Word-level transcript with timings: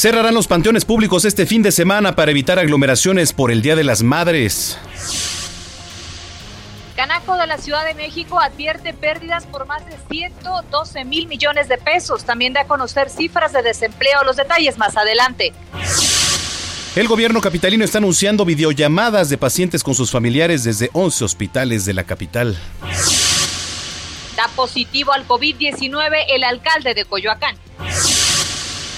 Cerrarán 0.00 0.32
los 0.32 0.46
panteones 0.46 0.86
públicos 0.86 1.26
este 1.26 1.44
fin 1.44 1.60
de 1.60 1.70
semana 1.70 2.16
para 2.16 2.30
evitar 2.30 2.58
aglomeraciones 2.58 3.34
por 3.34 3.50
el 3.50 3.60
Día 3.60 3.76
de 3.76 3.84
las 3.84 4.02
Madres. 4.02 4.78
Canaco 6.96 7.36
de 7.36 7.46
la 7.46 7.58
Ciudad 7.58 7.84
de 7.84 7.92
México 7.92 8.40
advierte 8.40 8.94
pérdidas 8.94 9.44
por 9.44 9.66
más 9.66 9.84
de 9.84 9.92
112 10.10 11.04
mil 11.04 11.26
millones 11.26 11.68
de 11.68 11.76
pesos. 11.76 12.24
También 12.24 12.54
da 12.54 12.62
a 12.62 12.66
conocer 12.66 13.10
cifras 13.10 13.52
de 13.52 13.60
desempleo. 13.60 14.24
Los 14.24 14.36
detalles 14.36 14.78
más 14.78 14.96
adelante. 14.96 15.52
El 16.96 17.06
gobierno 17.06 17.42
capitalino 17.42 17.84
está 17.84 17.98
anunciando 17.98 18.46
videollamadas 18.46 19.28
de 19.28 19.36
pacientes 19.36 19.84
con 19.84 19.94
sus 19.94 20.10
familiares 20.10 20.64
desde 20.64 20.88
11 20.94 21.24
hospitales 21.26 21.84
de 21.84 21.92
la 21.92 22.04
capital. 22.04 22.58
Da 24.34 24.48
positivo 24.56 25.12
al 25.12 25.28
COVID-19 25.28 26.24
el 26.30 26.44
alcalde 26.44 26.94
de 26.94 27.04
Coyoacán. 27.04 27.54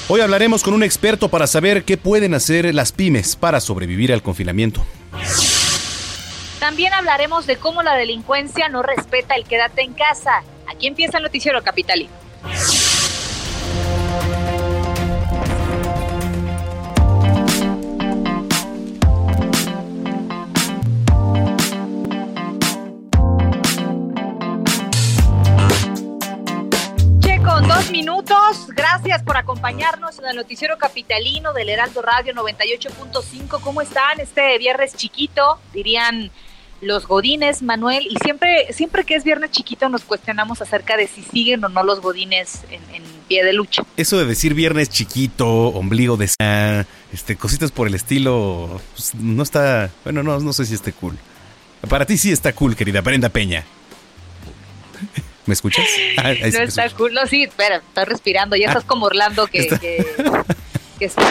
Hoy 0.09 0.21
hablaremos 0.21 0.65
con 0.65 0.75
un 0.75 0.83
experto 0.83 1.29
para 1.29 1.47
saber 1.47 1.85
qué 1.85 1.97
pueden 1.97 2.35
hacer 2.35 2.75
las 2.75 2.91
pymes 2.93 3.37
para 3.37 3.61
sobrevivir 3.61 4.13
al 4.13 4.23
confinamiento. 4.23 4.85
También 6.59 6.93
hablaremos 6.93 7.47
de 7.47 7.57
cómo 7.57 7.83
la 7.83 7.95
delincuencia 7.95 8.69
no 8.69 8.83
respeta 8.83 9.37
el 9.37 9.45
quédate 9.45 9.83
en 9.83 9.95
casa. 9.95 10.43
Aquí 10.69 10.89
empieza 10.89 11.19
el 11.19 11.23
noticiero 11.23 11.63
capitalino. 11.63 12.11
Gracias 28.83 29.23
por 29.23 29.37
acompañarnos 29.37 30.19
en 30.19 30.27
el 30.27 30.35
noticiero 30.35 30.77
capitalino 30.77 31.53
del 31.53 31.69
Heraldo 31.69 32.03
Radio 32.03 32.35
98.5. 32.35 33.61
¿Cómo 33.61 33.81
están 33.81 34.19
este 34.19 34.59
viernes 34.59 34.97
chiquito? 34.97 35.61
Dirían 35.73 36.33
los 36.81 37.07
godines, 37.07 37.63
Manuel. 37.63 38.09
Y 38.11 38.17
siempre, 38.25 38.73
siempre 38.73 39.05
que 39.05 39.15
es 39.15 39.23
viernes 39.23 39.53
chiquito 39.53 39.89
nos 39.89 40.03
cuestionamos 40.03 40.63
acerca 40.63 40.97
de 40.97 41.07
si 41.07 41.23
siguen 41.23 41.65
o 41.65 41.69
no 41.69 41.85
los 41.85 42.01
godines 42.01 42.65
en, 42.71 43.05
pie 43.29 43.45
de 43.45 43.53
lucha. 43.53 43.85
Eso 43.97 44.19
de 44.19 44.27
decir 44.27 44.53
viernes 44.55 44.91
chiquito, 44.91 45.47
ombligo 45.47 46.17
de... 46.17 46.25
Este, 47.13 47.37
cositas 47.37 47.71
por 47.71 47.87
el 47.87 47.95
estilo, 47.95 48.81
pues, 48.97 49.15
no 49.15 49.45
está... 49.45 49.91
Bueno, 50.03 50.25
no, 50.25 50.41
no 50.41 50.53
sé 50.53 50.67
si 50.67 50.75
esté 50.75 50.93
cool. 50.93 51.17
Para 51.89 52.05
ti 52.05 52.19
sí 52.19 52.33
está 52.33 52.53
cool, 52.53 52.75
querida 52.75 53.01
Brenda 53.01 53.29
Peña. 53.29 53.65
¿Me 55.47 55.55
escuchas? 55.55 55.87
Ah, 56.19 56.33
no 56.35 56.59
está 56.59 56.89
cool. 56.91 57.15
No, 57.15 57.27
sí, 57.27 57.45
espera, 57.45 57.77
estás 57.77 58.07
respirando. 58.07 58.55
Ya 58.57 58.69
estás 58.69 58.85
como 58.85 59.07
Orlando 59.07 59.47
que, 59.47 59.61
está... 59.61 59.79
que, 59.79 60.05
está, 61.01 61.23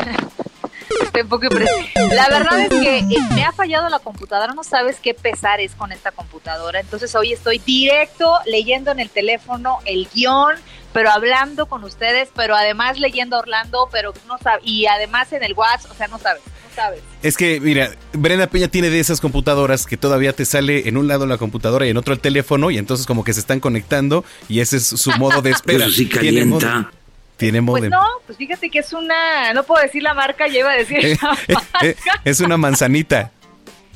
un 1.22 1.29
poco 1.29 1.45
La 2.13 2.27
verdad 2.29 2.59
es 2.61 2.69
que 2.69 3.00
eh, 3.00 3.19
me 3.33 3.44
ha 3.44 3.51
fallado 3.51 3.89
la 3.89 4.00
computadora. 4.00 4.53
No 4.53 4.63
sabes 4.63 4.97
qué 5.01 5.13
pesar 5.13 5.59
es 5.61 5.75
con 5.75 5.91
esta 5.91 6.11
computadora. 6.11 6.79
Entonces 6.79 7.13
hoy 7.16 7.33
estoy 7.33 7.59
directo 7.59 8.39
leyendo 8.45 8.91
en 8.91 9.00
el 9.00 9.09
teléfono 9.09 9.79
el 9.85 10.07
guion 10.13 10.55
pero 10.94 11.12
hablando 11.12 11.66
con 11.66 11.84
ustedes, 11.84 12.29
pero 12.35 12.56
además 12.56 13.00
leyendo 13.00 13.38
Orlando, 13.38 13.90
pero 13.91 14.13
no 14.28 14.38
sabe, 14.38 14.62
y 14.63 14.85
además 14.85 15.31
en 15.34 15.44
el 15.44 15.53
WhatsApp, 15.53 15.91
o 15.91 15.96
sea, 15.96 16.07
no 16.07 16.19
sabes, 16.19 16.41
no 16.46 16.75
sabes. 16.75 17.02
Es 17.24 17.38
que, 17.38 17.59
mira, 17.59 17.91
Brenda 18.13 18.47
Peña 18.47 18.68
tiene 18.68 18.90
de 18.90 19.00
esas 19.00 19.22
computadoras 19.22 19.85
que 19.85 19.97
todavía 19.97 20.34
te 20.34 20.46
sale 20.46 20.88
en 20.88 20.97
un 20.97 21.07
lado 21.07 21.25
la 21.25 21.38
computadora 21.38 21.85
y 21.85 21.90
en 21.90 21.97
otro 21.97 22.13
el 22.13 22.19
teléfono, 22.19 22.72
y 22.72 22.78
entonces 22.78 23.06
como 23.06 23.24
que 23.24 23.34
se 23.34 23.40
están 23.40 23.59
conectando, 23.59 24.25
y 24.50 24.59
ese 24.59 24.78
es 24.78 24.88
su 24.88 25.12
modo 25.18 25.41
de 25.41 25.51
espera. 25.51 25.85
Eso 25.85 25.96
sí 25.96 26.07
calienta. 26.09 26.91
Tiene 27.38 27.59
modo. 27.59 27.80
Pues 27.80 27.90
no, 27.90 28.06
pues 28.28 28.38
fíjate 28.38 28.69
que 28.69 28.80
es 28.80 28.94
una, 28.94 29.51
no 29.53 29.63
puedo 29.63 29.81
decir 29.81 30.03
la 30.03 30.13
marca, 30.13 30.47
lleva 30.47 30.74
a 30.74 30.75
decir 30.75 30.97
eh, 31.03 31.18
eh, 31.47 31.56
eh, 31.81 31.96
es 32.24 32.40
una 32.40 32.56
manzanita 32.56 33.31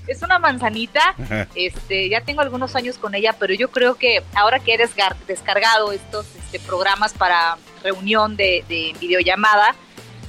es 0.07 0.21
una 0.21 0.39
manzanita. 0.39 1.16
Este, 1.55 2.09
ya 2.09 2.21
tengo 2.21 2.41
algunos 2.41 2.75
años 2.75 2.97
con 2.97 3.16
ella, 3.16 3.35
pero 3.38 3.53
yo 3.53 3.69
creo 3.69 3.95
que 3.95 4.23
ahora 4.33 4.59
que 4.59 4.73
eres 4.73 4.91
descargado 5.27 5.91
estos 5.91 6.25
este, 6.35 6.59
programas 6.59 7.13
para 7.13 7.57
reunión 7.83 8.35
de, 8.35 8.63
de 8.67 8.95
videollamada, 8.99 9.75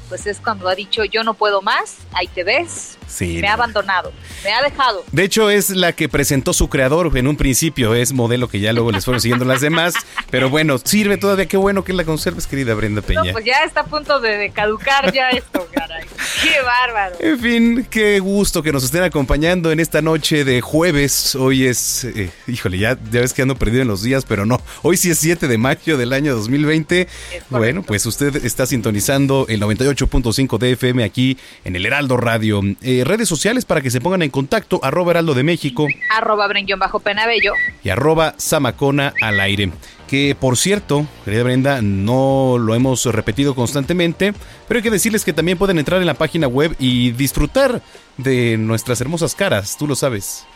pues 0.08 0.26
es 0.26 0.40
cuando 0.40 0.68
ha 0.68 0.74
dicho 0.74 1.04
yo 1.04 1.24
no 1.24 1.34
puedo 1.34 1.62
más, 1.62 1.98
ahí 2.12 2.28
te 2.28 2.44
ves, 2.44 2.98
me 3.20 3.48
ha 3.48 3.54
abandonado, 3.54 4.12
me 4.44 4.52
ha 4.52 4.62
dejado. 4.62 5.04
De 5.12 5.24
hecho, 5.24 5.50
es 5.50 5.70
la 5.70 5.92
que 5.92 6.08
presentó 6.08 6.52
su 6.52 6.68
creador 6.68 7.16
en 7.16 7.26
un 7.26 7.36
principio, 7.36 7.94
es 7.94 8.12
modelo 8.12 8.48
que 8.48 8.60
ya 8.60 8.72
luego 8.72 8.92
les 8.92 9.04
fueron 9.04 9.20
siguiendo 9.20 9.44
las 9.44 9.60
demás, 9.60 9.94
pero 10.30 10.50
bueno, 10.50 10.78
sirve 10.78 11.16
todavía, 11.16 11.46
qué 11.46 11.56
bueno 11.56 11.84
que 11.84 11.92
la 11.92 12.04
conserves, 12.04 12.46
querida 12.46 12.74
Brenda 12.74 13.02
Peña. 13.02 13.24
No, 13.24 13.32
pues 13.32 13.44
ya 13.44 13.64
está 13.64 13.80
a 13.80 13.84
punto 13.84 14.20
de, 14.20 14.50
caducar 14.50 15.12
ya 15.12 15.30
esto, 15.30 15.68
caray. 15.72 16.04
Qué 16.42 16.62
bárbaro. 16.62 17.16
En 17.20 17.38
fin, 17.38 17.86
qué 17.90 18.20
gusto 18.20 18.62
que 18.62 18.72
nos 18.72 18.84
estén 18.84 19.02
acompañando 19.02 19.72
en 19.72 19.80
esta 19.80 20.02
noche 20.02 20.44
de 20.44 20.60
jueves. 20.60 21.34
Hoy 21.34 21.66
es, 21.66 22.04
eh, 22.04 22.30
híjole, 22.46 22.78
ya, 22.78 22.98
ya 23.10 23.20
ves 23.20 23.32
que 23.32 23.42
ando 23.42 23.56
perdido 23.56 23.82
en 23.82 23.88
los 23.88 24.02
días, 24.02 24.24
pero 24.24 24.46
no, 24.46 24.60
hoy 24.82 24.96
sí 24.96 25.10
es 25.10 25.18
7 25.18 25.48
de 25.48 25.58
mayo 25.58 25.96
del 25.96 26.12
año 26.12 26.34
2020. 26.34 27.08
Bueno, 27.50 27.82
pues 27.82 28.06
usted 28.06 28.44
está 28.44 28.66
sintonizando 28.66 29.46
el 29.48 29.60
98.5 29.60 30.58
de 30.58 30.72
FM 30.72 31.04
aquí 31.04 31.38
en 31.64 31.76
el 31.76 31.86
Heraldo 31.86 32.16
Radio. 32.16 32.60
Eh, 32.82 32.95
redes 33.04 33.28
sociales 33.28 33.64
para 33.64 33.80
que 33.80 33.90
se 33.90 34.00
pongan 34.00 34.22
en 34.22 34.30
contacto, 34.30 34.80
arroba 34.82 35.12
heraldo 35.12 35.34
de 35.34 35.42
México. 35.42 35.86
Arroba 36.10 36.48
bajo 36.78 37.00
penabello. 37.00 37.52
Y 37.82 37.90
arroba 37.90 38.34
zamacona 38.38 39.12
al 39.20 39.40
aire. 39.40 39.70
Que 40.08 40.36
por 40.38 40.56
cierto, 40.56 41.06
querida 41.24 41.42
Brenda, 41.42 41.82
no 41.82 42.56
lo 42.58 42.74
hemos 42.74 43.04
repetido 43.06 43.54
constantemente, 43.54 44.34
pero 44.68 44.78
hay 44.78 44.82
que 44.82 44.90
decirles 44.90 45.24
que 45.24 45.32
también 45.32 45.58
pueden 45.58 45.78
entrar 45.78 46.00
en 46.00 46.06
la 46.06 46.14
página 46.14 46.46
web 46.46 46.76
y 46.78 47.10
disfrutar 47.12 47.82
de 48.16 48.56
nuestras 48.56 49.00
hermosas 49.00 49.34
caras, 49.34 49.76
tú 49.76 49.86
lo 49.86 49.96
sabes. 49.96 50.46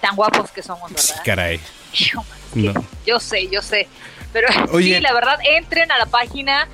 Tan 0.00 0.14
guapos 0.16 0.50
que 0.50 0.62
somos, 0.62 0.92
¿verdad? 0.92 1.22
Caray. 1.24 1.60
Yo 3.04 3.20
sé, 3.20 3.48
yo 3.48 3.62
sé. 3.62 3.88
Pero 4.32 4.48
sí, 4.78 5.00
la 5.00 5.12
verdad, 5.12 5.38
entren 5.56 5.90
a 5.92 5.98
la 5.98 6.06
página 6.06 6.68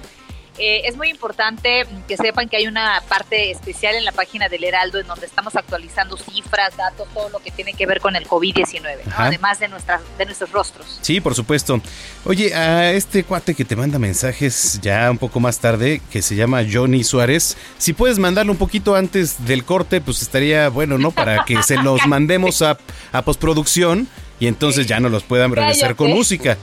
eh, 0.58 0.82
es 0.84 0.96
muy 0.96 1.08
importante 1.08 1.86
que 2.06 2.16
sepan 2.16 2.48
que 2.48 2.56
hay 2.56 2.66
una 2.66 3.02
parte 3.08 3.50
especial 3.50 3.94
en 3.94 4.04
la 4.04 4.12
página 4.12 4.48
del 4.48 4.64
Heraldo 4.64 4.98
en 4.98 5.06
donde 5.06 5.26
estamos 5.26 5.54
actualizando 5.56 6.16
cifras, 6.16 6.76
datos, 6.76 7.08
todo 7.14 7.28
lo 7.28 7.38
que 7.38 7.50
tiene 7.50 7.74
que 7.74 7.86
ver 7.86 8.00
con 8.00 8.16
el 8.16 8.26
COVID-19, 8.26 8.98
además 9.16 9.60
de, 9.60 9.68
nuestras, 9.68 10.00
de 10.16 10.24
nuestros 10.24 10.50
rostros. 10.50 10.98
Sí, 11.00 11.20
por 11.20 11.34
supuesto. 11.34 11.80
Oye, 12.24 12.54
a 12.54 12.90
este 12.92 13.24
cuate 13.24 13.54
que 13.54 13.64
te 13.64 13.76
manda 13.76 13.98
mensajes 13.98 14.80
ya 14.82 15.10
un 15.10 15.18
poco 15.18 15.40
más 15.40 15.60
tarde, 15.60 16.00
que 16.10 16.22
se 16.22 16.34
llama 16.34 16.62
Johnny 16.70 17.04
Suárez, 17.04 17.56
si 17.78 17.92
puedes 17.92 18.18
mandarlo 18.18 18.52
un 18.52 18.58
poquito 18.58 18.96
antes 18.96 19.46
del 19.46 19.64
corte, 19.64 20.00
pues 20.00 20.22
estaría 20.22 20.68
bueno, 20.68 20.98
¿no? 20.98 21.10
Para 21.10 21.44
que 21.44 21.62
se 21.62 21.76
los 21.76 22.06
mandemos 22.06 22.62
a, 22.62 22.78
a 23.12 23.22
postproducción 23.22 24.08
y 24.40 24.46
entonces 24.46 24.86
ya 24.86 25.00
no 25.00 25.08
los 25.08 25.22
puedan 25.22 25.52
regresar 25.52 25.96
con 25.96 26.10
música. 26.10 26.56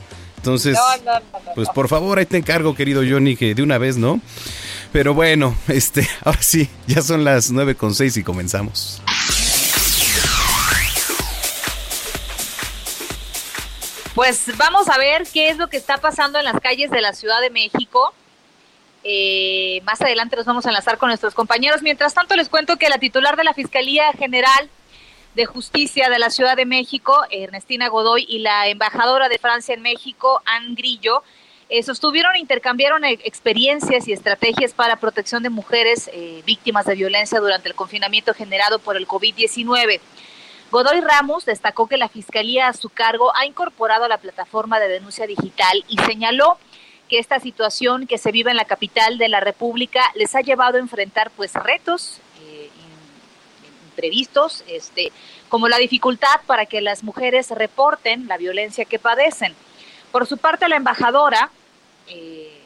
Entonces, 0.45 0.77
pues 1.55 1.67
por 1.69 1.87
favor, 1.87 2.19
ahí 2.19 2.27
te 2.27 2.37
encargo, 2.37 2.75
querido 2.75 3.01
Johnny, 3.01 3.35
que 3.35 3.55
de 3.55 3.63
una 3.63 3.79
vez, 3.79 3.97
¿no? 3.97 4.21
Pero 4.91 5.15
bueno, 5.15 5.57
este, 5.67 6.07
ahora 6.23 6.43
sí, 6.43 6.69
ya 6.85 7.01
son 7.01 7.23
las 7.23 7.49
nueve 7.49 7.73
con 7.73 7.95
seis 7.95 8.15
y 8.15 8.23
comenzamos. 8.23 9.01
Pues 14.13 14.55
vamos 14.55 14.87
a 14.87 14.99
ver 14.99 15.25
qué 15.33 15.49
es 15.49 15.57
lo 15.57 15.67
que 15.67 15.77
está 15.77 15.97
pasando 15.97 16.37
en 16.37 16.45
las 16.45 16.61
calles 16.61 16.91
de 16.91 17.01
la 17.01 17.13
Ciudad 17.13 17.41
de 17.41 17.49
México. 17.49 18.13
Eh, 19.03 19.55
Eh, 19.75 19.81
más 19.83 20.01
adelante 20.01 20.35
nos 20.35 20.45
vamos 20.45 20.65
a 20.65 20.69
enlazar 20.69 20.97
con 20.97 21.09
nuestros 21.09 21.33
compañeros. 21.33 21.81
Mientras 21.81 22.13
tanto, 22.13 22.35
les 22.35 22.49
cuento 22.49 22.77
que 22.77 22.87
la 22.87 22.97
titular 22.97 23.35
de 23.35 23.43
la 23.43 23.53
Fiscalía 23.53 24.11
General 24.13 24.69
de 25.35 25.45
Justicia 25.45 26.09
de 26.09 26.17
la 26.17 26.29
Ciudad 26.29 26.55
de 26.55 26.65
México, 26.65 27.23
Ernestina 27.29 27.89
Godoy, 27.89 28.25
y 28.27 28.39
la 28.39 28.67
embajadora 28.67 29.27
de 29.27 29.37
Francia 29.37 29.75
en 29.75 29.81
México, 29.81 30.41
Anne 30.45 30.75
Grillo, 30.75 31.23
eh, 31.67 31.83
sostuvieron 31.83 32.35
e 32.35 32.39
intercambiaron 32.39 33.03
eh, 33.03 33.19
experiencias 33.23 34.07
y 34.07 34.13
estrategias 34.13 34.73
para 34.73 34.95
protección 34.95 35.43
de 35.43 35.49
mujeres 35.49 36.09
eh, 36.13 36.41
víctimas 36.45 36.85
de 36.85 36.95
violencia 36.95 37.39
durante 37.39 37.67
el 37.67 37.75
confinamiento 37.75 38.33
generado 38.33 38.79
por 38.79 38.95
el 38.95 39.07
COVID-19. 39.07 39.99
Godoy 40.71 41.01
Ramos 41.01 41.45
destacó 41.45 41.87
que 41.87 41.97
la 41.97 42.07
Fiscalía 42.07 42.69
a 42.69 42.73
su 42.73 42.89
cargo 42.89 43.35
ha 43.35 43.45
incorporado 43.45 44.07
la 44.07 44.19
plataforma 44.19 44.79
de 44.79 44.87
denuncia 44.87 45.27
digital 45.27 45.83
y 45.89 45.97
señaló 45.97 46.57
que 47.09 47.19
esta 47.19 47.39
situación 47.39 48.07
que 48.07 48.17
se 48.17 48.31
vive 48.31 48.51
en 48.51 48.57
la 48.57 48.65
capital 48.65 49.17
de 49.17 49.29
la 49.29 49.39
República 49.39 50.01
les 50.15 50.33
ha 50.33 50.41
llevado 50.41 50.77
a 50.77 50.81
enfrentar 50.81 51.29
pues 51.31 51.53
retos 51.53 52.21
previstos, 53.95 54.63
este, 54.67 55.11
como 55.49 55.67
la 55.67 55.77
dificultad 55.77 56.41
para 56.45 56.65
que 56.65 56.81
las 56.81 57.03
mujeres 57.03 57.49
reporten 57.49 58.27
la 58.27 58.37
violencia 58.37 58.85
que 58.85 58.99
padecen. 58.99 59.55
Por 60.11 60.27
su 60.27 60.37
parte, 60.37 60.69
la 60.69 60.75
embajadora, 60.75 61.49
eh, 62.07 62.61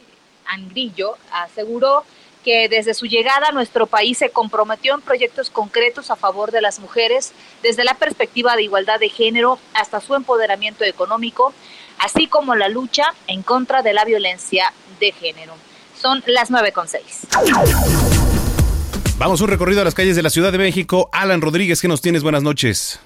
Angrillo, 0.45 1.17
aseguró 1.31 2.03
que 2.43 2.69
desde 2.69 2.93
su 2.93 3.05
llegada 3.05 3.47
a 3.49 3.51
nuestro 3.51 3.85
país 3.85 4.17
se 4.17 4.29
comprometió 4.29 4.95
en 4.95 5.01
proyectos 5.01 5.49
concretos 5.49 6.09
a 6.09 6.15
favor 6.15 6.51
de 6.51 6.61
las 6.61 6.79
mujeres, 6.79 7.33
desde 7.61 7.83
la 7.83 7.95
perspectiva 7.95 8.55
de 8.55 8.63
igualdad 8.63 8.99
de 8.99 9.09
género 9.09 9.59
hasta 9.73 9.99
su 9.99 10.15
empoderamiento 10.15 10.83
económico, 10.83 11.53
así 11.99 12.27
como 12.27 12.55
la 12.55 12.69
lucha 12.69 13.13
en 13.27 13.43
contra 13.43 13.81
de 13.81 13.93
la 13.93 14.05
violencia 14.05 14.73
de 14.99 15.11
género. 15.11 15.53
Son 15.99 16.23
las 16.27 16.49
nueve 16.49 16.71
con 16.71 16.87
seis. 16.87 17.27
Vamos 19.19 19.41
un 19.41 19.49
recorrido 19.49 19.81
a 19.81 19.83
las 19.83 19.95
calles 19.95 20.15
de 20.15 20.23
la 20.23 20.29
Ciudad 20.29 20.53
de 20.53 20.57
México. 20.57 21.09
Alan 21.11 21.41
Rodríguez, 21.41 21.81
¿qué 21.81 21.89
nos 21.89 21.99
tienes? 21.99 22.23
Buenas 22.23 22.41
noches. 22.41 23.01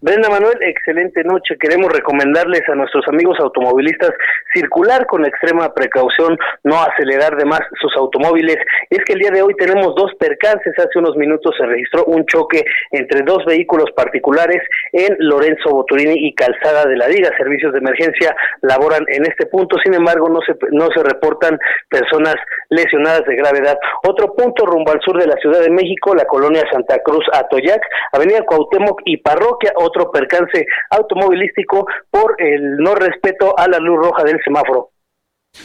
Brenda 0.00 0.28
Manuel, 0.28 0.58
excelente 0.60 1.22
noche. 1.24 1.56
Queremos 1.58 1.90
recomendarles 1.92 2.62
a 2.68 2.74
nuestros 2.74 3.06
amigos 3.08 3.38
automovilistas 3.40 4.10
circular 4.52 5.06
con 5.06 5.24
extrema 5.24 5.72
precaución, 5.72 6.36
no 6.62 6.76
acelerar 6.82 7.36
de 7.36 7.44
más 7.44 7.60
sus 7.80 7.94
automóviles. 7.96 8.56
Es 8.90 8.98
que 9.04 9.14
el 9.14 9.20
día 9.20 9.30
de 9.30 9.42
hoy 9.42 9.54
tenemos 9.54 9.94
dos 9.94 10.12
percances. 10.18 10.74
Hace 10.78 10.98
unos 10.98 11.16
minutos 11.16 11.54
se 11.58 11.66
registró 11.66 12.04
un 12.04 12.26
choque 12.26 12.64
entre 12.90 13.22
dos 13.22 13.44
vehículos 13.46 13.90
particulares 13.96 14.62
en 14.92 15.16
Lorenzo 15.18 15.70
Boturini 15.70 16.26
y 16.28 16.34
Calzada 16.34 16.84
de 16.84 16.96
la 16.96 17.06
Diga. 17.08 17.30
Servicios 17.36 17.72
de 17.72 17.78
emergencia 17.78 18.36
laboran 18.62 19.04
en 19.08 19.24
este 19.26 19.46
punto. 19.46 19.76
Sin 19.82 19.94
embargo, 19.94 20.28
no 20.28 20.40
se, 20.42 20.54
no 20.72 20.88
se 20.94 21.02
reportan 21.02 21.58
personas 21.88 22.36
lesionadas 22.70 23.24
de 23.26 23.36
gravedad. 23.36 23.78
Otro 24.06 24.34
punto 24.34 24.66
rumbo 24.66 24.92
al 24.92 25.00
sur 25.00 25.18
de 25.18 25.26
la 25.26 25.36
Ciudad 25.36 25.60
de 25.60 25.70
México, 25.70 26.14
la 26.14 26.24
colonia 26.24 26.62
Santa 26.70 26.98
Cruz 27.02 27.24
Atoyac, 27.32 27.80
Avenida 28.12 28.42
Cuauhtémoc 28.42 29.00
y 29.04 29.16
Parroquia 29.18 29.72
otro 29.84 30.10
percance 30.10 30.66
automovilístico 30.90 31.86
por 32.10 32.34
el 32.40 32.76
no 32.78 32.94
respeto 32.94 33.58
a 33.58 33.68
la 33.68 33.78
luz 33.78 33.98
roja 33.98 34.24
del 34.24 34.40
semáforo. 34.42 34.90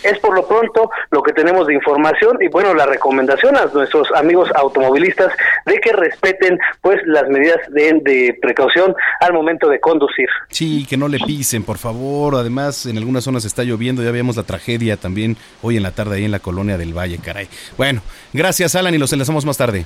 Es 0.03 0.17
por 0.19 0.33
lo 0.33 0.47
pronto 0.47 0.89
lo 1.09 1.21
que 1.23 1.33
tenemos 1.33 1.67
de 1.67 1.73
información 1.73 2.37
y 2.39 2.47
bueno, 2.47 2.73
la 2.73 2.85
recomendación 2.85 3.57
a 3.57 3.65
nuestros 3.65 4.07
amigos 4.15 4.49
automovilistas 4.55 5.33
de 5.65 5.79
que 5.79 5.91
respeten 5.91 6.57
pues 6.81 7.01
las 7.05 7.27
medidas 7.27 7.57
de, 7.69 7.99
de, 8.03 8.37
precaución 8.39 8.95
al 9.19 9.33
momento 9.33 9.67
de 9.67 9.79
conducir. 9.79 10.29
Sí, 10.49 10.85
que 10.87 10.95
no 10.95 11.07
le 11.07 11.17
pisen, 11.19 11.63
por 11.63 11.79
favor. 11.79 12.35
Además, 12.35 12.85
en 12.85 12.97
algunas 12.97 13.23
zonas 13.23 13.45
está 13.45 13.63
lloviendo, 13.63 14.03
ya 14.03 14.11
vemos 14.11 14.37
la 14.37 14.43
tragedia 14.43 14.95
también 14.95 15.35
hoy 15.61 15.75
en 15.75 15.83
la 15.83 15.91
tarde 15.91 16.17
ahí 16.17 16.25
en 16.25 16.31
la 16.31 16.39
colonia 16.39 16.77
del 16.77 16.97
Valle, 16.97 17.17
caray. 17.17 17.47
Bueno, 17.75 18.01
gracias 18.31 18.75
Alan 18.75 18.93
y 18.93 18.99
los 18.99 19.11
enlazamos 19.11 19.45
más 19.45 19.57
tarde. 19.57 19.85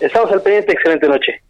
Estamos 0.00 0.32
al 0.32 0.42
pendiente, 0.42 0.72
excelente 0.72 1.06
noche. 1.08 1.42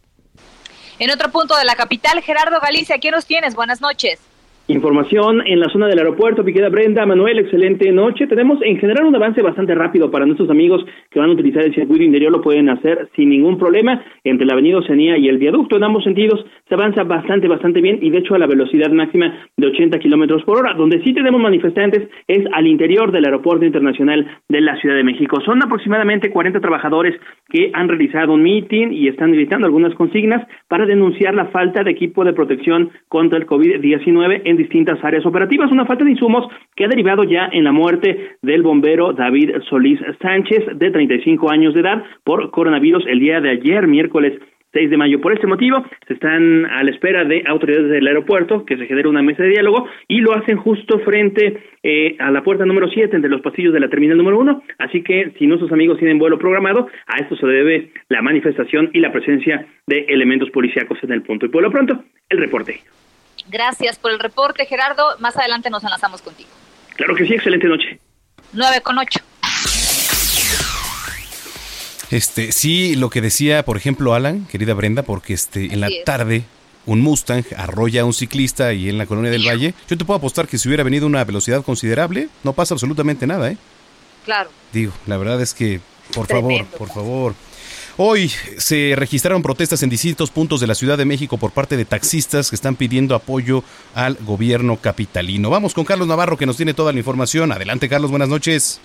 En 0.99 1.11
otro 1.11 1.31
punto 1.31 1.57
de 1.57 1.65
la 1.65 1.77
capital, 1.77 2.23
Gerardo 2.23 2.59
Galicia, 2.59 2.99
¿qué 2.99 3.11
nos 3.11 3.27
tienes? 3.27 3.55
Buenas 3.55 3.83
noches. 3.83 4.19
Información 4.69 5.47
en 5.47 5.61
la 5.61 5.69
zona 5.69 5.87
del 5.87 6.01
aeropuerto, 6.01 6.45
Piqueda 6.45 6.69
Brenda, 6.69 7.07
Manuel, 7.07 7.39
excelente 7.39 7.93
noche. 7.93 8.27
Tenemos 8.27 8.59
en 8.63 8.79
general 8.79 9.07
un 9.07 9.15
avance 9.15 9.41
bastante 9.41 9.77
rápido 9.77 10.11
para 10.11 10.27
nuestros 10.27 10.51
amigos 10.51 10.85
que 11.09 11.21
van 11.21 11.31
a 11.31 11.35
utilizar 11.35 11.65
el 11.65 11.73
circuito 11.73 12.03
interior, 12.03 12.33
lo 12.33 12.41
pueden 12.41 12.69
hacer 12.69 13.09
sin 13.15 13.29
ningún 13.29 13.59
problema. 13.59 14.03
Entre 14.25 14.45
la 14.45 14.55
avenida 14.55 14.79
Oceanía 14.79 15.19
y 15.19 15.29
el 15.29 15.39
viaducto, 15.39 15.77
en 15.77 15.85
ambos 15.85 16.03
sentidos, 16.03 16.45
se 16.69 16.75
avanza 16.75 17.05
bastante, 17.05 17.47
bastante 17.47 17.81
bien 17.81 18.01
y 18.03 18.11
de 18.11 18.19
hecho 18.19 18.35
a 18.35 18.41
la 18.41 18.49
velocidad 18.49 18.91
máxima 18.91 19.39
de 19.57 19.69
80 19.69 20.01
kilómetros 20.01 20.43
por 20.43 20.59
hora. 20.59 20.75
Donde 20.75 21.01
sí 21.05 21.15
tenemos 21.15 21.41
manifestantes 21.41 22.09
es 22.27 22.45
al 22.53 22.67
interior 22.67 23.13
del 23.13 23.25
aeropuerto 23.25 23.65
internacional 23.65 24.27
de 24.49 24.61
la 24.63 24.75
Ciudad 24.81 24.97
de 24.97 25.05
México. 25.05 25.41
Son 25.45 25.63
aproximadamente 25.63 26.31
40 26.31 26.59
trabajadores 26.59 27.15
que 27.51 27.71
han 27.73 27.87
realizado 27.87 28.33
un 28.33 28.43
meeting 28.43 28.89
y 28.91 29.07
están 29.07 29.31
gritando 29.31 29.67
algunas 29.67 29.95
consignas 29.95 30.45
para 30.67 30.87
denunciar 30.87 31.37
la 31.37 31.47
falta 31.47 31.85
de 31.85 31.93
equipo 31.93 32.25
de 32.25 32.33
protección 32.33 32.91
contra 33.09 33.39
el 33.39 33.47
COVID-19 33.47 34.43
en 34.45 34.56
distintas 34.57 35.03
áreas 35.05 35.27
operativas, 35.27 35.71
una 35.71 35.87
falta 35.87 36.05
de 36.05 36.13
insumos 36.13 36.47
que 36.75 36.85
ha 36.85 36.89
derivado 36.89 37.25
ya 37.25 37.49
en 37.53 37.65
la 37.65 37.73
muerte 37.73 38.37
del 38.43 38.63
bombero 38.63 39.13
David 39.13 39.51
Solís 39.69 40.01
Sánchez, 40.21 40.79
de 40.79 40.91
35 40.91 41.51
años 41.51 41.75
de 41.75 41.81
edad, 41.81 42.03
por 42.25 42.51
coronavirus 42.51 43.05
el 43.07 43.21
día 43.21 43.41
de 43.41 43.51
ayer, 43.51 43.87
miércoles 43.87 44.41
6 44.77 44.91
de 44.91 44.97
mayo. 44.99 45.21
Por 45.23 45.33
este 45.33 45.47
motivo, 45.47 45.83
se 46.07 46.15
están 46.15 46.67
a 46.67 46.83
la 46.85 46.91
espera 46.91 47.25
de 47.25 47.43
autoridades 47.47 47.89
del 47.89 48.07
aeropuerto 48.07 48.67
que 48.67 48.77
se 48.77 48.87
genere 48.87 49.09
una 49.09 49.23
mesa 49.23 49.43
de 49.43 49.49
diálogo 49.51 49.89
y 50.07 50.21
lo 50.21 50.37
hacen 50.37 50.59
justo 50.59 50.99
frente 51.01 51.63
eh, 51.83 52.17
a 52.19 52.31
la 52.31 52.43
puerta 52.43 52.67
número 52.67 52.89
7 52.89 53.17
entre 53.17 53.31
los 53.31 53.41
pasillos 53.41 53.73
de 53.73 53.81
la 53.81 53.89
terminal 53.89 54.19
número 54.19 54.39
1. 54.39 54.63
Así 54.79 55.03
que 55.03 55.33
si 55.39 55.47
nuestros 55.47 55.73
amigos 55.73 55.99
tienen 55.99 56.19
vuelo 56.19 56.39
programado, 56.39 56.89
a 57.07 57.17
esto 57.23 57.37
se 57.37 57.47
debe 57.47 57.91
la 58.11 58.21
manifestación 58.21 58.91
y 58.93 59.01
la 59.01 59.13
presencia 59.13 59.67
de 59.87 60.01
elementos 60.09 60.51
policíacos 60.51 60.99
en 61.03 61.13
el 61.13 61.23
punto. 61.23 61.47
Y 61.47 61.49
por 61.49 61.63
lo 61.63 61.71
pronto, 61.71 62.05
el 62.29 62.39
reporte. 62.39 62.81
Gracias 63.49 63.99
por 63.99 64.11
el 64.11 64.19
reporte, 64.19 64.67
Gerardo. 64.67 65.17
Más 65.19 65.37
adelante 65.37 65.71
nos 65.71 65.85
enlazamos 65.85 66.23
contigo. 66.23 66.51
Claro 66.97 67.15
que 67.15 67.27
sí, 67.27 67.35
excelente 67.35 67.67
noche. 67.67 67.99
9 68.53 68.81
con 68.81 68.99
8. 68.99 69.21
Este, 72.11 72.53
sí, 72.53 72.95
lo 72.97 73.11
que 73.11 73.21
decía, 73.21 73.65
por 73.65 73.77
ejemplo, 73.77 74.15
Alan, 74.15 74.47
querida 74.47 74.75
Brenda, 74.75 75.03
porque 75.03 75.35
este, 75.35 75.73
en 75.73 75.81
la 75.81 75.89
tarde 76.05 76.45
un 76.87 77.01
Mustang 77.01 77.45
arrolla 77.57 78.03
a 78.03 78.05
un 78.05 78.15
ciclista 78.15 78.73
y 78.73 78.89
en 78.89 78.97
la 78.97 79.07
colonia 79.07 79.31
del 79.31 79.47
Valle, 79.47 79.75
yo 79.89 79.99
te 79.99 80.05
puedo 80.05 80.19
apostar 80.19 80.47
que 80.47 80.57
si 80.57 80.69
hubiera 80.69 80.85
venido 80.85 81.07
a 81.07 81.09
una 81.09 81.25
velocidad 81.25 81.65
considerable, 81.65 82.29
no 82.45 82.53
pasa 82.53 82.75
absolutamente 82.75 83.27
nada, 83.27 83.51
¿eh? 83.51 83.57
Claro. 84.25 84.51
Digo, 84.73 84.93
la 85.07 85.17
verdad 85.17 85.41
es 85.41 85.53
que, 85.53 85.81
por 86.15 86.27
favor, 86.27 86.65
por 86.67 86.89
favor. 86.89 87.35
Hoy 87.99 88.29
se 88.29 88.93
registraron 88.95 89.43
protestas 89.43 89.83
en 89.83 89.89
distintos 89.89 90.31
puntos 90.31 90.61
de 90.61 90.67
la 90.67 90.75
Ciudad 90.75 90.99
de 90.99 91.07
México 91.07 91.39
por 91.39 91.53
parte 91.53 91.79
de 91.79 91.87
taxistas 91.87 92.51
que 92.51 92.57
están 92.57 92.77
pidiendo 92.77 93.15
apoyo 93.15 93.63
al 93.95 94.19
gobierno 94.27 94.77
capitalino. 94.77 95.49
Vamos 95.49 95.73
con 95.73 95.87
Carlos 95.87 96.07
Navarro 96.07 96.37
que 96.37 96.45
nos 96.45 96.59
tiene 96.59 96.75
toda 96.75 96.93
la 96.93 96.99
información. 96.99 97.53
Adelante, 97.53 97.89
Carlos, 97.89 98.11
buenas 98.11 98.29
noches. 98.29 98.83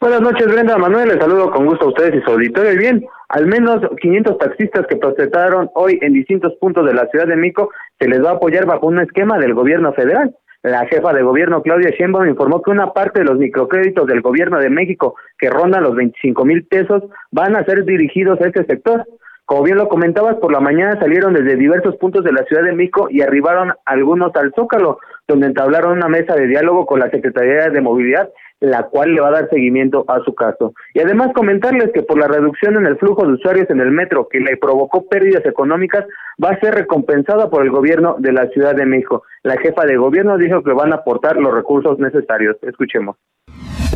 Buenas 0.00 0.22
noches, 0.22 0.46
Brenda 0.46 0.78
Manuel. 0.78 1.10
Les 1.10 1.18
saludo 1.18 1.50
con 1.50 1.66
gusto 1.66 1.84
a 1.84 1.88
ustedes 1.88 2.14
y 2.14 2.24
su 2.24 2.30
auditorio. 2.30 2.78
Bien, 2.78 3.04
al 3.28 3.46
menos 3.46 3.82
500 4.00 4.38
taxistas 4.38 4.86
que 4.86 4.96
protestaron 4.96 5.68
hoy 5.74 5.98
en 6.00 6.14
distintos 6.14 6.54
puntos 6.58 6.86
de 6.86 6.94
la 6.94 7.06
Ciudad 7.08 7.26
de 7.26 7.36
México 7.36 7.68
se 7.98 8.08
les 8.08 8.24
va 8.24 8.30
a 8.30 8.34
apoyar 8.36 8.64
bajo 8.64 8.86
un 8.86 8.98
esquema 8.98 9.38
del 9.38 9.52
gobierno 9.52 9.92
federal. 9.92 10.34
La 10.64 10.86
jefa 10.86 11.12
de 11.12 11.22
gobierno, 11.22 11.60
Claudia 11.60 11.90
Sheinbaum, 11.90 12.26
informó 12.26 12.62
que 12.62 12.70
una 12.70 12.94
parte 12.94 13.20
de 13.20 13.26
los 13.26 13.36
microcréditos 13.36 14.06
del 14.06 14.22
gobierno 14.22 14.58
de 14.58 14.70
México, 14.70 15.14
que 15.36 15.50
rondan 15.50 15.82
los 15.82 15.94
25 15.94 16.42
mil 16.46 16.64
pesos, 16.64 17.02
van 17.30 17.54
a 17.54 17.66
ser 17.66 17.84
dirigidos 17.84 18.40
a 18.40 18.46
este 18.46 18.64
sector. 18.64 19.04
Como 19.44 19.62
bien 19.62 19.76
lo 19.76 19.88
comentabas, 19.88 20.36
por 20.36 20.50
la 20.50 20.60
mañana 20.60 20.98
salieron 20.98 21.34
desde 21.34 21.56
diversos 21.56 21.96
puntos 21.96 22.24
de 22.24 22.32
la 22.32 22.44
Ciudad 22.44 22.62
de 22.62 22.72
México 22.72 23.08
y 23.10 23.20
arribaron 23.20 23.74
algunos 23.84 24.34
al 24.36 24.54
Zócalo, 24.56 25.00
donde 25.28 25.48
entablaron 25.48 25.98
una 25.98 26.08
mesa 26.08 26.34
de 26.34 26.46
diálogo 26.46 26.86
con 26.86 26.98
la 26.98 27.10
Secretaría 27.10 27.68
de 27.68 27.82
Movilidad 27.82 28.30
la 28.64 28.84
cual 28.84 29.14
le 29.14 29.20
va 29.20 29.28
a 29.28 29.32
dar 29.32 29.50
seguimiento 29.50 30.04
a 30.08 30.20
su 30.24 30.34
caso. 30.34 30.72
Y 30.94 31.00
además 31.00 31.32
comentarles 31.34 31.90
que 31.92 32.02
por 32.02 32.18
la 32.18 32.28
reducción 32.28 32.76
en 32.76 32.86
el 32.86 32.96
flujo 32.96 33.26
de 33.26 33.34
usuarios 33.34 33.68
en 33.68 33.80
el 33.80 33.90
metro 33.90 34.28
que 34.28 34.40
le 34.40 34.56
provocó 34.56 35.06
pérdidas 35.06 35.44
económicas, 35.44 36.06
va 36.42 36.50
a 36.50 36.60
ser 36.60 36.74
recompensada 36.74 37.50
por 37.50 37.62
el 37.62 37.70
gobierno 37.70 38.16
de 38.18 38.32
la 38.32 38.48
Ciudad 38.48 38.74
de 38.74 38.86
México. 38.86 39.22
La 39.42 39.56
jefa 39.56 39.84
de 39.84 39.96
gobierno 39.96 40.38
dijo 40.38 40.62
que 40.62 40.72
van 40.72 40.92
a 40.92 40.96
aportar 40.96 41.36
los 41.36 41.54
recursos 41.54 41.98
necesarios. 41.98 42.56
Escuchemos. 42.62 43.16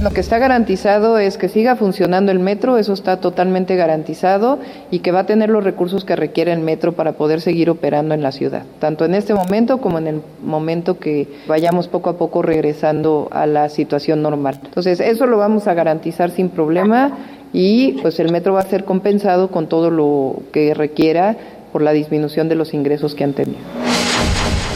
Lo 0.02 0.11
que 0.11 0.21
está 0.21 0.38
garantizado 0.38 1.18
es 1.18 1.38
que 1.38 1.49
siga 1.49 1.75
funcionando 1.75 2.30
el 2.30 2.38
metro, 2.38 2.78
eso 2.78 2.92
está 2.92 3.16
totalmente 3.21 3.75
garantizado 3.75 4.61
y 4.92 5.00
que 5.00 5.11
va 5.11 5.21
a 5.21 5.26
tener 5.26 5.50
los 5.50 5.64
recursos 5.64 6.04
que 6.04 6.14
requiere 6.14 6.52
el 6.52 6.61
metro 6.61 6.92
para 6.92 7.14
poder 7.14 7.40
seguir 7.40 7.68
operando 7.68 8.14
en 8.14 8.23
la 8.23 8.30
ciudad, 8.30 8.62
tanto 8.78 9.04
en 9.04 9.14
este 9.14 9.35
momento 9.35 9.78
como 9.78 9.99
en 9.99 10.07
el 10.07 10.23
momento 10.40 11.00
que 11.00 11.26
vayamos 11.49 11.88
poco 11.88 12.11
a 12.11 12.16
poco 12.16 12.42
regresando 12.42 13.26
a 13.33 13.47
la 13.47 13.68
situación 13.68 14.23
normal. 14.23 14.61
Entonces, 14.64 15.00
eso 15.00 15.26
lo 15.26 15.37
vamos 15.37 15.66
a 15.66 15.75
garantizar 15.75 16.30
sin 16.30 16.50
problema 16.50 17.18
y 17.52 17.99
pues 18.00 18.21
el 18.21 18.30
metro 18.30 18.52
va 18.52 18.61
a 18.61 18.66
ser 18.66 18.85
compensado 18.85 19.49
con 19.49 19.68
todo 19.68 19.90
lo 19.90 20.42
que 20.52 20.75
requiera 20.75 21.37
por 21.73 21.83
la 21.83 21.93
disminución 21.93 22.49
de 22.49 22.55
los 22.55 22.75
ingresos 22.75 23.15
que 23.15 23.25
han 23.25 23.35
tenido. 23.35 23.61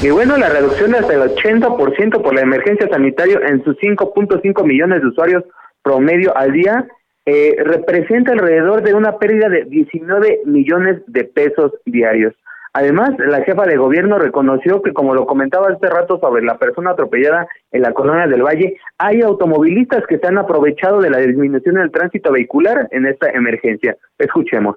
Y 0.03 0.11
bueno, 0.11 0.37
la 0.37 0.49
reducción 0.49 0.95
hasta 0.95 1.15
el 1.15 1.21
80% 1.21 2.23
por 2.23 2.35
la 2.35 2.41
emergencia 2.41 2.89
sanitaria 2.89 3.41
en 3.47 3.63
sus 3.63 3.77
5.5 3.79 4.65
millones 4.65 5.01
de 5.01 5.09
usuarios 5.09 5.45
promedio 5.83 6.37
al 6.37 6.53
día 6.53 6.89
eh, 7.25 7.55
representa 7.63 8.33
alrededor 8.33 8.83
de 8.83 8.95
una 8.95 9.19
pérdida 9.19 9.49
de 9.49 9.65
19 9.65 10.41
millones 10.45 11.03
de 11.07 11.23
pesos 11.23 11.73
diarios. 11.87 12.35
Además, 12.75 13.11
la 13.19 13.45
jefa 13.45 13.65
de 13.67 13.77
gobierno 13.77 14.19
reconoció 14.19 14.81
que, 14.81 14.95
como 14.95 15.15
lo 15.15 15.27
comentaba 15.27 15.69
hace 15.69 15.89
rato 15.89 16.19
sobre 16.19 16.43
la 16.43 16.57
persona 16.57 16.93
atropellada 16.93 17.47
en 17.71 17.83
la 17.83 17.93
colonia 17.93 18.27
del 18.27 18.43
Valle, 18.43 18.79
hay 18.97 19.21
automovilistas 19.21 20.05
que 20.09 20.19
se 20.19 20.27
han 20.27 20.39
aprovechado 20.39 21.01
de 21.01 21.11
la 21.11 21.19
disminución 21.19 21.75
del 21.75 21.93
tránsito 21.93 22.33
vehicular 22.33 22.89
en 22.91 23.07
esta 23.07 23.31
emergencia. 23.31 23.97
Escuchemos 24.19 24.77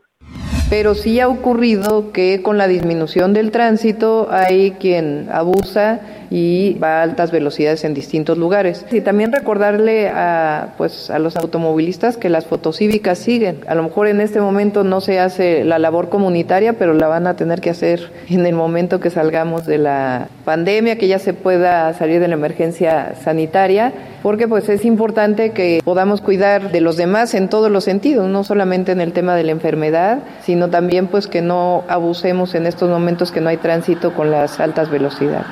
pero 0.70 0.96
sí 0.96 1.20
ha 1.20 1.28
ocurrido 1.28 2.12
que 2.12 2.42
con 2.42 2.58
la 2.58 2.68
disminución 2.68 3.34
del 3.34 3.52
tránsito 3.52 4.28
hay 4.32 4.72
quien 4.72 5.28
abusa 5.32 6.02
y 6.30 6.74
va 6.76 7.00
a 7.00 7.04
altas 7.04 7.32
velocidades 7.32 7.84
en 7.84 7.94
distintos 7.94 8.38
lugares. 8.38 8.86
Y 8.92 9.02
también 9.02 9.32
recordarle 9.32 10.10
a, 10.10 10.74
pues, 10.78 11.10
a 11.10 11.20
los 11.20 11.36
automovilistas 11.36 12.18
que 12.18 12.30
las 12.30 12.46
fotocívicas 12.46 13.20
siguen. 13.20 13.60
A 13.68 13.76
lo 13.76 13.84
mejor 13.84 14.08
en 14.08 14.22
este 14.22 14.42
momento 14.42 14.84
no 14.84 15.02
se 15.02 15.20
hace 15.20 15.64
la 15.64 15.80
labor 15.80 16.10
comunitaria, 16.10 16.74
pero 16.74 16.94
la 16.94 17.08
van 17.08 17.28
a 17.28 17.36
tener 17.36 17.62
que 17.62 17.70
hacer 17.70 18.12
en 18.30 18.46
el 18.46 18.56
momento 18.56 19.00
que 19.00 19.10
salgamos 19.10 19.66
de 19.66 19.78
la 19.78 20.28
pandemia, 20.44 20.98
que 20.98 21.08
ya 21.08 21.20
se 21.20 21.34
pueda 21.34 21.94
salir 21.94 22.20
de 22.20 22.28
la 22.28 22.36
emergencia 22.36 23.16
sanitaria, 23.24 23.94
porque 24.24 24.48
pues 24.48 24.70
es 24.70 24.86
importante 24.86 25.52
que 25.52 25.82
podamos 25.84 26.22
cuidar 26.22 26.72
de 26.72 26.82
los 26.82 26.98
demás 26.98 27.34
en 27.34 27.50
todos 27.50 27.72
los 27.72 27.84
sentidos, 27.84 28.28
no 28.28 28.44
solamente 28.44 28.92
en 28.92 29.02
el 29.02 29.14
tema 29.14 29.36
de 29.36 29.44
la 29.44 29.52
enfermedad, 29.52 30.20
sino 30.44 30.70
también 30.70 31.08
pues 31.08 31.28
que 31.28 31.42
no 31.42 31.84
abusemos 31.88 32.56
en 32.56 32.66
estos 32.66 32.90
momentos 32.90 33.32
que 33.32 33.42
no 33.42 33.50
hay 33.50 33.58
tránsito 33.58 34.14
con 34.14 34.32
las 34.32 34.60
altas 34.60 34.90
velocidades. 34.90 35.46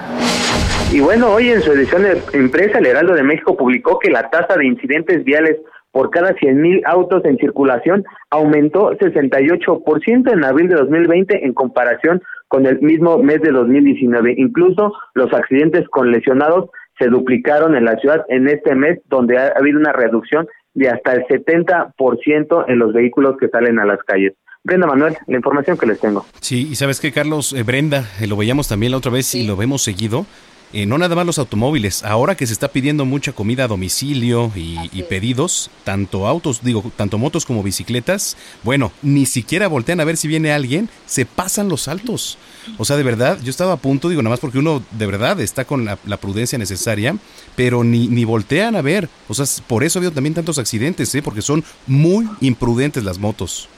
Y 0.94 1.00
bueno, 1.00 1.34
hoy 1.34 1.50
en 1.50 1.60
su 1.64 1.72
edición 1.72 2.04
de 2.04 2.22
impresa, 2.38 2.78
el 2.78 2.86
Heraldo 2.86 3.16
de 3.16 3.24
México 3.24 3.58
publicó 3.58 3.98
que 3.98 4.12
la 4.12 4.30
tasa 4.30 4.56
de 4.56 4.68
incidentes 4.68 5.24
viales 5.24 5.58
por 5.92 6.12
cada 6.12 6.36
100.000 6.36 6.84
autos 6.86 7.26
en 7.26 7.38
circulación 7.38 8.04
aumentó 8.30 8.92
68% 8.92 10.32
en 10.32 10.44
abril 10.44 10.68
de 10.68 10.76
2020 10.76 11.48
en 11.48 11.54
comparación 11.54 12.22
con 12.48 12.68
el 12.68 12.80
mismo 12.82 13.18
mes 13.18 13.42
de 13.42 13.50
2019. 13.50 14.36
Incluso 14.38 14.94
los 15.16 15.34
accidentes 15.34 15.90
con 15.90 16.12
lesionados 16.12 16.70
se 17.00 17.08
duplicaron 17.08 17.76
en 17.76 17.86
la 17.86 17.96
ciudad 17.96 18.24
en 18.30 18.48
este 18.48 18.76
mes, 18.76 19.00
donde 19.10 19.40
ha 19.40 19.48
habido 19.58 19.80
una 19.80 19.94
reducción 19.94 20.48
de 20.76 20.90
hasta 20.90 21.14
el 21.14 21.24
70% 21.24 22.66
en 22.68 22.78
los 22.78 22.94
vehículos 22.94 23.38
que 23.40 23.48
salen 23.48 23.80
a 23.80 23.86
las 23.86 23.98
calles. 24.04 24.34
Brenda 24.64 24.86
Manuel, 24.86 25.18
la 25.26 25.38
información 25.38 25.76
que 25.76 25.88
les 25.88 26.00
tengo. 26.00 26.24
Sí, 26.40 26.68
y 26.70 26.76
sabes 26.76 27.02
qué, 27.02 27.12
Carlos, 27.12 27.52
eh, 27.54 27.64
Brenda, 27.64 28.06
eh, 28.22 28.28
lo 28.28 28.38
veíamos 28.38 28.68
también 28.68 28.92
la 28.92 29.00
otra 29.00 29.12
vez 29.12 29.34
y 29.34 29.48
lo 29.48 29.58
vemos 29.58 29.82
seguido. 29.82 30.28
Eh, 30.74 30.88
no 30.88 30.98
nada 30.98 31.16
más 31.16 31.28
los 31.28 31.38
automóviles, 31.38 32.04
ahora 32.04 32.34
que 32.36 32.48
se 32.48 32.54
está 32.54 32.68
pidiendo 32.68 33.06
mucha 33.06 33.32
comida 33.32 33.66
a 33.66 33.68
domicilio 33.68 34.52
y, 34.56 35.04
pedidos, 35.04 35.70
tanto 35.84 36.26
autos, 36.28 36.64
digo, 36.64 36.92
tanto 36.96 37.20
motos 37.20 37.46
como 37.46 37.62
bicicletas, 37.62 38.36
bueno, 38.64 38.92
ni 39.04 39.28
siquiera 39.28 39.68
voltean 39.68 40.00
a 40.00 40.04
ver 40.04 40.18
si 40.18 40.28
viene 40.28 40.52
alguien, 40.52 40.90
se 41.06 41.28
pasan 41.28 41.70
los 41.70 41.84
saltos. 41.84 42.40
O 42.80 42.86
sea, 42.86 42.98
de 42.98 43.04
verdad, 43.04 43.38
yo 43.44 43.52
estaba 43.52 43.74
a 43.74 43.78
punto, 43.78 44.10
digo, 44.10 44.24
nada 44.24 44.32
más 44.32 44.40
porque 44.40 44.58
uno 44.58 44.82
de 44.90 45.06
verdad 45.06 45.40
está 45.42 45.66
con 45.66 45.86
la, 45.86 46.18
prudencia 46.18 46.58
necesaria, 46.58 47.16
pero 47.56 47.84
ni, 47.84 48.08
ni 48.08 48.26
voltean 48.26 48.76
a 48.76 48.82
ver. 48.82 49.10
O 49.28 49.36
sea, 49.36 49.46
por 49.68 49.84
eso 49.84 50.00
ha 50.00 50.00
habido 50.00 50.14
también 50.14 50.34
tantos 50.34 50.58
accidentes, 50.58 51.14
¿eh? 51.14 51.22
porque 51.22 51.44
son 51.44 51.64
muy 51.86 52.28
imprudentes 52.42 53.04
las 53.04 53.20
motos. 53.20 53.70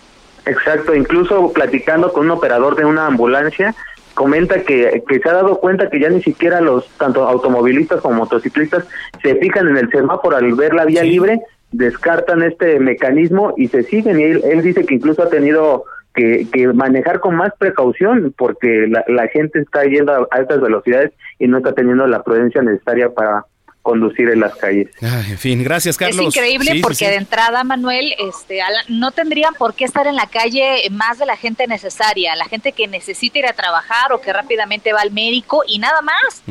Exacto, 0.45 0.95
incluso 0.95 1.51
platicando 1.51 2.13
con 2.13 2.25
un 2.25 2.31
operador 2.31 2.75
de 2.75 2.85
una 2.85 3.07
ambulancia, 3.07 3.75
comenta 4.15 4.61
que, 4.61 5.03
que, 5.07 5.19
se 5.19 5.29
ha 5.29 5.33
dado 5.33 5.59
cuenta 5.59 5.89
que 5.89 5.99
ya 5.99 6.09
ni 6.09 6.21
siquiera 6.23 6.61
los 6.61 6.87
tanto 6.97 7.27
automovilistas 7.27 8.01
como 8.01 8.15
motociclistas 8.15 8.85
se 9.21 9.35
fijan 9.35 9.67
en 9.67 9.77
el 9.77 9.89
semáforo 9.91 10.37
al 10.37 10.55
ver 10.55 10.73
la 10.73 10.85
vía 10.85 11.03
libre, 11.03 11.41
descartan 11.71 12.41
este 12.41 12.79
mecanismo 12.79 13.53
y 13.57 13.67
se 13.67 13.83
siguen. 13.83 14.19
Y 14.19 14.23
él, 14.23 14.61
dice 14.63 14.85
que 14.85 14.95
incluso 14.95 15.21
ha 15.21 15.29
tenido 15.29 15.83
que, 16.15 16.47
que, 16.51 16.67
manejar 16.67 17.19
con 17.19 17.35
más 17.35 17.51
precaución 17.59 18.33
porque 18.37 18.87
la, 18.87 19.03
la 19.07 19.27
gente 19.27 19.59
está 19.59 19.83
yendo 19.83 20.13
a 20.13 20.27
altas 20.31 20.61
velocidades 20.61 21.11
y 21.37 21.47
no 21.47 21.57
está 21.57 21.73
teniendo 21.73 22.07
la 22.07 22.23
prudencia 22.23 22.61
necesaria 22.61 23.09
para 23.09 23.45
conducir 23.85 24.29
en 24.29 24.39
las 24.39 24.55
calles. 24.55 24.87
en 24.99 25.37
fin, 25.37 25.63
gracias 25.63 25.95
Carlos. 25.95 26.19
Es 26.19 26.35
increíble 26.35 26.81
porque 26.81 27.07
de 27.07 27.17
entrada, 27.17 27.63
Manuel, 27.63 28.15
este, 28.17 28.59
no 28.87 29.11
tendrían 29.11 29.53
por 29.53 29.75
qué 29.75 29.85
estar 29.85 30.07
en 30.07 30.15
la 30.15 30.25
calle 30.25 30.89
más 30.89 31.19
de 31.19 31.27
la 31.27 31.37
gente 31.37 31.67
necesaria, 31.67 32.35
la 32.35 32.45
gente 32.45 32.71
que 32.71 32.87
necesita 32.87 33.37
ir 33.37 33.45
a 33.45 33.53
trabajar 33.53 34.11
o 34.11 34.19
que 34.19 34.33
rápidamente 34.33 34.91
va 34.91 35.01
al 35.01 35.11
médico 35.11 35.61
y 35.67 35.77
nada 35.77 36.01
más. 36.01 36.41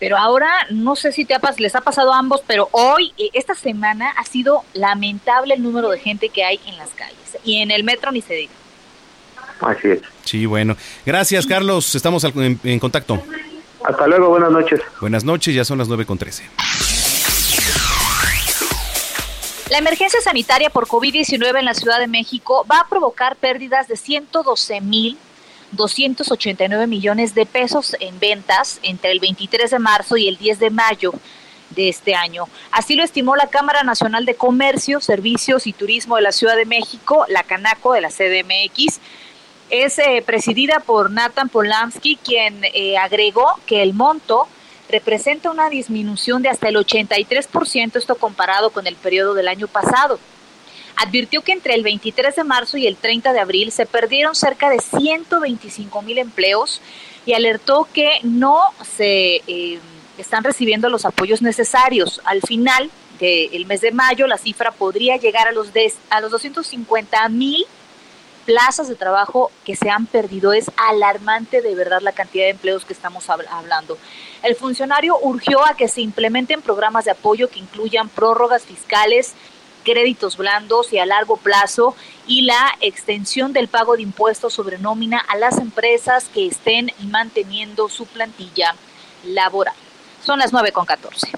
Pero 0.00 0.18
ahora, 0.18 0.48
no 0.70 0.96
sé 0.96 1.12
si 1.12 1.24
te 1.24 1.34
ha, 1.34 1.40
les 1.56 1.76
ha 1.76 1.82
pasado 1.82 2.12
a 2.12 2.18
ambos, 2.18 2.42
pero 2.44 2.68
hoy, 2.72 3.12
eh, 3.16 3.30
esta 3.32 3.54
semana, 3.54 4.10
ha 4.18 4.24
sido 4.24 4.62
lamentable 4.74 5.54
el 5.54 5.62
número 5.62 5.88
de 5.88 6.00
gente 6.00 6.30
que 6.30 6.44
hay 6.44 6.58
en 6.66 6.76
las 6.76 6.90
calles. 6.90 7.38
Y 7.44 7.62
en 7.62 7.70
el 7.70 7.84
metro 7.84 8.10
ni 8.10 8.20
se 8.22 8.34
diga. 8.34 8.52
Así 9.60 9.88
es. 9.88 10.00
Sí, 10.24 10.44
bueno. 10.44 10.76
Gracias, 11.06 11.46
Carlos. 11.46 11.94
Estamos 11.94 12.24
en 12.24 12.78
contacto. 12.78 13.22
Hasta 13.86 14.06
luego, 14.08 14.28
buenas 14.28 14.50
noches. 14.50 14.80
Buenas 15.00 15.22
noches, 15.22 15.54
ya 15.54 15.64
son 15.64 15.78
las 15.78 15.86
9 15.86 16.06
con 16.06 16.18
13. 16.18 16.42
La 19.70 19.78
emergencia 19.78 20.20
sanitaria 20.20 20.70
por 20.70 20.88
COVID-19 20.88 21.58
en 21.58 21.64
la 21.64 21.74
Ciudad 21.74 22.00
de 22.00 22.08
México 22.08 22.66
va 22.70 22.80
a 22.80 22.88
provocar 22.88 23.36
pérdidas 23.36 23.86
de 23.86 23.96
112 23.96 24.80
mil 24.80 25.16
289 25.72 26.86
millones 26.86 27.34
de 27.34 27.46
pesos 27.46 27.96
en 28.00 28.18
ventas 28.18 28.80
entre 28.82 29.12
el 29.12 29.20
23 29.20 29.70
de 29.70 29.78
marzo 29.78 30.16
y 30.16 30.28
el 30.28 30.36
10 30.36 30.58
de 30.58 30.70
mayo 30.70 31.12
de 31.70 31.88
este 31.88 32.14
año. 32.14 32.48
Así 32.70 32.94
lo 32.94 33.02
estimó 33.02 33.36
la 33.36 33.48
Cámara 33.48 33.82
Nacional 33.82 34.24
de 34.24 34.34
Comercio, 34.34 35.00
Servicios 35.00 35.66
y 35.66 35.72
Turismo 35.72 36.16
de 36.16 36.22
la 36.22 36.32
Ciudad 36.32 36.56
de 36.56 36.64
México, 36.64 37.24
la 37.28 37.42
Canaco 37.42 37.92
de 37.92 38.00
la 38.00 38.10
CDMX, 38.10 39.00
es 39.70 39.98
eh, 39.98 40.22
presidida 40.24 40.80
por 40.80 41.10
Nathan 41.10 41.48
Polanski, 41.48 42.16
quien 42.16 42.60
eh, 42.74 42.96
agregó 42.98 43.46
que 43.66 43.82
el 43.82 43.94
monto 43.94 44.46
representa 44.88 45.50
una 45.50 45.68
disminución 45.68 46.42
de 46.42 46.48
hasta 46.48 46.68
el 46.68 46.76
83%, 46.76 47.96
esto 47.96 48.14
comparado 48.14 48.70
con 48.70 48.86
el 48.86 48.94
periodo 48.96 49.34
del 49.34 49.48
año 49.48 49.66
pasado. 49.66 50.18
Advirtió 50.96 51.42
que 51.42 51.52
entre 51.52 51.74
el 51.74 51.82
23 51.82 52.36
de 52.36 52.44
marzo 52.44 52.76
y 52.76 52.86
el 52.86 52.96
30 52.96 53.32
de 53.32 53.40
abril 53.40 53.72
se 53.72 53.84
perdieron 53.84 54.34
cerca 54.34 54.70
de 54.70 54.78
125 54.78 56.02
mil 56.02 56.18
empleos 56.18 56.80
y 57.26 57.34
alertó 57.34 57.88
que 57.92 58.20
no 58.22 58.60
se 58.96 59.42
eh, 59.46 59.78
están 60.16 60.44
recibiendo 60.44 60.88
los 60.88 61.04
apoyos 61.04 61.42
necesarios. 61.42 62.20
Al 62.24 62.40
final 62.40 62.90
del 63.18 63.66
mes 63.66 63.80
de 63.80 63.92
mayo 63.92 64.26
la 64.26 64.38
cifra 64.38 64.70
podría 64.70 65.16
llegar 65.16 65.48
a 65.48 65.52
los, 65.52 65.70
a 66.10 66.20
los 66.20 66.30
250 66.30 67.28
mil 67.30 67.66
plazas 68.46 68.88
de 68.88 68.94
trabajo 68.94 69.50
que 69.64 69.76
se 69.76 69.90
han 69.90 70.06
perdido. 70.06 70.54
Es 70.54 70.70
alarmante 70.76 71.60
de 71.60 71.74
verdad 71.74 72.00
la 72.00 72.12
cantidad 72.12 72.44
de 72.44 72.50
empleos 72.50 72.86
que 72.86 72.94
estamos 72.94 73.28
hablando. 73.28 73.98
El 74.42 74.54
funcionario 74.54 75.18
urgió 75.20 75.66
a 75.66 75.76
que 75.76 75.88
se 75.88 76.00
implementen 76.00 76.62
programas 76.62 77.04
de 77.04 77.10
apoyo 77.10 77.50
que 77.50 77.58
incluyan 77.58 78.08
prórrogas 78.08 78.62
fiscales, 78.62 79.34
créditos 79.84 80.36
blandos 80.36 80.92
y 80.92 80.98
a 80.98 81.06
largo 81.06 81.36
plazo 81.36 81.94
y 82.26 82.42
la 82.42 82.74
extensión 82.80 83.52
del 83.52 83.68
pago 83.68 83.96
de 83.96 84.02
impuestos 84.02 84.54
sobre 84.54 84.78
nómina 84.78 85.18
a 85.18 85.36
las 85.36 85.58
empresas 85.58 86.28
que 86.32 86.46
estén 86.46 86.92
manteniendo 87.10 87.88
su 87.88 88.06
plantilla 88.06 88.74
laboral. 89.24 89.74
Son 90.24 90.38
las 90.38 90.52
9 90.52 90.72
con 90.72 90.86
14. 90.86 91.28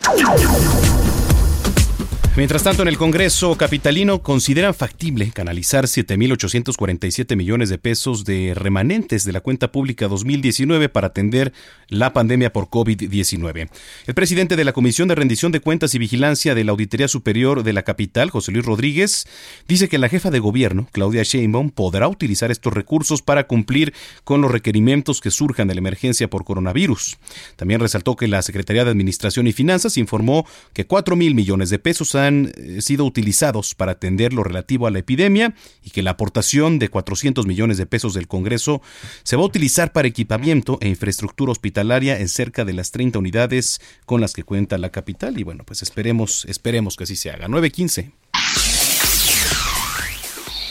Mientras 2.39 2.63
tanto, 2.63 2.83
en 2.83 2.89
el 2.89 2.97
Congreso 2.97 3.57
capitalino 3.57 4.23
consideran 4.23 4.73
factible 4.73 5.33
canalizar 5.33 5.87
7.847 5.87 7.35
millones 7.35 7.69
de 7.69 7.79
pesos 7.79 8.25
de 8.25 8.53
remanentes 8.55 9.25
de 9.25 9.33
la 9.33 9.41
cuenta 9.41 9.73
pública 9.73 10.07
2019 10.07 10.89
para 10.89 11.09
atender 11.09 11.53
la 11.89 12.13
pandemia 12.13 12.53
por 12.53 12.69
COVID-19. 12.69 13.69
El 14.07 14.15
presidente 14.15 14.55
de 14.55 14.65
la 14.65 14.73
Comisión 14.73 15.09
de 15.09 15.17
Rendición 15.17 15.51
de 15.51 15.59
Cuentas 15.59 15.97
y 15.97 15.99
Vigilancia 15.99 16.55
de 16.55 16.63
la 16.63 16.71
Auditoría 16.71 17.09
Superior 17.09 17.65
de 17.65 17.73
la 17.73 17.83
capital, 17.83 18.31
José 18.31 18.53
Luis 18.53 18.65
Rodríguez, 18.65 19.27
dice 19.67 19.89
que 19.89 19.99
la 19.99 20.09
jefa 20.09 20.31
de 20.31 20.39
gobierno, 20.39 20.87
Claudia 20.93 21.25
Sheinbaum, 21.25 21.71
podrá 21.71 22.07
utilizar 22.07 22.53
estos 22.53 22.73
recursos 22.73 23.21
para 23.21 23.49
cumplir 23.49 23.95
con 24.23 24.43
los 24.43 24.53
requerimientos 24.53 25.21
que 25.21 25.33
surjan 25.33 25.67
de 25.67 25.75
la 25.75 25.81
emergencia 25.81 26.31
por 26.31 26.45
coronavirus. 26.45 27.19
También 27.57 27.81
resaltó 27.81 28.15
que 28.15 28.29
la 28.29 28.43
Secretaría 28.43 28.85
de 28.85 28.93
Administración 28.93 29.49
y 29.49 29.53
Finanzas 29.53 29.97
informó 29.97 30.47
que 30.73 30.87
4 30.87 31.17
mil 31.17 31.35
millones 31.35 31.71
de 31.71 31.81
pesos 31.81 32.15
han 32.15 32.28
han 32.29 32.53
eh, 32.57 32.81
sido 32.81 33.05
utilizados 33.05 33.75
para 33.75 33.93
atender 33.93 34.33
lo 34.33 34.45
relativo 34.45 34.87
a 34.87 34.91
la 34.91 35.01
epidemia 35.01 35.55
y 35.83 35.91
que 35.91 36.03
la 36.03 36.13
aportación 36.13 36.79
de 36.79 36.89
400 36.89 37.47
millones 37.47 37.77
de 37.77 37.87
pesos 37.87 38.15
del 38.15 38.29
Congreso 38.29 38.81
se 39.25 39.37
va 39.37 39.43
a 39.43 39.47
utilizar 39.47 39.93
para 39.93 40.09
equipamiento 40.09 40.79
e 40.81 40.89
infraestructura 40.89 41.53
hospitalaria 41.53 42.21
en 42.21 42.29
cerca 42.29 42.65
de 42.65 42.73
las 42.73 42.93
30 42.93 43.19
unidades 43.19 43.81
con 44.07 44.21
las 44.21 44.33
que 44.33 44.45
cuenta 44.45 44.79
la 44.79 44.91
capital 44.91 45.39
y 45.39 45.43
bueno, 45.43 45.65
pues 45.65 45.83
esperemos, 45.83 46.45
esperemos 46.45 46.97
que 46.97 47.05
así 47.05 47.17
se 47.17 47.31
haga. 47.31 47.49
915. 47.49 48.13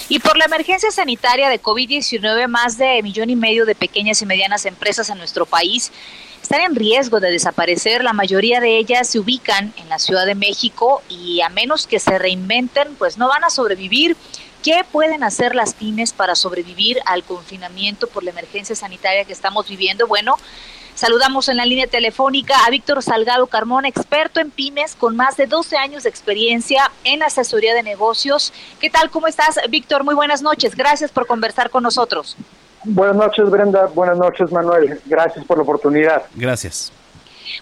Y 0.09 0.19
por 0.19 0.37
la 0.37 0.45
emergencia 0.45 0.89
sanitaria 0.89 1.49
de 1.49 1.61
COVID-19, 1.61 2.47
más 2.47 2.77
de 2.77 3.03
millón 3.03 3.29
y 3.29 3.35
medio 3.35 3.65
de 3.65 3.75
pequeñas 3.75 4.21
y 4.21 4.25
medianas 4.25 4.65
empresas 4.65 5.09
en 5.09 5.17
nuestro 5.17 5.45
país 5.45 5.91
están 6.47 6.61
en 6.61 6.75
riesgo 6.75 7.19
de 7.19 7.29
desaparecer. 7.29 8.05
La 8.05 8.13
mayoría 8.13 8.61
de 8.61 8.77
ellas 8.77 9.09
se 9.09 9.19
ubican 9.19 9.73
en 9.75 9.89
la 9.89 9.99
Ciudad 9.99 10.25
de 10.25 10.33
México 10.33 11.03
y 11.09 11.41
a 11.41 11.49
menos 11.49 11.87
que 11.87 11.99
se 11.99 12.17
reinventen, 12.17 12.95
pues 12.95 13.17
no 13.17 13.27
van 13.27 13.43
a 13.43 13.49
sobrevivir. 13.49 14.15
¿Qué 14.63 14.85
pueden 14.89 15.25
hacer 15.25 15.55
las 15.55 15.73
pymes 15.73 16.13
para 16.13 16.35
sobrevivir 16.35 16.99
al 17.05 17.25
confinamiento 17.25 18.07
por 18.07 18.23
la 18.23 18.29
emergencia 18.29 18.77
sanitaria 18.77 19.25
que 19.25 19.33
estamos 19.33 19.67
viviendo? 19.67 20.07
Bueno, 20.07 20.37
saludamos 20.95 21.49
en 21.49 21.57
la 21.57 21.65
línea 21.65 21.87
telefónica 21.87 22.55
a 22.65 22.69
Víctor 22.69 23.03
Salgado 23.03 23.47
Carmona, 23.47 23.89
experto 23.89 24.39
en 24.39 24.49
pymes 24.49 24.95
con 24.95 25.17
más 25.17 25.35
de 25.35 25.47
12 25.47 25.75
años 25.75 26.03
de 26.03 26.09
experiencia 26.09 26.89
en 27.03 27.23
asesoría 27.23 27.73
de 27.73 27.83
negocios. 27.83 28.53
¿Qué 28.79 28.89
tal? 28.89 29.09
¿Cómo 29.09 29.27
estás, 29.27 29.59
Víctor? 29.69 30.05
Muy 30.05 30.15
buenas 30.15 30.41
noches. 30.41 30.77
Gracias 30.77 31.11
por 31.11 31.27
conversar 31.27 31.69
con 31.69 31.83
nosotros. 31.83 32.37
Buenas 32.87 33.15
noches, 33.15 33.49
Brenda. 33.49 33.87
Buenas 33.87 34.17
noches, 34.17 34.51
Manuel. 34.51 34.99
Gracias 35.05 35.45
por 35.45 35.57
la 35.57 35.63
oportunidad. 35.63 36.23
Gracias. 36.35 36.91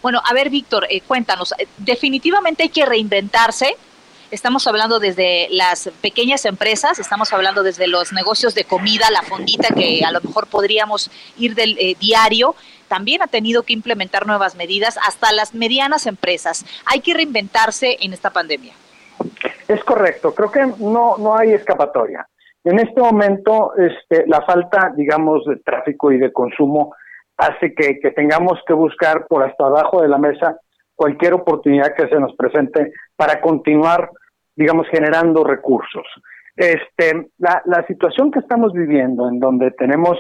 Bueno, 0.02 0.22
a 0.24 0.34
ver, 0.34 0.50
Víctor, 0.50 0.86
eh, 0.90 1.02
cuéntanos. 1.02 1.54
Definitivamente 1.78 2.64
hay 2.64 2.70
que 2.70 2.86
reinventarse 2.86 3.76
Estamos 4.32 4.66
hablando 4.66 5.00
desde 5.00 5.48
las 5.52 5.90
pequeñas 6.02 6.46
empresas, 6.46 6.98
estamos 6.98 7.32
hablando 7.32 7.62
desde 7.62 7.88
los 7.88 8.12
negocios 8.12 8.56
de 8.56 8.64
comida, 8.64 9.12
la 9.12 9.22
fondita 9.22 9.68
que 9.74 10.02
a 10.04 10.12
lo 10.12 10.20
mejor 10.20 10.48
podríamos 10.48 11.12
ir 11.38 11.54
del 11.54 11.78
eh, 11.80 11.96
diario, 12.00 12.56
también 12.88 13.22
ha 13.22 13.28
tenido 13.28 13.64
que 13.64 13.74
implementar 13.74 14.26
nuevas 14.26 14.56
medidas 14.56 14.98
hasta 15.08 15.32
las 15.32 15.54
medianas 15.54 16.08
empresas. 16.08 16.66
Hay 16.86 17.02
que 17.02 17.14
reinventarse 17.14 17.98
en 18.02 18.14
esta 18.14 18.32
pandemia. 18.32 18.74
Es 19.68 19.84
correcto, 19.84 20.34
creo 20.34 20.52
que 20.52 20.66
no, 20.80 21.18
no 21.18 21.38
hay 21.38 21.54
escapatoria. 21.54 22.28
En 22.66 22.80
este 22.80 23.00
momento, 23.00 23.74
este, 23.78 24.26
la 24.26 24.42
falta, 24.42 24.92
digamos, 24.98 25.46
de 25.46 25.58
tráfico 25.58 26.12
y 26.12 26.18
de 26.18 26.34
consumo 26.34 26.96
hace 27.38 27.76
que, 27.76 28.00
tengamos 28.16 28.60
que 28.66 28.74
buscar 28.74 29.28
por 29.28 29.44
hasta 29.44 29.68
abajo 29.68 30.02
de 30.02 30.08
la 30.08 30.18
mesa 30.18 30.58
cualquier 30.96 31.34
oportunidad 31.34 31.94
que 31.96 32.08
se 32.08 32.20
nos 32.20 32.36
presente 32.36 32.92
para 33.16 33.40
continuar, 33.40 34.10
digamos, 34.56 34.88
generando 34.90 35.44
recursos. 35.44 36.08
Este, 36.56 37.28
la, 37.38 37.86
situación 37.88 38.32
que 38.32 38.40
estamos 38.40 38.74
viviendo, 38.74 39.30
en 39.30 39.40
donde 39.40 39.70
tenemos 39.72 40.18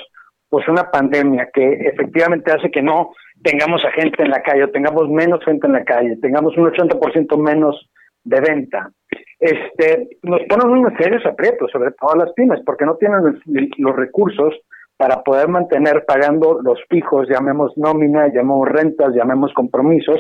pues 0.48 0.68
una 0.68 0.92
pandemia 0.92 1.50
que 1.52 1.68
efectivamente 1.88 2.52
hace 2.52 2.70
que 2.70 2.84
no 2.84 3.10
tengamos 3.42 3.84
a 3.84 3.92
gente 3.92 4.22
en 4.22 4.30
la 4.30 4.44
calle, 4.44 4.68
tengamos 4.68 5.10
menos 5.10 5.44
gente 5.44 5.66
en 5.66 5.74
la 5.74 5.84
calle, 5.84 6.16
tengamos 6.22 6.56
un 6.58 6.72
80% 6.72 7.38
menos 7.42 7.90
de 8.26 8.42
venta, 8.42 8.92
este, 9.40 10.18
nos 10.24 10.42
ponen 10.50 10.70
unos 10.70 10.94
serios 10.98 11.26
aprietos, 11.26 11.72
sobre 11.72 11.92
todo 11.92 12.16
las 12.16 12.34
pymes, 12.34 12.60
porque 12.66 12.86
no 12.86 12.96
tienen 12.96 13.40
los 13.78 13.96
recursos 13.96 14.54
para 14.98 15.24
poder 15.24 15.48
mantener 15.48 16.06
pagando 16.06 16.60
los 16.62 16.80
fijos, 16.90 17.28
llamemos 17.30 17.74
nómina, 17.78 18.28
llamemos 18.28 18.68
rentas, 18.68 19.14
llamemos 19.14 19.54
compromisos, 19.54 20.20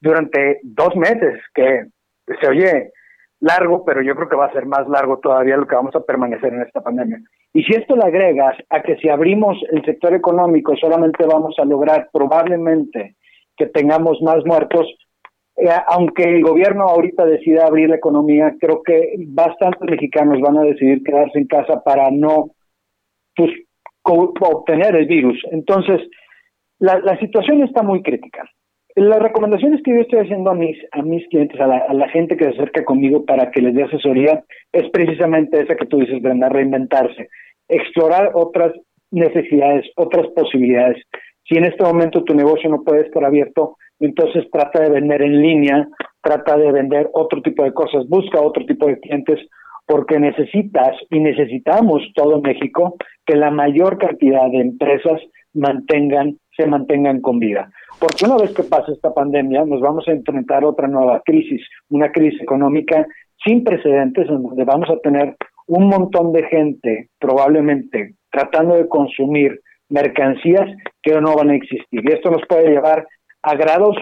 durante 0.00 0.60
dos 0.62 0.94
meses, 0.96 1.40
que 1.54 1.86
se 2.40 2.48
oye 2.48 2.92
largo, 3.40 3.84
pero 3.84 4.02
yo 4.02 4.14
creo 4.14 4.28
que 4.28 4.36
va 4.36 4.46
a 4.46 4.52
ser 4.52 4.66
más 4.66 4.86
largo 4.88 5.18
todavía 5.18 5.56
lo 5.56 5.66
que 5.66 5.74
vamos 5.74 5.94
a 5.96 6.04
permanecer 6.04 6.52
en 6.52 6.62
esta 6.62 6.80
pandemia. 6.80 7.18
Y 7.52 7.64
si 7.64 7.74
esto 7.74 7.96
le 7.96 8.04
agregas 8.04 8.56
a 8.70 8.82
que 8.82 8.96
si 8.96 9.08
abrimos 9.08 9.58
el 9.70 9.84
sector 9.84 10.14
económico 10.14 10.76
solamente 10.76 11.26
vamos 11.26 11.56
a 11.58 11.64
lograr 11.64 12.08
probablemente 12.12 13.16
que 13.56 13.66
tengamos 13.66 14.20
más 14.22 14.44
muertos, 14.44 14.86
eh, 15.56 15.68
aunque 15.88 16.24
el 16.24 16.42
gobierno 16.42 16.84
ahorita 16.84 17.24
decida 17.26 17.66
abrir 17.66 17.88
la 17.90 17.96
economía, 17.96 18.54
creo 18.58 18.82
que 18.82 19.14
bastantes 19.28 19.82
mexicanos 19.82 20.40
van 20.40 20.58
a 20.58 20.62
decidir 20.62 21.02
quedarse 21.02 21.38
en 21.38 21.46
casa 21.46 21.82
para 21.82 22.10
no 22.10 22.50
pues, 23.36 23.50
obtener 24.04 24.96
el 24.96 25.06
virus. 25.06 25.40
Entonces, 25.50 26.00
la, 26.78 26.98
la 27.00 27.18
situación 27.18 27.62
está 27.62 27.82
muy 27.82 28.02
crítica. 28.02 28.44
Las 28.94 29.20
recomendaciones 29.20 29.82
que 29.82 29.94
yo 29.94 30.00
estoy 30.00 30.18
haciendo 30.18 30.50
a 30.50 30.54
mis, 30.54 30.76
a 30.92 31.00
mis 31.00 31.26
clientes, 31.28 31.58
a 31.58 31.66
la, 31.66 32.08
gente 32.10 32.36
que 32.36 32.44
se 32.44 32.50
acerca 32.50 32.84
conmigo 32.84 33.24
para 33.24 33.50
que 33.50 33.62
les 33.62 33.74
dé 33.74 33.84
asesoría, 33.84 34.44
es 34.70 34.90
precisamente 34.90 35.62
esa 35.62 35.76
que 35.76 35.86
tú 35.86 35.98
dices, 35.98 36.20
Brenda, 36.20 36.50
reinventarse, 36.50 37.28
explorar 37.68 38.32
otras 38.34 38.72
necesidades, 39.10 39.86
otras 39.96 40.26
posibilidades. 40.36 41.02
Si 41.44 41.56
en 41.56 41.64
este 41.64 41.82
momento 41.82 42.24
tu 42.24 42.34
negocio 42.34 42.70
no 42.70 42.82
puede 42.82 43.02
estar 43.02 43.24
abierto, 43.24 43.76
entonces 44.00 44.44
trata 44.50 44.80
de 44.80 44.90
vender 44.90 45.22
en 45.22 45.40
línea, 45.40 45.88
trata 46.22 46.56
de 46.56 46.72
vender 46.72 47.08
otro 47.12 47.42
tipo 47.42 47.62
de 47.64 47.72
cosas, 47.72 48.08
busca 48.08 48.40
otro 48.40 48.64
tipo 48.66 48.86
de 48.86 48.98
clientes, 48.98 49.38
porque 49.86 50.18
necesitas 50.18 50.96
y 51.10 51.20
necesitamos 51.20 52.02
todo 52.14 52.40
México 52.40 52.96
que 53.26 53.36
la 53.36 53.50
mayor 53.50 53.98
cantidad 53.98 54.50
de 54.50 54.60
empresas 54.60 55.20
mantengan, 55.54 56.36
se 56.56 56.66
mantengan 56.66 57.20
con 57.20 57.38
vida. 57.38 57.70
Porque 58.00 58.24
una 58.24 58.36
vez 58.36 58.54
que 58.54 58.62
pase 58.62 58.92
esta 58.92 59.12
pandemia, 59.12 59.64
nos 59.64 59.80
vamos 59.80 60.06
a 60.08 60.12
enfrentar 60.12 60.64
otra 60.64 60.88
nueva 60.88 61.20
crisis, 61.24 61.62
una 61.90 62.10
crisis 62.10 62.40
económica 62.40 63.06
sin 63.44 63.64
precedentes, 63.64 64.28
en 64.28 64.42
donde 64.42 64.64
vamos 64.64 64.88
a 64.90 64.98
tener 64.98 65.36
un 65.66 65.88
montón 65.88 66.32
de 66.32 66.44
gente 66.44 67.08
probablemente 67.18 68.14
tratando 68.30 68.76
de 68.76 68.88
consumir 68.88 69.60
mercancías 69.92 70.68
que 71.02 71.20
no 71.20 71.36
van 71.36 71.50
a 71.50 71.54
existir. 71.54 72.02
Y 72.02 72.12
esto 72.12 72.30
nos 72.30 72.42
puede 72.48 72.70
llevar 72.70 73.06
a 73.42 73.54
grados 73.54 73.96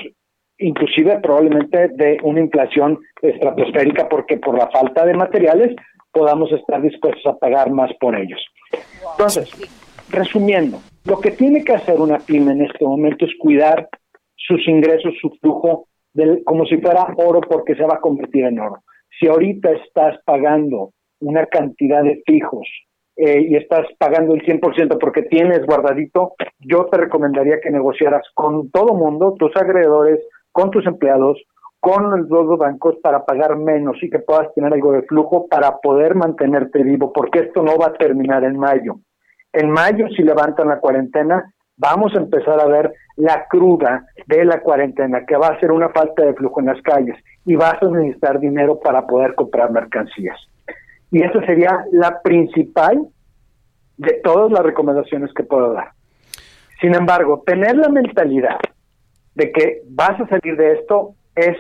inclusive 0.59 1.19
probablemente 1.21 1.89
de 1.89 2.19
una 2.23 2.41
inflación 2.41 2.99
estratosférica 3.23 4.09
porque 4.09 4.37
por 4.37 4.57
la 4.57 4.69
falta 4.69 5.05
de 5.07 5.15
materiales 5.15 5.75
podamos 6.13 6.53
estar 6.53 6.83
dispuestos 6.83 7.25
a 7.27 7.37
pagar 7.39 7.71
más 7.71 7.91
por 7.99 8.15
ellos. 8.15 8.41
Entonces, 9.13 9.51
resumiendo, 10.11 10.81
lo 11.05 11.19
que 11.21 11.31
tiene 11.31 11.65
que 11.65 11.75
hacer 11.75 11.99
una 11.99 12.19
pyme 12.19 12.53
en 12.53 12.63
este 12.63 12.85
momento 12.85 13.25
es 13.25 13.33
cuidar 13.39 13.89
sus 14.37 14.67
ingresos, 14.69 15.15
su 15.21 15.31
flujo, 15.41 15.87
del, 16.13 16.43
como 16.45 16.67
si 16.67 16.77
fuera 16.79 17.07
oro 17.17 17.41
porque 17.41 17.75
se 17.75 17.85
va 17.85 17.95
a 17.95 18.01
convertir 18.01 18.45
en 18.45 18.59
oro. 18.59 18.83
Si 19.19 19.27
ahorita 19.27 19.71
estás 19.73 20.19
pagando 20.25 20.93
una 21.21 21.47
cantidad 21.47 22.03
de 22.03 22.23
fijos 22.27 22.67
eh, 23.23 23.49
y 23.51 23.57
estás 23.57 23.87
pagando 23.99 24.33
el 24.33 24.41
100% 24.41 24.99
porque 24.99 25.23
tienes 25.25 25.67
guardadito, 25.67 26.33
yo 26.61 26.87
te 26.87 26.97
recomendaría 26.97 27.61
que 27.61 27.71
negociaras 27.71 28.23
con 28.33 28.71
todo 28.71 28.95
mundo, 28.95 29.35
tus 29.39 29.55
agredores, 29.57 30.21
con 30.53 30.71
tus 30.71 30.87
empleados, 30.87 31.37
con 31.81 32.11
los 32.11 32.29
dos 32.31 32.59
bancos 32.59 32.97
para 33.03 33.27
pagar 33.27 33.57
menos 33.57 34.03
y 34.03 34.09
que 34.09 34.21
puedas 34.21 34.55
tener 34.55 34.73
algo 34.73 34.93
de 34.93 35.03
flujo 35.03 35.49
para 35.49 35.79
poder 35.83 36.15
mantenerte 36.15 36.83
vivo, 36.83 37.13
porque 37.13 37.41
esto 37.41 37.63
no 37.63 37.77
va 37.77 37.89
a 37.89 37.93
terminar 37.93 38.43
en 38.45 38.59
mayo. 38.59 38.97
En 39.53 39.71
mayo, 39.71 40.09
si 40.17 40.23
levantan 40.23 40.69
la 40.69 40.81
cuarentena, 40.81 41.53
vamos 41.77 42.15
a 42.15 42.21
empezar 42.21 42.59
a 42.59 42.69
ver 42.69 42.91
la 43.17 43.47
cruda 43.51 44.07
de 44.27 44.47
la 44.47 44.61
cuarentena, 44.61 45.27
que 45.27 45.37
va 45.37 45.49
a 45.49 45.61
ser 45.61 45.73
una 45.73 45.91
falta 45.91 46.25
de 46.25 46.33
flujo 46.33 46.61
en 46.61 46.67
las 46.67 46.81
calles 46.81 47.17
y 47.45 47.55
vas 47.55 47.83
a 47.83 47.87
necesitar 47.87 48.41
dinero 48.41 48.81
para 48.81 49.07
poder 49.07 49.35
comprar 49.35 49.71
mercancías. 49.71 50.39
Y 51.11 51.23
esa 51.23 51.45
sería 51.45 51.85
la 51.93 52.21
principal 52.23 53.09
de 53.97 54.21
todas 54.25 54.51
las 54.51 54.63
recomendaciones 54.63 55.33
que 55.35 55.43
puedo 55.43 55.73
dar. 55.73 55.91
Sin 56.81 56.95
embargo, 56.95 57.43
tener 57.45 57.77
la 57.77 57.89
mentalidad 57.89 58.59
de 59.35 59.53
que 59.53 59.83
vas 59.89 60.19
a 60.21 60.27
salir 60.29 60.57
de 60.57 60.73
esto 60.73 61.15
es 61.35 61.57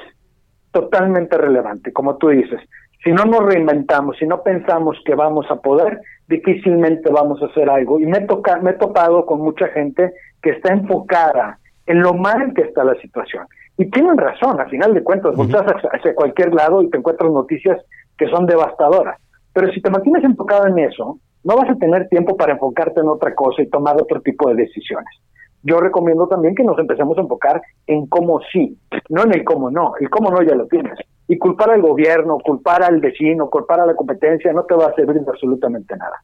totalmente 0.72 1.36
relevante, 1.36 1.92
como 1.92 2.16
tú 2.16 2.28
dices. 2.28 2.60
Si 3.04 3.10
no 3.12 3.24
nos 3.24 3.44
reinventamos, 3.44 4.16
si 4.18 4.26
no 4.26 4.42
pensamos 4.42 4.96
que 5.04 5.14
vamos 5.14 5.46
a 5.50 5.56
poder, 5.56 6.00
difícilmente 6.28 7.10
vamos 7.10 7.42
a 7.42 7.46
hacer 7.46 7.68
algo. 7.68 7.98
Y 7.98 8.06
me, 8.06 8.20
toca, 8.20 8.58
me 8.58 8.70
he 8.70 8.74
topado 8.74 9.26
con 9.26 9.40
mucha 9.40 9.68
gente 9.68 10.12
que 10.42 10.50
está 10.50 10.72
enfocada 10.72 11.58
en 11.86 12.00
lo 12.02 12.14
mal 12.14 12.52
que 12.54 12.62
está 12.62 12.84
la 12.84 12.94
situación. 12.96 13.46
Y 13.76 13.90
tienen 13.90 14.16
razón, 14.16 14.60
al 14.60 14.68
final 14.68 14.92
de 14.92 15.02
cuentas, 15.02 15.34
uh 15.36 15.48
hacia 15.92 16.14
cualquier 16.14 16.52
lado 16.54 16.82
y 16.82 16.90
te 16.90 16.98
encuentras 16.98 17.30
noticias 17.30 17.80
que 18.18 18.28
son 18.28 18.46
devastadoras. 18.46 19.18
Pero 19.52 19.72
si 19.72 19.80
te 19.80 19.90
mantienes 19.90 20.24
enfocado 20.24 20.66
en 20.66 20.78
eso, 20.78 21.18
no 21.42 21.56
vas 21.56 21.70
a 21.70 21.76
tener 21.76 22.08
tiempo 22.08 22.36
para 22.36 22.52
enfocarte 22.52 23.00
en 23.00 23.08
otra 23.08 23.34
cosa 23.34 23.62
y 23.62 23.68
tomar 23.68 23.96
otro 24.00 24.20
tipo 24.20 24.48
de 24.48 24.56
decisiones. 24.56 25.08
Yo 25.62 25.78
recomiendo 25.78 26.26
también 26.26 26.54
que 26.54 26.64
nos 26.64 26.78
empecemos 26.78 27.18
a 27.18 27.22
enfocar 27.22 27.60
en 27.86 28.06
cómo 28.06 28.40
sí, 28.52 28.78
no 29.08 29.24
en 29.24 29.34
el 29.34 29.44
cómo 29.44 29.70
no. 29.70 29.92
El 30.00 30.08
cómo 30.08 30.30
no 30.30 30.42
ya 30.42 30.54
lo 30.54 30.66
tienes. 30.66 30.98
Y 31.28 31.38
culpar 31.38 31.70
al 31.70 31.82
gobierno, 31.82 32.38
culpar 32.38 32.82
al 32.82 33.00
vecino, 33.00 33.50
culpar 33.50 33.80
a 33.80 33.86
la 33.86 33.94
competencia 33.94 34.52
no 34.52 34.64
te 34.64 34.74
va 34.74 34.86
a 34.86 34.94
servir 34.94 35.20
de 35.20 35.30
absolutamente 35.30 35.96
nada. 35.96 36.22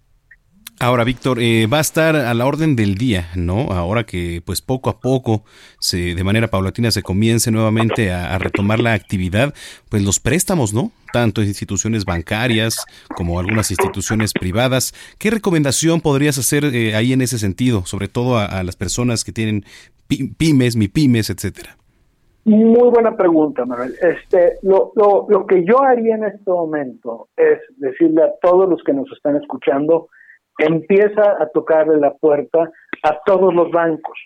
Ahora, 0.78 1.04
Víctor, 1.04 1.38
eh, 1.40 1.66
va 1.66 1.78
a 1.78 1.80
estar 1.80 2.16
a 2.16 2.34
la 2.34 2.44
orden 2.44 2.76
del 2.76 2.96
día, 2.96 3.28
¿no? 3.34 3.72
Ahora 3.72 4.04
que, 4.04 4.42
pues, 4.44 4.60
poco 4.60 4.90
a 4.90 5.00
poco, 5.00 5.42
se, 5.78 6.14
de 6.14 6.22
manera 6.22 6.48
paulatina, 6.48 6.90
se 6.90 7.02
comience 7.02 7.50
nuevamente 7.50 8.12
a, 8.12 8.36
retomar 8.38 8.80
la 8.80 8.92
actividad, 8.92 9.54
pues 9.88 10.04
los 10.04 10.20
préstamos, 10.20 10.74
¿no? 10.74 10.90
Tanto 11.14 11.42
instituciones 11.42 12.04
bancarias 12.04 12.84
como 13.16 13.40
algunas 13.40 13.70
instituciones 13.70 14.34
privadas. 14.34 14.92
¿Qué 15.18 15.30
recomendación 15.30 16.02
podrías 16.02 16.36
hacer 16.36 16.64
eh, 16.66 16.94
ahí 16.94 17.14
en 17.14 17.22
ese 17.22 17.38
sentido, 17.38 17.86
sobre 17.86 18.08
todo 18.08 18.36
a, 18.36 18.44
a 18.44 18.62
las 18.62 18.76
personas 18.76 19.24
que 19.24 19.32
tienen 19.32 19.64
pymes, 20.06 20.76
mi 20.76 20.88
pymes, 20.88 21.30
etcétera? 21.30 21.76
Muy 22.46 22.90
buena 22.90 23.16
pregunta, 23.16 23.64
Manuel. 23.64 23.94
Este, 24.00 24.58
lo, 24.62 24.92
lo, 24.94 25.26
lo 25.28 25.46
que 25.46 25.64
yo 25.64 25.82
haría 25.82 26.14
en 26.14 26.24
este 26.24 26.48
momento 26.48 27.28
es 27.36 27.58
decirle 27.78 28.22
a 28.22 28.34
todos 28.40 28.68
los 28.68 28.84
que 28.84 28.92
nos 28.92 29.10
están 29.10 29.36
escuchando, 29.36 30.10
empieza 30.58 31.36
a 31.40 31.48
tocarle 31.52 31.98
la 31.98 32.14
puerta 32.14 32.70
a 33.02 33.18
todos 33.24 33.54
los 33.54 33.70
bancos. 33.70 34.18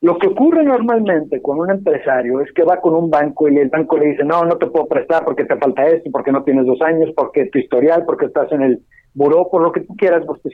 Lo 0.00 0.18
que 0.18 0.26
ocurre 0.26 0.64
normalmente 0.64 1.40
con 1.40 1.60
un 1.60 1.70
empresario 1.70 2.40
es 2.40 2.52
que 2.52 2.64
va 2.64 2.80
con 2.80 2.94
un 2.94 3.08
banco 3.08 3.48
y 3.48 3.56
el 3.56 3.68
banco 3.68 3.96
le 3.98 4.08
dice, 4.08 4.24
no, 4.24 4.44
no 4.44 4.58
te 4.58 4.66
puedo 4.66 4.86
prestar 4.86 5.24
porque 5.24 5.44
te 5.44 5.56
falta 5.56 5.86
esto, 5.86 6.10
porque 6.10 6.32
no 6.32 6.42
tienes 6.42 6.66
dos 6.66 6.82
años, 6.82 7.10
porque 7.14 7.46
tu 7.46 7.58
historial, 7.58 8.04
porque 8.04 8.26
estás 8.26 8.50
en 8.50 8.62
el 8.62 8.80
buró, 9.14 9.48
por 9.48 9.62
lo 9.62 9.70
que 9.70 9.82
tú 9.82 9.94
quieras, 9.96 10.26
vos 10.26 10.42
te 10.42 10.50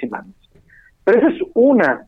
Pero 1.04 1.18
esa 1.18 1.28
es 1.28 1.40
una 1.54 2.06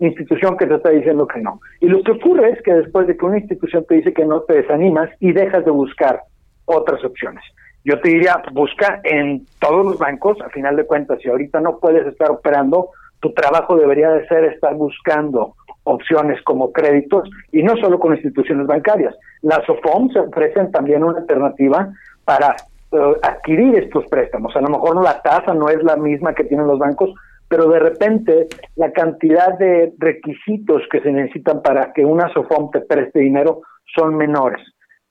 institución 0.00 0.56
que 0.56 0.66
te 0.66 0.76
está 0.76 0.88
diciendo 0.88 1.26
que 1.26 1.40
no. 1.40 1.60
Y 1.80 1.88
lo 1.88 2.02
que 2.02 2.12
ocurre 2.12 2.52
es 2.52 2.62
que 2.62 2.72
después 2.72 3.06
de 3.06 3.16
que 3.16 3.26
una 3.26 3.38
institución 3.38 3.84
te 3.86 3.96
dice 3.96 4.14
que 4.14 4.24
no, 4.24 4.40
te 4.42 4.54
desanimas 4.54 5.10
y 5.20 5.32
dejas 5.32 5.66
de 5.66 5.70
buscar 5.70 6.22
otras 6.64 7.04
opciones. 7.04 7.44
Yo 7.88 7.98
te 8.00 8.10
diría, 8.10 8.42
busca 8.52 9.00
en 9.02 9.46
todos 9.60 9.82
los 9.82 9.98
bancos, 9.98 10.36
a 10.42 10.50
final 10.50 10.76
de 10.76 10.84
cuentas, 10.84 11.20
si 11.22 11.30
ahorita 11.30 11.58
no 11.62 11.78
puedes 11.78 12.06
estar 12.06 12.30
operando, 12.30 12.90
tu 13.18 13.32
trabajo 13.32 13.78
debería 13.78 14.10
de 14.10 14.28
ser 14.28 14.44
estar 14.44 14.74
buscando 14.74 15.54
opciones 15.84 16.38
como 16.42 16.70
créditos 16.70 17.30
y 17.50 17.62
no 17.62 17.78
solo 17.78 17.98
con 17.98 18.12
instituciones 18.12 18.66
bancarias. 18.66 19.14
Las 19.40 19.66
OFOM 19.66 20.10
se 20.10 20.18
ofrecen 20.18 20.70
también 20.70 21.02
una 21.02 21.20
alternativa 21.20 21.88
para 22.26 22.56
eh, 22.92 23.16
adquirir 23.22 23.78
estos 23.78 24.04
préstamos. 24.10 24.54
A 24.54 24.60
lo 24.60 24.68
mejor 24.68 25.02
la 25.02 25.22
tasa 25.22 25.54
no 25.54 25.70
es 25.70 25.82
la 25.82 25.96
misma 25.96 26.34
que 26.34 26.44
tienen 26.44 26.66
los 26.66 26.78
bancos, 26.78 27.14
pero 27.48 27.70
de 27.70 27.78
repente 27.78 28.48
la 28.76 28.92
cantidad 28.92 29.56
de 29.56 29.94
requisitos 29.96 30.82
que 30.92 31.00
se 31.00 31.10
necesitan 31.10 31.62
para 31.62 31.94
que 31.94 32.04
una 32.04 32.30
SOFOM 32.34 32.70
te 32.70 32.82
preste 32.82 33.20
dinero 33.20 33.62
son 33.96 34.14
menores. 34.14 34.60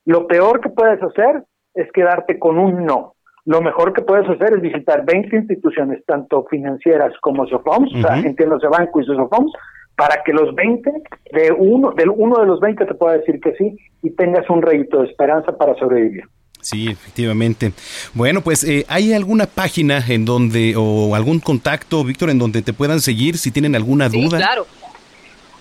Lo 0.05 0.27
peor 0.27 0.61
que 0.61 0.69
puedes 0.69 1.01
hacer 1.01 1.41
es 1.77 1.91
quedarte 1.91 2.39
con 2.39 2.57
un 2.57 2.85
no. 2.85 3.13
Lo 3.45 3.61
mejor 3.61 3.93
que 3.93 4.01
puedes 4.01 4.27
hacer 4.27 4.55
es 4.55 4.61
visitar 4.61 5.05
20 5.05 5.33
instituciones, 5.33 6.03
tanto 6.05 6.45
financieras 6.49 7.13
como 7.21 7.47
SOFOMs, 7.47 7.93
o 7.95 8.01
sea, 8.01 8.17
entiéndose 8.17 8.67
banco 8.67 8.99
y 8.99 9.05
SOFOMs, 9.05 9.53
para 9.95 10.21
que 10.25 10.33
los 10.33 10.53
20, 10.53 10.91
de 11.31 11.51
uno, 11.57 11.91
del 11.91 12.09
uno 12.09 12.41
de 12.41 12.45
los 12.45 12.59
20 12.59 12.85
te 12.85 12.93
pueda 12.93 13.17
decir 13.17 13.39
que 13.39 13.53
sí 13.55 13.77
y 14.03 14.09
tengas 14.11 14.49
un 14.49 14.61
rédito 14.61 14.99
de 14.99 15.07
esperanza 15.07 15.55
para 15.55 15.75
sobrevivir. 15.75 16.25
Sí, 16.59 16.89
efectivamente. 16.89 17.71
Bueno, 18.13 18.41
pues 18.41 18.65
eh, 18.65 18.85
¿hay 18.89 19.13
alguna 19.13 19.45
página 19.45 20.03
en 20.05 20.25
donde, 20.25 20.73
o 20.75 21.15
algún 21.15 21.39
contacto, 21.39 22.03
Víctor, 22.03 22.29
en 22.29 22.39
donde 22.39 22.61
te 22.61 22.73
puedan 22.73 22.99
seguir 22.99 23.37
si 23.37 23.51
tienen 23.51 23.77
alguna 23.77 24.09
sí, 24.09 24.21
duda? 24.21 24.39
claro. 24.39 24.65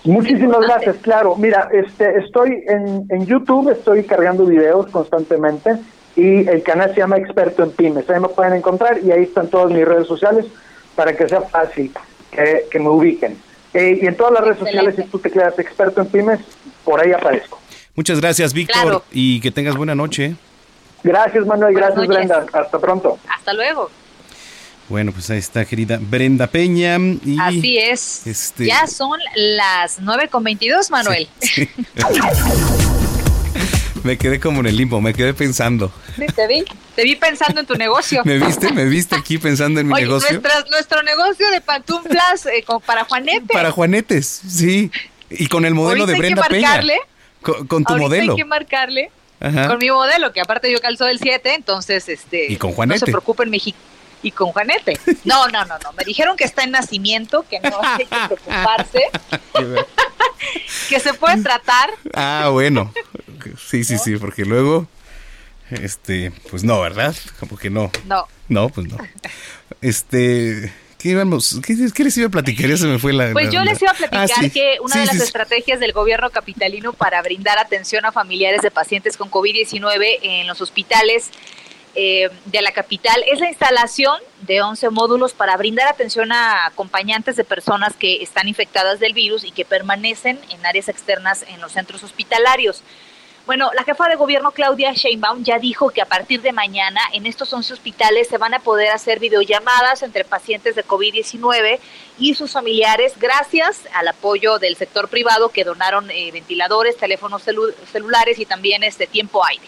Muchísimas 0.03 0.59
gracias, 0.59 0.97
claro. 0.97 1.35
Mira, 1.37 1.69
este, 1.71 2.19
estoy 2.19 2.63
en, 2.67 3.05
en 3.09 3.25
YouTube, 3.25 3.69
estoy 3.71 4.03
cargando 4.03 4.45
videos 4.45 4.87
constantemente 4.87 5.71
y 6.17 6.49
el 6.49 6.63
canal 6.63 6.93
se 6.93 7.01
llama 7.01 7.17
Experto 7.17 7.63
en 7.63 7.71
Pymes. 7.71 8.09
Ahí 8.09 8.19
me 8.19 8.27
pueden 8.27 8.53
encontrar 8.53 8.99
y 9.03 9.11
ahí 9.11 9.23
están 9.23 9.47
todas 9.47 9.71
mis 9.71 9.85
redes 9.85 10.07
sociales 10.07 10.45
para 10.95 11.15
que 11.15 11.29
sea 11.29 11.41
fácil 11.41 11.91
que 12.31 12.79
me 12.79 12.89
ubiquen. 12.89 13.37
Eh, 13.73 13.99
y 14.01 14.07
en 14.07 14.17
todas 14.17 14.33
las 14.33 14.43
redes 14.43 14.57
sociales, 14.57 14.95
si 14.95 15.03
tú 15.03 15.19
te 15.19 15.29
quedas 15.29 15.57
experto 15.59 16.01
en 16.01 16.07
pymes, 16.07 16.39
por 16.83 16.99
ahí 16.99 17.11
aparezco. 17.11 17.61
Muchas 17.95 18.19
gracias, 18.19 18.51
Víctor, 18.51 19.03
y 19.11 19.39
que 19.39 19.51
tengas 19.51 19.75
buena 19.75 19.93
noche. 19.93 20.35
Gracias, 21.03 21.45
Manuel, 21.45 21.75
gracias, 21.75 22.07
Brenda. 22.07 22.45
Hasta 22.51 22.79
pronto. 22.79 23.19
Hasta 23.29 23.53
luego. 23.53 23.91
Bueno, 24.89 25.11
pues 25.11 25.29
ahí 25.29 25.37
está, 25.37 25.65
querida 25.65 25.99
Brenda 26.01 26.47
Peña. 26.47 26.97
Y 26.97 27.37
Así 27.39 27.77
es. 27.77 28.25
Este... 28.25 28.65
Ya 28.65 28.87
son 28.87 29.19
las 29.35 29.99
9 29.99 30.29
con 30.29 30.43
22, 30.43 30.89
Manuel. 30.89 31.27
me 34.07 34.17
quedé 34.17 34.39
como 34.39 34.61
en 34.61 34.67
el 34.67 34.77
limbo, 34.77 35.01
me 35.01 35.13
quedé 35.13 35.33
pensando. 35.33 35.91
Te 36.33 36.47
vi, 36.47 36.63
te 36.95 37.03
vi 37.03 37.17
pensando 37.17 37.59
en 37.59 37.67
tu 37.67 37.75
negocio. 37.75 38.21
¿Me 38.25 38.37
viste? 38.37 38.71
¿Me 38.71 38.85
viste 38.85 39.15
aquí 39.15 39.37
pensando 39.37 39.81
en 39.81 39.87
mi 39.87 39.93
negocio? 39.93 40.41
nuestro 40.71 41.03
negocio 41.03 41.51
de 41.51 41.59
pantuflas 41.59 42.45
eh, 42.45 42.63
para 42.85 43.03
Juanetes. 43.03 43.51
Para 43.51 43.71
Juanetes, 43.71 44.25
sí. 44.47 44.89
Y 45.29 45.47
con 45.47 45.65
el 45.65 45.73
modelo 45.73 46.05
de 46.05 46.17
Brenda 46.17 46.41
hay 46.41 46.55
que 46.55 46.61
marcarle, 46.61 46.93
Peña. 47.43 47.67
Con, 47.67 47.83
tu 47.83 47.97
modelo. 47.97 48.31
Hay 48.31 48.37
que 48.37 48.45
marcarle. 48.45 49.11
Con 49.39 49.77
mi 49.79 49.91
modelo, 49.91 50.31
que 50.31 50.39
aparte 50.39 50.71
yo 50.71 50.79
calzo 50.79 51.03
del 51.03 51.19
7, 51.19 51.53
entonces 51.53 52.07
este 52.07 52.51
y 52.51 52.55
con 52.55 52.71
Juanete. 52.71 53.01
no 53.01 53.05
se 53.07 53.11
preocupen, 53.11 53.49
México. 53.49 53.77
Y 54.23 54.31
con 54.31 54.51
Juanete. 54.51 54.97
No, 55.25 55.47
no, 55.49 55.65
no, 55.65 55.77
no. 55.83 55.91
Me 55.93 56.03
dijeron 56.05 56.37
que 56.37 56.45
está 56.45 56.63
en 56.63 56.71
nacimiento, 56.71 57.45
que 57.47 57.59
no 57.59 57.77
hay 57.83 58.05
que 58.05 58.15
preocuparse. 58.27 59.01
que 60.89 60.99
se 60.99 61.13
puede 61.13 61.43
tratar. 61.43 61.89
Ah, 62.13 62.49
bueno. 62.51 62.91
Sí, 63.57 63.83
sí, 63.83 63.97
sí, 63.97 64.17
porque 64.17 64.45
luego, 64.45 64.87
este, 65.69 66.31
pues 66.49 66.63
no, 66.63 66.79
¿verdad? 66.81 67.15
Como 67.39 67.57
que 67.57 67.69
no. 67.69 67.91
No. 68.05 68.27
No, 68.49 68.69
pues 68.69 68.87
no. 68.87 68.97
Este, 69.81 70.73
¿qué 70.97 71.09
íbamos? 71.09 71.59
¿Qué, 71.65 71.75
qué 71.93 72.03
les 72.03 72.17
iba 72.17 72.27
a 72.27 72.31
platicar? 72.31 72.69
Ya 72.69 72.77
se 72.77 72.87
me 72.87 72.99
fue 72.99 73.13
la. 73.13 73.31
Pues 73.33 73.47
la, 73.47 73.51
yo 73.51 73.63
les 73.63 73.81
iba 73.81 73.91
a 73.91 73.95
platicar 73.95 74.29
ah, 74.31 74.41
sí. 74.41 74.49
que 74.49 74.77
una 74.81 74.93
Sí, 74.93 74.99
de 74.99 75.05
las 75.05 75.17
sí. 75.17 75.23
estrategias 75.23 75.79
del 75.79 75.91
gobierno 75.91 76.29
capitalino 76.29 76.93
para 76.93 77.21
brindar 77.21 77.59
atención 77.59 78.05
a 78.05 78.11
familiares 78.11 78.61
de 78.61 78.71
pacientes 78.71 79.17
con 79.17 79.29
COVID-19 79.29 80.19
en 80.21 80.47
los 80.47 80.61
hospitales 80.61 81.31
eh, 81.99 82.29
de 82.45 82.61
la 82.61 82.71
capital 82.73 83.23
es 83.27 83.39
la 83.39 83.47
instalación 83.47 84.19
de 84.41 84.61
11 84.61 84.91
módulos 84.91 85.33
para 85.33 85.57
brindar 85.57 85.87
atención 85.87 86.31
a 86.31 86.67
acompañantes 86.67 87.35
de 87.37 87.43
personas 87.43 87.95
que 87.95 88.21
están 88.21 88.47
infectadas 88.47 88.99
del 88.99 89.13
virus 89.13 89.43
y 89.43 89.49
que 89.49 89.65
permanecen 89.65 90.39
en 90.51 90.63
áreas 90.63 90.89
externas 90.89 91.43
en 91.47 91.59
los 91.59 91.71
centros 91.71 92.03
hospitalarios. 92.03 92.83
Bueno, 93.47 93.71
la 93.73 93.85
jefa 93.85 94.09
de 94.09 94.15
gobierno 94.17 94.51
Claudia 94.51 94.91
Sheinbaum 94.91 95.41
ya 95.41 95.57
dijo 95.57 95.89
que 95.89 96.01
a 96.01 96.05
partir 96.05 96.41
de 96.41 96.51
mañana 96.51 96.99
en 97.13 97.25
estos 97.25 97.51
11 97.53 97.73
hospitales 97.75 98.27
se 98.27 98.37
van 98.37 98.53
a 98.53 98.59
poder 98.59 98.91
hacer 98.91 99.19
videollamadas 99.19 100.03
entre 100.03 100.25
pacientes 100.25 100.75
de 100.75 100.85
COVID-19 100.85 101.79
y 102.19 102.35
sus 102.35 102.51
familiares 102.51 103.13
gracias 103.17 103.83
al 103.93 104.09
apoyo 104.09 104.59
del 104.59 104.75
sector 104.75 105.07
privado 105.07 105.47
que 105.47 105.63
donaron 105.63 106.11
eh, 106.11 106.29
ventiladores, 106.33 106.97
teléfonos 106.97 107.47
celu- 107.47 107.73
celulares 107.89 108.37
y 108.37 108.45
también 108.45 108.83
este 108.83 109.07
tiempo 109.07 109.45
aire. 109.45 109.65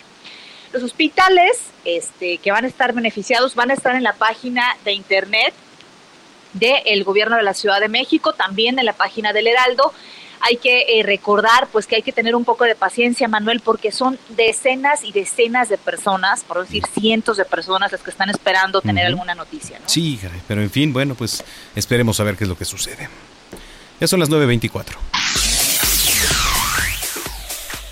Los 0.74 0.84
hospitales 0.84 1.58
este, 1.86 2.38
que 2.40 2.52
van 2.52 2.66
a 2.66 2.68
estar 2.68 2.92
beneficiados 2.92 3.56
van 3.56 3.72
a 3.72 3.76
estar 3.76 3.96
en 3.96 4.04
la 4.04 4.14
página 4.14 4.76
de 4.84 4.92
internet 4.92 5.54
del 6.52 7.06
gobierno 7.06 7.38
de 7.38 7.44
la 7.44 7.54
Ciudad 7.54 7.80
de 7.80 7.88
México, 7.88 8.34
también 8.34 8.78
en 8.78 8.86
la 8.86 8.94
página 8.94 9.32
del 9.32 9.48
Heraldo. 9.48 9.94
Hay 10.42 10.58
que 10.58 11.00
eh, 11.00 11.04
recordar 11.04 11.68
pues 11.72 11.86
que 11.86 11.96
hay 11.96 12.02
que 12.02 12.12
tener 12.12 12.36
un 12.36 12.46
poco 12.46 12.64
de 12.64 12.76
paciencia, 12.76 13.28
Manuel, 13.28 13.60
porque 13.60 13.92
son 13.92 14.18
decenas 14.30 15.04
y 15.04 15.12
decenas 15.12 15.70
de 15.70 15.78
personas, 15.78 16.44
por 16.44 16.62
decir 16.62 16.84
cientos 16.94 17.38
de 17.38 17.46
personas 17.46 17.92
las 17.92 18.02
que 18.02 18.12
están 18.12 18.30
esperando 18.30 18.82
tener 18.82 19.06
alguna 19.06 19.36
noticia, 19.36 19.80
¿no? 19.80 19.88
Sí, 19.88 20.20
pero 20.48 20.62
en 20.62 20.70
fin, 20.70 20.94
bueno, 20.94 21.16
pues 21.16 21.44
esperemos 21.76 22.20
a 22.20 22.24
ver 22.24 22.38
qué 22.38 22.46
es 22.46 22.50
lo 22.50 22.58
que 22.58 22.66
sucede. 22.66 23.10
Ya 24.00 24.08
son 24.08 24.20
las 24.20 24.30
9.24. 24.30 24.96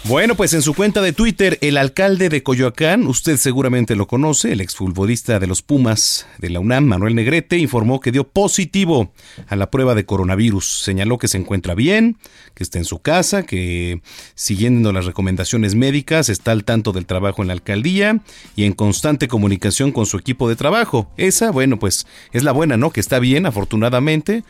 Bueno, 0.08 0.36
pues 0.36 0.54
en 0.54 0.62
su 0.62 0.74
cuenta 0.74 1.02
de 1.02 1.12
Twitter, 1.12 1.58
el 1.60 1.76
alcalde 1.76 2.30
de 2.30 2.41
Coyoacán, 2.41 3.08
usted 3.08 3.36
seguramente 3.36 3.98
lo 3.98 4.08
conoce, 4.08 4.54
el 4.54 4.62
exfutbolista 4.62 5.38
de 5.38 5.48
los 5.48 5.62
Pumas 5.62 6.26
de 6.38 6.50
la 6.50 6.62
UNAM, 6.62 6.86
Manuel 6.86 7.13
Negrete, 7.13 7.58
informó 7.58 8.00
que 8.00 8.13
dio 8.13 8.24
positivo 8.24 9.12
a 9.50 9.58
la 9.58 9.70
prueba 9.70 9.96
de 9.96 10.06
coronavirus. 10.06 10.65
Señaló 10.65 11.17
que 11.17 11.28
se 11.28 11.38
encuentra 11.38 11.76
bien, 11.76 12.15
que 12.54 12.63
está 12.63 12.78
en 12.78 12.86
su 12.86 13.00
casa, 13.00 13.43
que 13.43 14.02
siguiendo 14.34 14.93
las 14.93 15.06
recomendaciones 15.06 15.76
médicas 15.76 16.30
está 16.30 16.54
al 16.54 16.63
tanto 16.63 16.93
del 16.93 17.06
trabajo 17.06 17.41
en 17.41 17.50
la 17.50 17.54
alcaldía 17.54 18.22
y 18.56 18.63
en 18.63 18.72
constante 18.72 19.28
comunicación 19.28 19.91
con 19.91 20.06
su 20.06 20.15
equipo 20.15 20.48
de 20.48 20.56
trabajo. 20.56 21.12
Esa, 21.17 21.52
bueno, 21.52 21.80
pues 21.80 22.08
es 22.32 22.46
la 22.46 22.54
buena, 22.54 22.78
¿no? 22.78 22.91
Que 22.91 23.02
está 23.02 23.20
bien, 23.20 23.46
afortunadamente. 23.46 24.46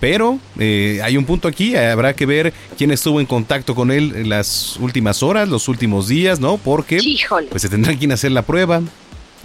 Pero 0.00 0.38
eh, 0.60 1.00
hay 1.02 1.16
un 1.16 1.24
punto 1.24 1.48
aquí, 1.48 1.74
habrá 1.74 2.14
que 2.14 2.24
ver 2.24 2.52
quién 2.76 2.90
estuvo 2.92 3.18
en 3.20 3.26
contacto 3.26 3.74
con 3.74 3.90
él 3.90 4.12
en 4.14 4.28
las 4.28 4.76
últimas 4.76 5.22
horas, 5.24 5.48
los 5.48 5.66
últimos 5.68 6.06
días, 6.06 6.38
¿no? 6.38 6.56
Porque 6.56 6.98
Híjole. 7.02 7.48
pues 7.48 7.62
se 7.62 7.68
tendrá 7.68 7.96
quien 7.96 8.12
hacer 8.12 8.30
la 8.30 8.42
prueba. 8.42 8.80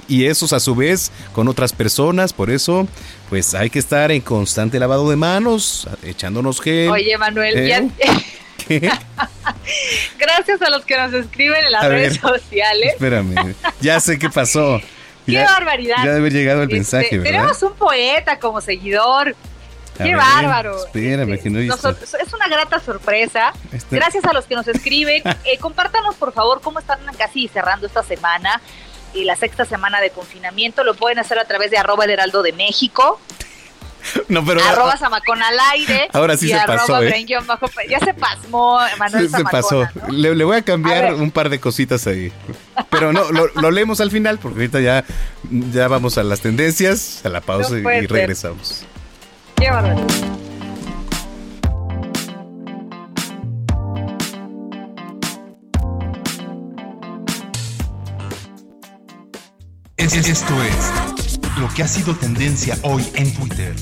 Y 0.08 0.26
esos 0.26 0.52
a 0.54 0.60
su 0.60 0.76
vez 0.76 1.12
con 1.32 1.48
otras 1.48 1.72
personas, 1.72 2.34
por 2.34 2.50
eso 2.52 2.88
pues 3.30 3.56
hay 3.56 3.70
que 3.70 3.80
estar 3.80 4.12
en 4.12 4.22
constante 4.22 4.78
lavado 4.78 5.10
de 5.10 5.16
manos, 5.16 5.88
echándonos 6.04 6.60
gel. 6.62 6.90
Oye, 6.90 7.18
Manuel, 7.18 7.58
¿Eh? 7.58 7.68
ya- 7.70 7.84
¿Qué? 8.68 8.92
gracias 10.20 10.62
a 10.62 10.70
los 10.70 10.86
que 10.86 10.98
nos 10.98 11.14
escriben 11.14 11.64
en 11.66 11.72
las 11.72 11.84
A 11.84 11.90
redes 11.90 12.22
ver. 12.22 12.32
sociales. 12.40 12.94
Espérame, 12.94 13.56
ya 13.82 14.00
sé 14.00 14.20
qué 14.20 14.30
pasó. 14.30 14.80
¡Qué 15.26 15.32
Ya- 15.34 15.46
barbaridad! 15.46 15.96
Ya 15.98 16.04
debe 16.06 16.18
haber 16.18 16.34
llegado 16.34 16.60
el 16.64 16.66
Este, 16.66 16.76
mensaje, 16.76 17.18
¿verdad? 17.18 17.32
Tenemos 17.32 17.64
un 17.64 17.74
poeta 17.74 18.40
como 18.40 18.60
seguidor. 18.62 19.36
A 19.96 19.98
¡Qué 20.04 20.04
ver, 20.06 20.18
bárbaro! 20.18 20.86
Espérame, 20.86 21.40
que 21.40 21.50
no 21.50 21.60
he 21.60 21.64
visto. 21.64 21.92
Nos- 21.92 22.14
es 22.16 22.34
una 22.34 22.48
grata 22.48 22.80
sorpresa. 22.80 23.54
Este- 23.72 23.96
Gracias 23.96 24.26
a 24.26 24.34
los 24.34 24.46
que 24.46 24.56
nos 24.56 24.68
escriben. 24.68 25.22
Eh, 25.46 25.58
compártanos, 25.60 26.16
por 26.16 26.34
favor, 26.34 26.62
cómo 26.62 26.80
están 26.80 27.00
casi 27.18 27.48
cerrando 27.48 27.86
esta 27.86 28.02
semana 28.04 28.62
y 29.14 29.24
la 29.26 29.36
sexta 29.36 29.66
semana 29.66 30.02
de 30.02 30.10
confinamiento. 30.10 30.84
Lo 30.84 30.96
pueden 30.96 31.20
hacer 31.20 31.38
a 31.38 31.46
través 31.46 31.70
de 31.70 31.78
arroba 31.78 32.06
el 32.06 32.12
heraldo 32.12 32.42
de 32.42 32.54
México, 32.54 33.20
No, 34.28 34.44
pero 34.44 34.64
arroba 34.64 34.98
zamacón 34.98 35.42
al 35.44 35.58
aire. 35.74 36.10
Ahora 36.14 36.36
sí 36.38 36.48
y 36.48 36.50
se 36.50 36.56
arroba 36.56 36.78
pasó, 36.80 37.04
¿eh? 37.04 37.26
Bajo 37.46 37.68
Ya 37.90 38.00
se 38.00 38.14
pasmó, 38.14 38.80
Manuel 38.98 39.30
se, 39.30 39.38
se 39.38 39.44
pasó. 39.44 39.88
Le, 40.10 40.34
le 40.36 40.44
voy 40.44 40.58
a 40.58 40.62
cambiar 40.64 41.14
un 41.14 41.30
par 41.32 41.50
de 41.50 41.60
cositas 41.60 42.08
ahí. 42.08 42.32
Pero 42.90 43.14
no, 43.14 43.32
lo, 43.32 43.48
lo 43.48 43.72
leemos 43.72 44.02
al 44.02 44.12
final 44.12 44.40
porque 44.40 44.60
ahorita 44.60 44.80
ya, 44.82 45.04
ya 45.72 45.88
vamos 45.88 46.18
a 46.18 46.24
las 46.24 46.42
tendencias, 46.42 47.22
a 47.26 47.30
la 47.30 47.42
pausa 47.42 47.70
No 47.76 47.92
y- 47.92 48.08
ser. 48.08 48.28
Qué 49.56 49.70
bárbaro. 49.70 50.34
Esto 60.34 60.64
es 60.64 61.40
lo 61.60 61.72
que 61.76 61.84
ha 61.84 61.88
sido 61.88 62.16
tendencia 62.16 62.76
hoy 62.82 63.06
en 63.14 63.32
Twitter. 63.36 63.76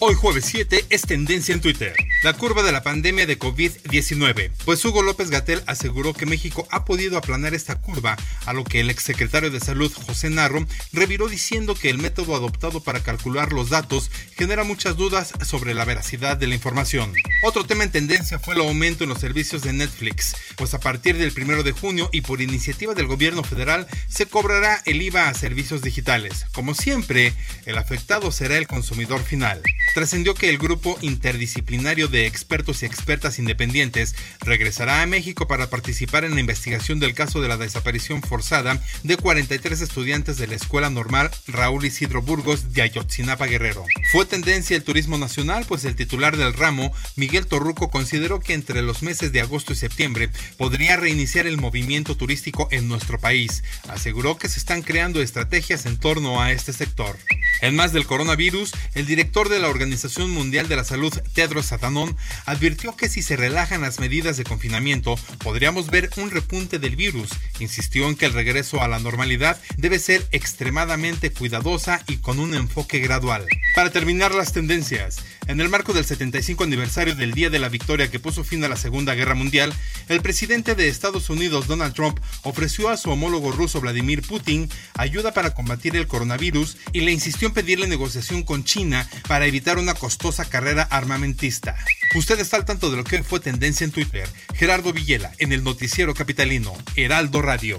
Hoy 0.00 0.14
jueves 0.14 0.44
7 0.44 0.84
es 0.90 1.02
tendencia 1.02 1.54
en 1.54 1.62
Twitter. 1.62 1.94
La 2.24 2.32
curva 2.32 2.62
de 2.62 2.72
la 2.72 2.82
pandemia 2.82 3.26
de 3.26 3.38
COVID-19. 3.38 4.50
Pues 4.64 4.82
Hugo 4.82 5.02
López 5.02 5.28
Gatel 5.28 5.62
aseguró 5.66 6.14
que 6.14 6.24
México 6.24 6.66
ha 6.70 6.86
podido 6.86 7.18
aplanar 7.18 7.52
esta 7.52 7.78
curva, 7.78 8.16
a 8.46 8.54
lo 8.54 8.64
que 8.64 8.80
el 8.80 8.88
exsecretario 8.88 9.50
de 9.50 9.60
Salud 9.60 9.92
José 10.06 10.30
Narro 10.30 10.66
reviró 10.94 11.28
diciendo 11.28 11.74
que 11.74 11.90
el 11.90 11.98
método 11.98 12.34
adoptado 12.34 12.82
para 12.82 13.02
calcular 13.02 13.52
los 13.52 13.68
datos 13.68 14.10
genera 14.38 14.64
muchas 14.64 14.96
dudas 14.96 15.34
sobre 15.44 15.74
la 15.74 15.84
veracidad 15.84 16.38
de 16.38 16.46
la 16.46 16.54
información. 16.54 17.12
Otro 17.42 17.66
tema 17.66 17.84
en 17.84 17.92
tendencia 17.92 18.38
fue 18.38 18.54
el 18.54 18.62
aumento 18.62 19.04
en 19.04 19.10
los 19.10 19.20
servicios 19.20 19.60
de 19.60 19.74
Netflix, 19.74 20.34
pues 20.56 20.72
a 20.72 20.80
partir 20.80 21.18
del 21.18 21.34
1 21.36 21.62
de 21.62 21.72
junio 21.72 22.08
y 22.10 22.22
por 22.22 22.40
iniciativa 22.40 22.94
del 22.94 23.06
gobierno 23.06 23.44
federal 23.44 23.86
se 24.08 24.24
cobrará 24.24 24.80
el 24.86 25.02
IVA 25.02 25.28
a 25.28 25.34
servicios 25.34 25.82
digitales. 25.82 26.46
Como 26.54 26.74
siempre, 26.74 27.34
el 27.66 27.76
afectado 27.76 28.32
será 28.32 28.56
el 28.56 28.66
consumidor 28.66 29.22
final 29.22 29.60
trascendió 29.94 30.34
que 30.34 30.50
el 30.50 30.58
grupo 30.58 30.98
interdisciplinario 31.00 32.08
expertos 32.14 32.82
y 32.82 32.86
expertas 32.86 33.38
independientes 33.38 34.14
regresará 34.40 35.02
a 35.02 35.06
México 35.06 35.46
para 35.46 35.68
participar 35.68 36.24
en 36.24 36.34
la 36.34 36.40
investigación 36.40 37.00
del 37.00 37.14
caso 37.14 37.40
de 37.40 37.48
la 37.48 37.56
desaparición 37.56 38.22
forzada 38.22 38.80
de 39.02 39.16
43 39.16 39.80
estudiantes 39.80 40.36
de 40.36 40.46
la 40.46 40.54
Escuela 40.54 40.90
Normal 40.90 41.30
Raúl 41.46 41.84
Isidro 41.84 42.22
Burgos 42.22 42.72
de 42.72 42.82
Ayotzinapa 42.82 43.46
Guerrero. 43.46 43.84
Fue 44.12 44.24
tendencia 44.24 44.76
el 44.76 44.84
turismo 44.84 45.18
nacional, 45.18 45.64
pues 45.66 45.84
el 45.84 45.96
titular 45.96 46.36
del 46.36 46.54
ramo, 46.54 46.92
Miguel 47.16 47.46
Torruco, 47.46 47.90
consideró 47.90 48.40
que 48.40 48.54
entre 48.54 48.82
los 48.82 49.02
meses 49.02 49.32
de 49.32 49.40
agosto 49.40 49.72
y 49.72 49.76
septiembre 49.76 50.30
podría 50.56 50.96
reiniciar 50.96 51.46
el 51.46 51.58
movimiento 51.58 52.16
turístico 52.16 52.68
en 52.70 52.88
nuestro 52.88 53.18
país. 53.18 53.62
Aseguró 53.88 54.38
que 54.38 54.48
se 54.48 54.58
están 54.58 54.82
creando 54.82 55.20
estrategias 55.20 55.86
en 55.86 55.98
torno 55.98 56.40
a 56.40 56.52
este 56.52 56.72
sector. 56.72 57.16
En 57.60 57.76
más 57.76 57.92
del 57.92 58.06
coronavirus, 58.06 58.72
el 58.94 59.06
director 59.06 59.48
de 59.48 59.58
la 59.58 59.68
Organización 59.68 60.30
Mundial 60.30 60.68
de 60.68 60.76
la 60.76 60.84
Salud, 60.84 61.12
Tedros 61.34 61.72
Adhanom, 61.72 62.03
advirtió 62.46 62.96
que 62.96 63.08
si 63.08 63.22
se 63.22 63.36
relajan 63.36 63.82
las 63.82 64.00
medidas 64.00 64.36
de 64.36 64.44
confinamiento, 64.44 65.16
podríamos 65.38 65.88
ver 65.88 66.10
un 66.16 66.30
repunte 66.30 66.78
del 66.78 66.96
virus. 66.96 67.30
Insistió 67.60 68.08
en 68.08 68.16
que 68.16 68.26
el 68.26 68.32
regreso 68.32 68.82
a 68.82 68.88
la 68.88 68.98
normalidad 68.98 69.60
debe 69.76 69.98
ser 69.98 70.26
extremadamente 70.32 71.30
cuidadosa 71.30 72.02
y 72.06 72.16
con 72.18 72.38
un 72.38 72.54
enfoque 72.54 72.98
gradual. 72.98 73.46
Para 73.74 73.90
terminar 73.90 74.34
las 74.34 74.52
tendencias, 74.52 75.18
en 75.46 75.60
el 75.60 75.68
marco 75.68 75.92
del 75.92 76.04
75 76.04 76.64
aniversario 76.64 77.14
del 77.14 77.32
Día 77.32 77.50
de 77.50 77.58
la 77.58 77.68
Victoria 77.68 78.10
que 78.10 78.18
puso 78.18 78.44
fin 78.44 78.64
a 78.64 78.68
la 78.68 78.76
Segunda 78.76 79.14
Guerra 79.14 79.34
Mundial, 79.34 79.72
el 80.08 80.20
presidente 80.20 80.74
de 80.74 80.88
Estados 80.88 81.30
Unidos, 81.30 81.66
Donald 81.66 81.94
Trump, 81.94 82.18
ofreció 82.42 82.88
a 82.88 82.96
su 82.96 83.10
homólogo 83.10 83.52
ruso 83.52 83.80
Vladimir 83.80 84.22
Putin 84.22 84.70
ayuda 84.94 85.32
para 85.32 85.54
combatir 85.54 85.96
el 85.96 86.06
coronavirus 86.06 86.76
y 86.92 87.00
le 87.00 87.12
insistió 87.12 87.48
en 87.48 87.54
pedirle 87.54 87.86
negociación 87.86 88.42
con 88.42 88.64
China 88.64 89.08
para 89.28 89.46
evitar 89.46 89.78
una 89.78 89.94
costosa 89.94 90.44
carrera 90.44 90.82
armamentista. 90.90 91.76
Usted 92.14 92.38
está 92.40 92.56
al 92.56 92.64
tanto 92.64 92.90
de 92.90 92.96
lo 92.96 93.04
que 93.04 93.22
fue 93.22 93.40
tendencia 93.40 93.84
en 93.84 93.92
Twitter. 93.92 94.28
Gerardo 94.54 94.92
Villela, 94.92 95.32
en 95.38 95.52
el 95.52 95.64
noticiero 95.64 96.14
capitalino, 96.14 96.72
Heraldo 96.96 97.42
Radio. 97.42 97.78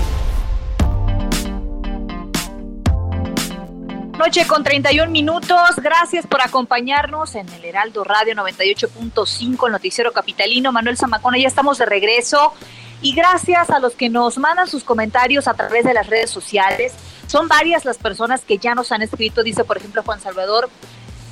Noche 4.23 4.45
con 4.45 4.63
31 4.63 5.09
minutos. 5.09 5.77
Gracias 5.77 6.27
por 6.27 6.43
acompañarnos 6.43 7.33
en 7.33 7.49
el 7.49 7.65
Heraldo 7.65 8.03
Radio 8.03 8.35
98.5, 8.35 9.65
el 9.65 9.71
noticiero 9.71 10.11
capitalino. 10.13 10.71
Manuel 10.71 10.95
Zamacona, 10.95 11.39
ya 11.39 11.47
estamos 11.47 11.79
de 11.79 11.87
regreso. 11.87 12.53
Y 13.01 13.15
gracias 13.15 13.71
a 13.71 13.79
los 13.79 13.93
que 13.93 14.09
nos 14.09 14.37
mandan 14.37 14.67
sus 14.67 14.83
comentarios 14.83 15.47
a 15.47 15.55
través 15.55 15.85
de 15.85 15.95
las 15.95 16.05
redes 16.05 16.29
sociales. 16.29 16.93
Son 17.25 17.47
varias 17.47 17.83
las 17.83 17.97
personas 17.97 18.41
que 18.41 18.59
ya 18.59 18.75
nos 18.75 18.91
han 18.91 19.01
escrito, 19.01 19.41
dice 19.41 19.63
por 19.63 19.77
ejemplo 19.77 20.03
Juan 20.03 20.21
Salvador, 20.21 20.69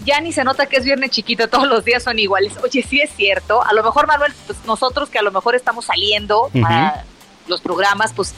ya 0.04 0.19
ni 0.19 0.34
se 0.34 0.43
nota 0.43 0.65
que 0.65 0.78
es 0.78 0.84
viernes 0.84 1.12
chiquito, 1.12 1.47
todos 1.47 1.67
los 1.67 1.86
días 1.86 2.02
son 2.02 2.17
iguales. 2.17 2.54
Oye, 2.63 2.82
sí 2.82 3.02
es 3.02 3.12
cierto. 3.15 3.63
A 3.63 3.71
lo 3.73 3.84
mejor, 3.84 4.08
Manuel, 4.08 4.34
pues 4.47 4.58
nosotros 4.65 5.12
que 5.12 5.19
a 5.19 5.21
lo 5.21 5.32
mejor 5.32 5.54
estamos 5.54 5.86
saliendo 5.86 6.49
para 6.60 7.06
los 7.45 7.62
programas, 7.62 8.13
pues 8.13 8.34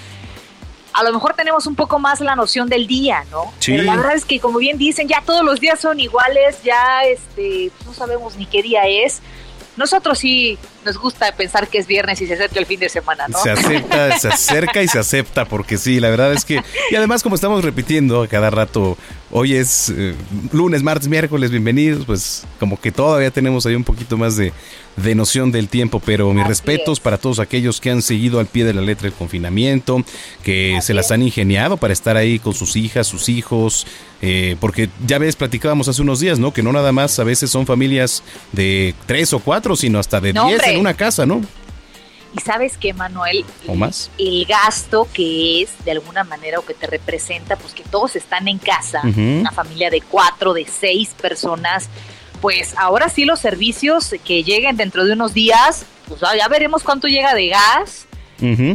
a 0.94 1.04
lo 1.04 1.14
mejor 1.14 1.34
tenemos 1.34 1.68
un 1.68 1.76
poco 1.76 2.00
más 2.00 2.22
la 2.22 2.36
noción 2.36 2.68
del 2.68 2.88
día, 2.88 3.24
¿no? 3.32 3.54
Sí. 3.60 3.72
Pero 3.72 3.84
la 3.84 3.96
verdad 3.96 4.16
es 4.16 4.26
que, 4.26 4.40
como 4.40 4.60
bien 4.60 4.78
dicen, 4.78 5.08
ya 5.08 5.22
todos 5.26 5.44
los 5.44 5.60
días 5.60 5.80
son 5.80 6.00
iguales, 6.00 6.62
ya 6.64 7.04
este, 7.06 7.72
no 7.86 7.94
sabemos 7.94 8.36
ni 8.36 8.46
qué 8.46 8.62
día 8.62 8.88
es. 8.88 9.22
Nosotros 9.78 10.20
sí 10.20 10.58
nos 10.86 10.98
gusta 10.98 11.32
pensar 11.36 11.68
que 11.68 11.78
es 11.78 11.88
viernes 11.88 12.22
y 12.22 12.28
se 12.28 12.34
acerca 12.34 12.60
el 12.60 12.66
fin 12.66 12.80
de 12.80 12.90
semana, 12.90 13.28
¿no? 13.28 13.38
Se 13.42 13.52
acepta, 13.52 14.18
se 14.18 14.28
acerca 14.28 14.82
y 14.82 14.88
se 14.88 15.00
acepta, 15.00 15.46
porque 15.46 15.78
sí, 15.78 16.00
la 16.00 16.10
verdad 16.10 16.34
es 16.34 16.46
que. 16.46 16.62
Y 16.90 16.96
además, 16.96 17.24
como 17.24 17.36
estamos 17.36 17.64
repitiendo 17.64 18.24
a 18.24 18.28
cada 18.28 18.50
rato, 18.50 18.98
hoy 19.32 19.56
es 19.56 19.90
eh, 19.96 20.16
lunes, 20.52 20.84
martes, 20.84 21.08
miércoles, 21.08 21.52
bienvenidos, 21.52 22.06
pues 22.06 22.46
como 22.60 22.80
que 22.80 22.92
todavía 22.92 23.32
tenemos 23.32 23.66
ahí 23.66 23.76
un 23.76 23.84
poquito 23.84 24.18
más 24.18 24.36
de, 24.36 24.54
de 24.98 25.16
noción 25.16 25.52
del 25.52 25.68
tiempo, 25.70 26.02
pero 26.04 26.32
mis 26.34 26.42
Así 26.44 26.50
respetos 26.50 26.98
es. 26.98 27.04
para 27.04 27.18
todos 27.18 27.40
aquellos 27.40 27.80
que 27.80 27.92
han 27.92 28.02
seguido 28.02 28.40
al 28.40 28.48
pie 28.48 28.66
de 28.66 28.74
la 28.74 28.82
letra 28.82 29.08
el 29.08 29.14
confinamiento, 29.14 30.04
que 30.44 30.76
Así 30.78 30.88
se 30.88 30.94
las 30.94 31.12
han 31.12 31.22
ingeniado 31.22 31.78
para 31.78 31.94
estar 31.94 32.18
ahí 32.18 32.40
con 32.40 32.54
sus 32.54 32.76
hijas, 32.76 33.08
sus 33.08 33.30
hijos, 33.30 33.86
eh, 34.24 34.56
porque 34.60 34.90
ya 35.08 35.18
ves, 35.18 35.36
platicábamos 35.36 35.88
hace 35.88 36.02
unos 36.02 36.20
días, 36.20 36.38
¿no? 36.38 36.54
Que 36.54 36.62
no 36.62 36.72
nada 36.72 36.92
más 36.92 37.18
a 37.18 37.24
veces 37.24 37.50
son 37.50 37.66
familias 37.66 38.22
de 38.52 38.94
tres 39.08 39.34
o 39.34 39.40
cuatro, 39.40 39.76
sino 39.76 39.98
hasta 40.00 40.22
de 40.22 40.34
No, 40.34 40.48
diez 40.48 40.60
hombre. 40.60 40.71
En 40.74 40.80
una 40.80 40.94
casa, 40.94 41.26
¿no? 41.26 41.42
Y 42.34 42.40
sabes 42.40 42.78
que, 42.78 42.94
Manuel, 42.94 43.46
¿O 43.68 43.76
más? 43.76 44.10
el 44.18 44.46
gasto 44.46 45.08
que 45.14 45.64
es 45.64 45.72
de 45.84 45.92
alguna 45.92 46.24
manera 46.24 46.60
o 46.60 46.66
que 46.66 46.74
te 46.74 46.88
representa, 46.88 47.58
pues 47.58 47.74
que 47.74 47.84
todos 47.84 48.16
están 48.16 48.48
en 48.48 48.58
casa, 48.58 49.02
una 49.04 49.52
familia 49.52 49.90
de 49.90 50.00
cuatro, 50.02 50.54
de 50.54 50.66
seis 50.66 51.10
personas, 51.22 51.90
pues 52.40 52.74
ahora 52.78 53.10
sí 53.10 53.26
los 53.26 53.40
servicios 53.40 54.16
que 54.24 54.44
lleguen 54.44 54.78
dentro 54.78 55.04
de 55.06 55.14
unos 55.14 55.34
días, 55.34 55.86
pues 56.08 56.22
ya 56.22 56.48
veremos 56.48 56.84
cuánto 56.84 57.08
llega 57.08 57.34
de 57.34 57.50
gas, 57.50 58.08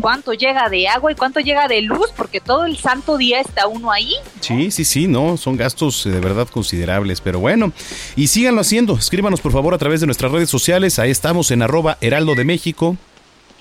Cuánto 0.00 0.32
llega 0.32 0.68
de 0.68 0.86
agua 0.86 1.10
y 1.12 1.14
cuánto 1.16 1.40
llega 1.40 1.66
de 1.66 1.82
luz, 1.82 2.12
porque 2.16 2.40
todo 2.40 2.66
el 2.66 2.76
santo 2.76 3.16
día 3.16 3.40
está 3.40 3.66
uno 3.66 3.90
ahí. 3.90 4.12
Sí, 4.40 4.70
sí, 4.70 4.84
sí, 4.84 5.08
no, 5.08 5.36
son 5.36 5.56
gastos 5.56 6.06
eh, 6.06 6.10
de 6.10 6.20
verdad 6.20 6.46
considerables, 6.48 7.20
pero 7.20 7.40
bueno, 7.40 7.72
y 8.14 8.28
síganlo 8.28 8.60
haciendo, 8.60 8.94
escríbanos 8.94 9.40
por 9.40 9.52
favor 9.52 9.74
a 9.74 9.78
través 9.78 10.00
de 10.00 10.06
nuestras 10.06 10.30
redes 10.30 10.48
sociales, 10.50 10.98
ahí 10.98 11.10
estamos 11.10 11.50
en 11.50 11.62
arroba 11.62 11.98
heraldo 12.00 12.34
de 12.34 12.44
México 12.44 12.96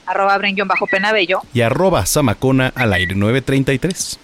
Arroba 0.05 0.37
Brenguión 0.37 0.67
bajo 0.67 0.85
penabello. 0.85 1.41
y 1.53 1.61
arroba 1.61 2.05
zamacona 2.05 2.71
al 2.75 2.93
aire 2.93 3.15
933. 3.15 4.19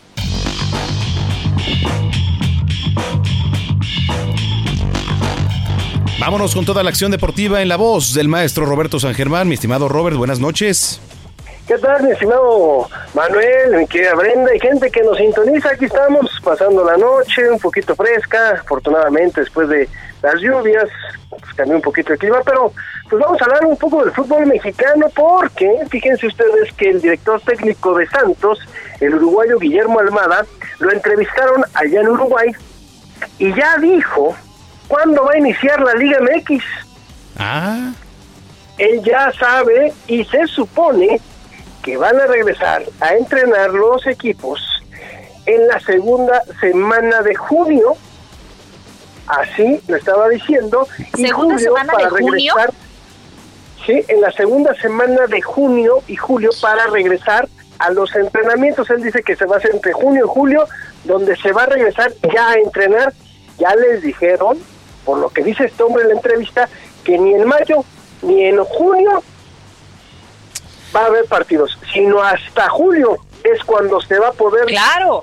Vámonos 6.20 6.54
con 6.54 6.66
toda 6.66 6.84
la 6.84 6.90
acción 6.92 7.10
deportiva 7.10 7.64
en 7.64 7.68
la 7.68 7.78
voz 7.78 8.14
del 8.14 8.28
maestro 8.28 8.68
Roberto 8.68 9.00
San 9.00 9.16
Germán. 9.16 9.48
Mi 9.48 9.56
estimado 9.56 9.90
Robert, 9.90 10.18
buenas 10.18 10.40
noches. 10.40 11.02
¿Qué 11.68 11.78
tal, 11.78 12.04
mi 12.04 12.12
estimado 12.12 12.90
Manuel, 13.14 13.78
mi 13.78 13.88
querida 13.88 14.16
Brenda 14.16 14.54
y 14.54 14.60
gente 14.60 14.90
que 14.90 15.04
nos 15.04 15.18
sintoniza? 15.18 15.70
Aquí 15.70 15.86
estamos 15.86 16.30
pasando 16.44 16.84
la 16.84 16.98
noche 16.98 17.50
un 17.50 17.60
poquito 17.60 17.96
fresca, 17.96 18.60
afortunadamente 18.62 19.42
después 19.42 19.70
de 19.70 19.88
las 20.22 20.36
lluvias, 20.42 20.90
pues 21.30 21.54
cambió 21.56 21.76
un 21.76 21.82
poquito 21.82 22.14
el 22.14 22.20
clima, 22.20 22.40
pero 22.44 22.74
pues 23.10 23.22
vamos 23.22 23.42
a 23.42 23.46
hablar 23.46 23.66
un 23.66 23.78
poco 23.78 24.04
del 24.04 24.14
fútbol 24.14 24.48
mexicano 24.48 25.08
porque 25.16 25.70
fíjense 25.90 26.28
ustedes 26.28 26.74
que 26.74 26.90
el 26.90 27.02
director 27.02 27.40
técnico 27.42 27.96
de 27.96 28.08
Santos, 28.08 28.60
el 29.00 29.16
uruguayo 29.16 29.60
Guillermo 29.60 30.00
Almada, 30.00 30.46
lo 30.80 30.92
entrevistaron 30.92 31.64
allá 31.76 32.02
en 32.02 32.10
Uruguay 32.10 32.52
y 33.38 33.54
ya 33.54 33.78
dijo 33.78 34.36
cuándo 34.88 35.24
va 35.26 35.34
a 35.34 35.38
iniciar 35.38 35.80
la 35.82 35.94
Liga 35.94 36.20
MX. 36.22 36.64
Ah, 37.38 37.92
él 38.78 39.02
ya 39.04 39.32
sabe 39.34 39.94
y 40.08 40.26
se 40.26 40.48
supone 40.48 41.22
que 41.82 41.98
van 41.98 42.20
a 42.20 42.26
regresar 42.28 42.84
a 43.00 43.16
entrenar 43.16 43.72
los 43.72 44.06
equipos 44.08 44.62
en 45.46 45.68
la 45.68 45.80
segunda 45.80 46.44
semana 46.60 47.22
de 47.22 47.36
junio. 47.36 47.96
Así 49.28 49.82
lo 49.88 49.98
estaba 49.98 50.30
diciendo. 50.30 50.88
y 50.98 51.26
¿Segunda 51.26 51.56
julio 51.56 51.60
semana 51.60 51.94
de 51.98 52.10
junio? 52.10 52.54
Sí, 53.86 54.06
en 54.08 54.22
la 54.22 54.32
segunda 54.32 54.76
semana 54.76 55.26
de 55.28 55.42
junio 55.42 56.04
y 56.08 56.16
julio 56.16 56.52
para 56.62 56.88
regresar 56.88 57.48
a 57.80 57.90
los 57.90 58.16
entrenamientos. 58.16 58.90
Él 58.92 59.02
dice 59.02 59.24
que 59.24 59.36
se 59.36 59.46
va 59.46 59.56
a 59.56 59.60
hacer 59.60 59.72
entre 59.74 59.94
junio 59.94 60.26
y 60.26 60.30
julio 60.30 60.68
donde 61.04 61.36
se 61.38 61.52
va 61.52 61.64
a 61.64 61.68
regresar 61.68 62.12
ya 62.34 62.50
a 62.50 62.56
entrenar. 62.56 63.14
Ya 63.58 63.76
les 63.76 64.02
dijeron, 64.02 64.60
por 65.06 65.18
lo 65.18 65.30
que 65.30 65.44
dice 65.44 65.66
este 65.66 65.84
hombre 65.84 66.04
en 66.04 66.10
la 66.10 66.16
entrevista, 66.16 66.70
que 67.04 67.18
ni 67.18 67.34
en 67.34 67.48
mayo 67.48 67.84
ni 68.22 68.44
en 68.46 68.64
junio 68.64 69.24
va 70.96 71.02
a 71.02 71.06
haber 71.06 71.26
partidos, 71.26 71.78
sino 71.94 72.22
hasta 72.22 72.70
julio 72.70 73.18
es 73.44 73.64
cuando 73.64 74.00
se 74.02 74.20
va 74.20 74.30
a 74.30 74.34
poder 74.34 74.66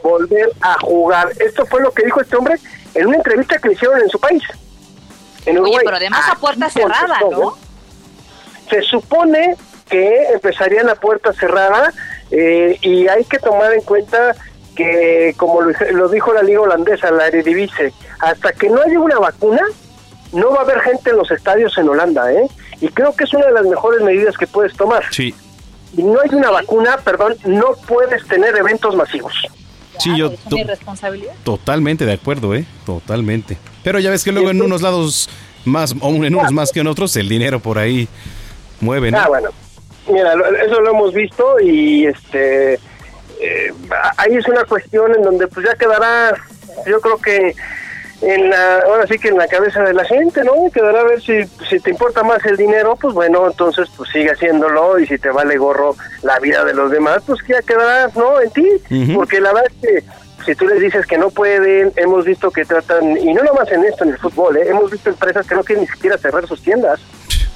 volver 0.03 0.51
a 0.61 0.75
jugar. 0.81 1.31
Esto 1.39 1.67
fue 1.67 1.81
lo 1.81 1.93
que 1.93 2.05
dijo 2.05 2.21
este 2.21 2.37
hombre 2.37 2.57
en 2.95 3.07
una 3.07 3.17
entrevista 3.19 3.59
que 3.59 3.69
le 3.69 3.75
hicieron 3.75 4.01
en 4.01 4.09
su 4.09 4.19
país, 4.19 4.43
en 5.47 5.59
Uruguay. 5.59 5.83
pero 5.85 5.97
además 5.97 6.29
a 6.29 6.35
puerta 6.35 6.69
cerrada, 6.71 7.21
¿no? 7.31 7.57
Se 8.71 8.83
supone 8.83 9.57
que 9.89 10.33
empezarían 10.33 10.89
a 10.89 10.95
puerta 10.95 11.33
cerrada 11.33 11.93
eh, 12.31 12.77
y 12.83 13.09
hay 13.09 13.25
que 13.25 13.39
tomar 13.39 13.73
en 13.73 13.83
cuenta 13.83 14.35
que, 14.77 15.35
como 15.37 15.63
lo, 15.63 16.09
dijo 16.09 16.33
la 16.33 16.43
liga 16.43 16.61
holandesa, 16.61 17.11
la 17.11 17.29
Eredivisie, 17.29 17.93
hasta 18.21 18.53
que 18.53 18.69
no 18.69 18.81
haya 18.83 19.01
una 19.01 19.19
vacuna, 19.19 19.63
no 20.33 20.51
va 20.51 20.59
a 20.59 20.63
haber 20.63 20.81
gente 20.81 21.11
en 21.11 21.17
los 21.17 21.31
estadios 21.31 21.77
en 21.79 21.89
Holanda, 21.89 22.33
¿eh? 22.33 22.47
Y 22.81 22.89
creo 22.89 23.15
que 23.17 23.25
es 23.25 23.35
una 23.35 23.47
de 23.47 23.53
las 23.53 23.65
mejores 23.65 24.03
medidas 24.03 24.37
que 24.37 24.47
puedes 24.47 24.77
tomar. 24.77 25.05
Sí. 25.11 25.35
Y 25.97 26.03
no 26.03 26.21
hay 26.21 26.29
una 26.33 26.51
vacuna, 26.51 26.99
perdón, 26.99 27.37
no 27.45 27.73
puedes 27.87 28.27
tener 28.27 28.57
eventos 28.57 28.95
masivos. 28.95 29.33
Sí, 29.99 30.17
yo 30.17 30.33
es 30.33 30.67
responsabilidad. 30.67 31.35
Totalmente 31.43 32.07
de 32.07 32.13
acuerdo, 32.13 32.55
¿eh? 32.55 32.65
Totalmente. 32.87 33.59
Pero 33.83 33.99
ya 33.99 34.11
ves 34.11 34.23
que 34.23 34.33
luego 34.33 34.51
en 34.51 34.63
unos 34.63 34.83
lados 34.83 35.29
más, 35.65 35.95
o 36.01 36.11
en 36.11 36.35
unos 36.35 36.53
más 36.53 36.73
que 36.73 36.81
en 36.81 36.87
otros, 36.87 37.17
el 37.17 37.29
dinero 37.29 37.59
por 37.61 37.79
ahí 37.79 38.09
mueve, 38.81 39.11
¿no? 39.11 39.19
Ah, 39.19 39.29
bueno. 39.29 39.51
Mira, 40.09 40.33
eso 40.65 40.81
lo 40.81 40.91
hemos 40.91 41.13
visto 41.13 41.61
y 41.61 42.07
este 42.07 42.75
eh, 43.41 43.73
ahí 44.17 44.35
es 44.35 44.47
una 44.49 44.65
cuestión 44.65 45.15
en 45.15 45.23
donde 45.23 45.47
pues 45.49 45.67
ya 45.67 45.75
quedará, 45.77 46.35
yo 46.87 47.01
creo 47.01 47.19
que 47.19 47.55
en 48.21 48.51
la, 48.51 48.81
ahora 48.81 49.07
sí 49.07 49.19
que 49.19 49.29
en 49.29 49.39
la 49.39 49.47
cabeza 49.47 49.83
de 49.83 49.95
la 49.95 50.05
gente, 50.05 50.43
¿no? 50.43 50.53
Quedará 50.73 51.01
a 51.01 51.05
ver 51.05 51.21
si, 51.21 51.45
si 51.69 51.79
te 51.79 51.91
importa 51.91 52.23
más 52.23 52.45
el 52.47 52.57
dinero, 52.57 52.97
pues 53.01 53.15
bueno, 53.15 53.47
entonces 53.47 53.89
pues 53.97 54.11
sigue 54.11 54.31
haciéndolo 54.31 54.99
y 54.99 55.07
si 55.07 55.19
te 55.19 55.31
vale 55.31 55.57
gorro 55.57 55.97
la 56.23 56.39
vida 56.41 56.65
de 56.65 56.75
los 56.75 56.91
demás, 56.91 57.23
pues 57.27 57.41
ya 57.49 57.63
quedará, 57.63 58.11
¿no? 58.17 58.41
En 58.41 58.51
ti, 58.51 58.69
porque 59.15 59.41
la 59.41 59.53
verdad 59.53 59.71
es 59.71 59.81
que 59.81 60.05
si 60.45 60.55
tú 60.55 60.67
les 60.67 60.81
dices 60.81 61.07
que 61.07 61.19
no 61.19 61.31
pueden, 61.31 61.93
hemos 61.97 62.25
visto 62.25 62.51
que 62.51 62.65
tratan, 62.65 63.17
y 63.19 63.33
no 63.35 63.43
nomás 63.43 63.71
en 63.71 63.85
esto, 63.85 64.05
en 64.05 64.11
el 64.11 64.19
fútbol, 64.19 64.57
¿eh? 64.57 64.69
hemos 64.69 64.91
visto 64.91 65.11
empresas 65.11 65.47
que 65.47 65.55
no 65.55 65.63
quieren 65.63 65.85
ni 65.85 65.91
siquiera 65.91 66.19
cerrar 66.19 66.47
sus 66.47 66.63
tiendas. 66.63 67.01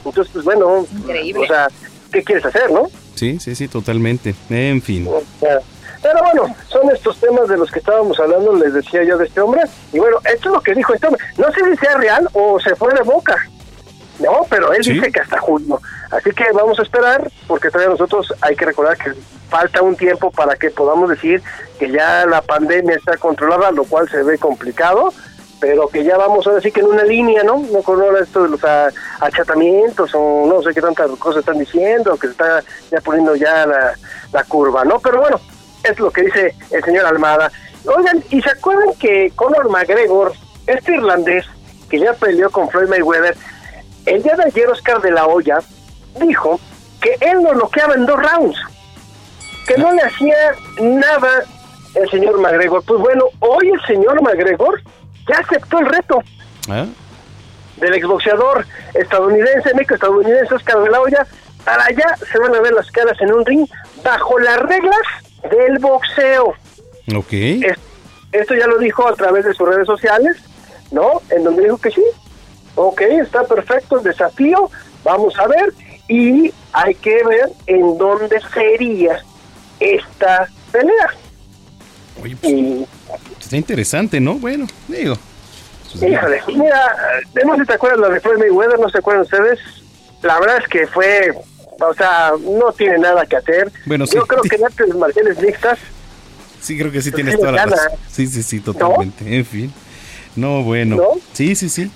Entonces, 0.05 0.33
pues 0.33 0.45
bueno, 0.45 0.67
o 0.69 1.47
sea, 1.47 1.69
¿qué 2.13 2.23
quieres 2.23 2.45
hacer, 2.45 2.71
no? 2.71 2.89
Sí, 3.15 3.39
sí, 3.41 3.55
sí, 3.55 3.69
totalmente. 3.69 4.35
En 4.51 4.83
fin. 4.83 5.09
Pero 6.03 6.19
bueno, 6.21 6.57
son 6.69 6.91
estos 6.91 7.19
temas 7.21 7.49
de 7.49 7.57
los 7.57 7.71
que 7.71 7.79
estábamos 7.79 8.19
hablando, 8.19 8.55
les 8.57 8.75
decía 8.75 9.05
yo 9.05 9.17
de 9.17 9.27
este 9.27 9.41
hombre. 9.41 9.63
Y 9.93 10.01
bueno, 10.01 10.19
esto 10.25 10.49
es 10.49 10.55
lo 10.55 10.61
que 10.61 10.75
dijo 10.75 10.93
este 10.93 11.07
hombre. 11.07 11.25
No 11.39 11.51
sé 11.53 11.61
si 11.71 11.77
sea 11.77 11.97
real 11.97 12.29
o 12.33 12.59
se 12.59 12.75
fue 12.75 12.93
de 12.93 13.03
boca. 13.03 13.37
No, 14.19 14.47
pero 14.51 14.73
él 14.73 14.83
dice 14.83 15.11
que 15.11 15.21
hasta 15.21 15.39
junio. 15.39 15.81
Así 16.11 16.31
que 16.31 16.45
vamos 16.53 16.79
a 16.79 16.83
esperar, 16.83 17.31
porque 17.47 17.71
todavía 17.71 17.93
nosotros 17.93 18.33
hay 18.41 18.55
que 18.55 18.67
recordar 18.67 18.97
que 18.99 19.13
falta 19.49 19.83
un 19.83 19.97
tiempo 19.97 20.31
para 20.31 20.57
que 20.57 20.71
podamos 20.71 21.09
decir 21.09 21.43
que 21.79 21.91
ya 21.91 22.27
la 22.27 22.43
pandemia 22.43 22.97
está 22.97 23.17
controlada, 23.17 23.71
lo 23.71 23.85
cual 23.85 24.09
se 24.09 24.23
ve 24.23 24.39
complicado, 24.39 25.13
pero 25.61 25.89
que 25.89 26.05
ya 26.05 26.17
vamos 26.17 26.47
a 26.47 26.53
decir 26.53 26.73
que 26.73 26.81
en 26.81 26.87
una 26.87 27.05
línea, 27.05 27.43
¿no? 27.43 27.59
No 27.59 27.83
con 27.83 28.01
esto 28.17 28.43
de 28.43 28.49
los 28.51 28.61
achatamientos 29.21 30.11
o 30.15 30.47
no 30.47 30.63
sé 30.63 30.75
qué 30.75 30.81
tantas 30.81 31.11
cosas 31.13 31.41
están 31.41 31.59
diciendo, 31.59 32.17
que 32.17 32.27
se 32.27 32.33
está 32.33 32.63
ya 32.91 33.01
poniendo 33.01 33.35
ya 33.37 33.67
la, 33.67 33.93
la 34.33 34.45
curva, 34.45 34.85
¿no? 34.85 35.01
Pero 35.01 35.21
bueno, 35.21 35.41
es 35.85 35.99
lo 35.99 36.11
que 36.11 36.23
dice 36.23 36.55
el 36.71 36.85
señor 36.85 37.07
Almada. 37.07 37.51
Oigan, 37.85 38.23
¿y 38.31 38.41
se 38.41 38.51
acuerdan 38.51 38.95
que 38.99 39.33
Conor 39.35 39.71
McGregor, 39.71 40.33
este 40.67 40.95
irlandés 40.95 41.47
que 41.91 41.99
ya 41.99 42.13
peleó 42.15 42.51
con 42.51 42.69
Floyd 42.71 42.89
Mayweather, 42.89 43.37
el 44.07 44.23
día 44.23 44.35
de 44.37 44.45
ayer 44.45 44.69
Oscar 44.69 45.01
de 45.01 45.11
la 45.11 45.27
Hoya 45.27 45.59
dijo 46.21 46.59
que 47.01 47.17
él 47.21 47.43
lo 47.43 47.53
bloqueaba 47.53 47.95
en 47.95 48.07
dos 48.07 48.21
rounds, 48.21 48.59
que 49.67 49.77
no 49.77 49.93
le 49.93 50.03
hacía 50.03 50.37
nada 50.81 51.45
el 51.95 52.11
señor 52.11 52.41
McGregor. 52.41 52.83
Pues 52.85 53.01
bueno, 53.01 53.25
hoy 53.41 53.71
el 53.71 53.81
señor 53.87 54.23
McGregor 54.23 54.81
ya 55.29 55.37
aceptó 55.39 55.79
el 55.81 55.87
reto 55.87 56.23
¿Eh? 56.69 56.87
del 57.77 57.95
exboxeador 57.95 58.67
estadounidense, 58.95 59.75
méxico 59.75 59.95
estadounidense 59.95 60.55
Oscar 60.55 60.81
de 60.83 60.91
la 60.91 61.01
Hoya. 61.01 61.27
Para 61.65 61.85
allá 61.85 62.17
se 62.31 62.39
van 62.39 62.55
a 62.55 62.61
ver 62.61 62.73
las 62.73 62.91
caras 62.91 63.21
en 63.21 63.33
un 63.33 63.45
ring 63.45 63.67
bajo 64.03 64.39
las 64.39 64.59
reglas 64.61 65.03
del 65.51 65.79
boxeo. 65.79 66.55
Ok. 67.15 67.33
esto 68.33 68.55
ya 68.55 68.67
lo 68.67 68.79
dijo 68.79 69.07
a 69.07 69.15
través 69.15 69.45
de 69.45 69.55
sus 69.55 69.69
redes 69.69 69.87
sociales, 69.87 70.37
¿no? 70.91 71.21
En 71.31 71.45
donde 71.45 71.65
dijo 71.65 71.79
que 71.79 71.91
sí. 71.91 72.03
Ok, 72.75 73.03
está 73.03 73.45
perfecto 73.45 73.99
el 73.99 74.05
desafío, 74.05 74.71
vamos 75.05 75.39
a 75.39 75.47
ver. 75.47 75.73
Y 76.09 76.53
hay 76.73 76.95
que 76.95 77.23
ver 77.25 77.51
en 77.67 77.99
dónde 77.99 78.41
sería 78.53 79.23
esta 79.81 80.49
pelea. 80.71 81.15
Oye, 82.23 82.37
pues, 82.37 82.89
está 83.41 83.57
interesante, 83.57 84.21
¿no? 84.21 84.35
Bueno, 84.35 84.67
digo. 84.89 85.17
Pues, 85.93 86.11
Híjole, 86.11 86.43
mira, 86.49 86.97
no 87.45 87.55
sé 87.55 87.61
si 87.61 87.67
te 87.67 87.75
acuerdas 87.75 88.01
la 88.01 88.09
de 88.09 88.21
Floyd 88.21 88.39
Mayweather, 88.39 88.79
no 88.79 88.89
se 88.89 88.99
acuerdan 88.99 89.23
ustedes. 89.25 89.59
La 90.23 90.39
verdad 90.41 90.59
es 90.59 90.69
que 90.69 90.87
fue 90.87 91.33
o 91.89 91.95
sea, 91.95 92.33
no 92.41 92.73
tiene 92.73 92.99
nada 92.99 93.27
que 93.27 93.37
hacer. 93.37 93.71
Bueno, 93.87 94.05
Yo 94.07 94.27
creo 94.27 94.43
que 94.43 94.57
en 94.57 94.65
artes 94.65 94.95
marciales 94.95 95.41
mixtas. 95.41 95.79
Sí, 96.61 96.79
creo 96.79 96.93
que 96.93 97.03
sí 97.03 97.11
tienes 97.11 97.39
toda 97.39 97.53
la 97.53 97.67
razón. 97.67 97.99
Sí, 98.11 98.27
sí, 98.27 98.43
sí, 98.43 98.61
totalmente. 98.61 99.37
En 99.37 99.45
fin. 99.45 99.73
No, 100.37 100.63
bueno. 100.63 100.99
Sí, 101.33 101.55
sí, 101.55 101.69
sí. 101.69 101.91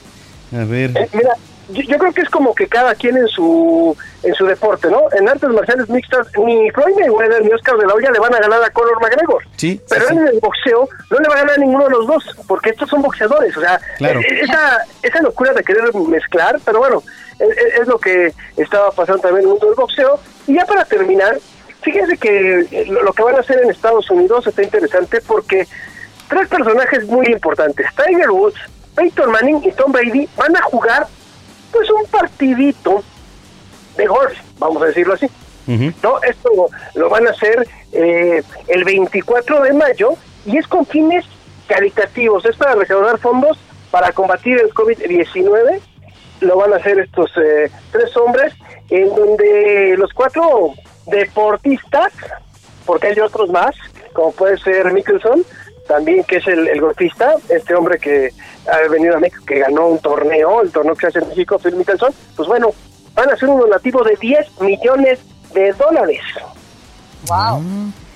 A 0.52 0.64
ver. 0.64 0.90
Eh, 0.96 1.08
mira, 1.12 1.30
yo, 1.68 1.98
creo 1.98 2.12
que 2.12 2.20
es 2.20 2.30
como 2.30 2.54
que 2.54 2.68
cada 2.68 2.94
quien 2.94 3.16
en 3.16 3.26
su 3.28 3.96
en 4.22 4.34
su 4.34 4.46
deporte, 4.46 4.88
¿no? 4.88 5.02
En 5.18 5.28
artes 5.28 5.50
marciales 5.50 5.88
mixtas, 5.88 6.26
ni 6.44 6.70
Floyd 6.70 6.94
Mayweather 6.98 7.44
ni 7.44 7.52
Oscar 7.52 7.76
de 7.76 7.86
la 7.86 7.94
Hoya 7.94 8.10
le 8.10 8.18
van 8.18 8.34
a 8.34 8.38
ganar 8.38 8.62
a 8.62 8.70
Conor 8.70 9.00
McGregor. 9.00 9.44
Sí. 9.56 9.80
Pero 9.88 10.10
en 10.10 10.28
el 10.28 10.40
boxeo 10.40 10.88
no 11.10 11.18
le 11.18 11.28
va 11.28 11.34
a 11.34 11.38
ganar 11.38 11.54
a 11.54 11.58
ninguno 11.58 11.84
de 11.84 11.90
los 11.90 12.06
dos, 12.06 12.24
porque 12.46 12.70
estos 12.70 12.88
son 12.88 13.02
boxeadores. 13.02 13.56
O 13.56 13.60
sea, 13.60 13.80
claro. 13.98 14.20
E, 14.20 14.40
esa, 14.40 14.84
esa 15.02 15.22
locura 15.22 15.52
de 15.52 15.62
querer 15.62 15.92
mezclar, 15.94 16.58
pero 16.64 16.78
bueno, 16.78 17.02
es, 17.38 17.86
lo 17.86 17.98
que 17.98 18.32
estaba 18.56 18.90
pasando 18.90 19.22
también 19.22 19.44
en 19.44 19.44
el 19.44 19.50
mundo 19.50 19.66
del 19.66 19.74
boxeo. 19.74 20.18
Y 20.46 20.54
ya 20.54 20.64
para 20.64 20.84
terminar, 20.84 21.38
fíjense 21.82 22.16
que 22.16 22.86
lo 22.88 23.12
que 23.12 23.22
van 23.22 23.36
a 23.36 23.40
hacer 23.40 23.60
en 23.62 23.70
Estados 23.70 24.10
Unidos 24.10 24.46
está 24.46 24.62
interesante 24.62 25.20
porque 25.20 25.66
tres 26.28 26.48
personajes 26.48 27.06
muy 27.06 27.26
importantes, 27.26 27.86
Tiger 27.94 28.30
Woods, 28.30 28.58
Peyton 28.94 29.30
Manning 29.30 29.62
y 29.64 29.72
Tom 29.72 29.92
Brady, 29.92 30.28
van 30.36 30.56
a 30.56 30.62
jugar 30.62 31.06
pues 31.72 31.90
un 31.90 32.06
partidito 32.06 33.02
de 33.96 34.06
golf, 34.06 34.38
vamos 34.58 34.82
a 34.82 34.86
decirlo 34.86 35.14
así. 35.14 35.26
No, 35.66 36.22
esto 36.22 36.68
lo, 36.94 37.10
van 37.10 37.26
a 37.26 37.30
hacer 37.30 37.66
eh, 37.90 38.40
el 38.68 38.84
24 38.84 39.64
de 39.64 39.72
mayo 39.72 40.10
y 40.44 40.58
es 40.58 40.66
con 40.68 40.86
fines 40.86 41.24
caritativos, 41.66 42.44
es 42.44 42.56
para 42.56 42.76
recaudar 42.76 43.18
fondos 43.18 43.58
para 43.90 44.12
combatir 44.12 44.60
el 44.60 44.72
COVID-19 44.72 45.80
lo 46.40 46.56
van 46.56 46.72
a 46.72 46.76
hacer 46.76 46.98
estos 46.98 47.30
eh, 47.36 47.70
tres 47.92 48.16
hombres, 48.16 48.52
en 48.90 49.08
donde 49.14 49.94
los 49.98 50.12
cuatro 50.12 50.74
deportistas, 51.06 52.12
porque 52.84 53.08
hay 53.08 53.20
otros 53.20 53.50
más, 53.50 53.74
como 54.12 54.32
puede 54.32 54.58
ser 54.58 54.92
Mickelson, 54.92 55.44
también 55.86 56.24
que 56.24 56.36
es 56.36 56.46
el, 56.46 56.80
golfista, 56.80 57.34
este 57.48 57.74
hombre 57.74 57.98
que 57.98 58.30
ha 58.70 58.88
venido 58.88 59.16
a 59.16 59.20
México, 59.20 59.44
que 59.46 59.60
ganó 59.60 59.86
un 59.86 59.98
torneo, 59.98 60.62
el 60.62 60.70
torneo 60.70 60.94
que 60.94 61.02
se 61.02 61.06
hace 61.06 61.18
en 61.20 61.28
México, 61.28 61.58
Phil 61.58 61.76
Mickelson, 61.76 62.12
pues 62.34 62.48
bueno, 62.48 62.70
van 63.14 63.30
a 63.30 63.36
ser 63.36 63.48
un 63.48 63.60
donativo 63.60 64.02
de 64.02 64.16
10 64.16 64.60
millones 64.60 65.20
de 65.54 65.72
dólares. 65.72 66.20
Wow. 67.28 67.62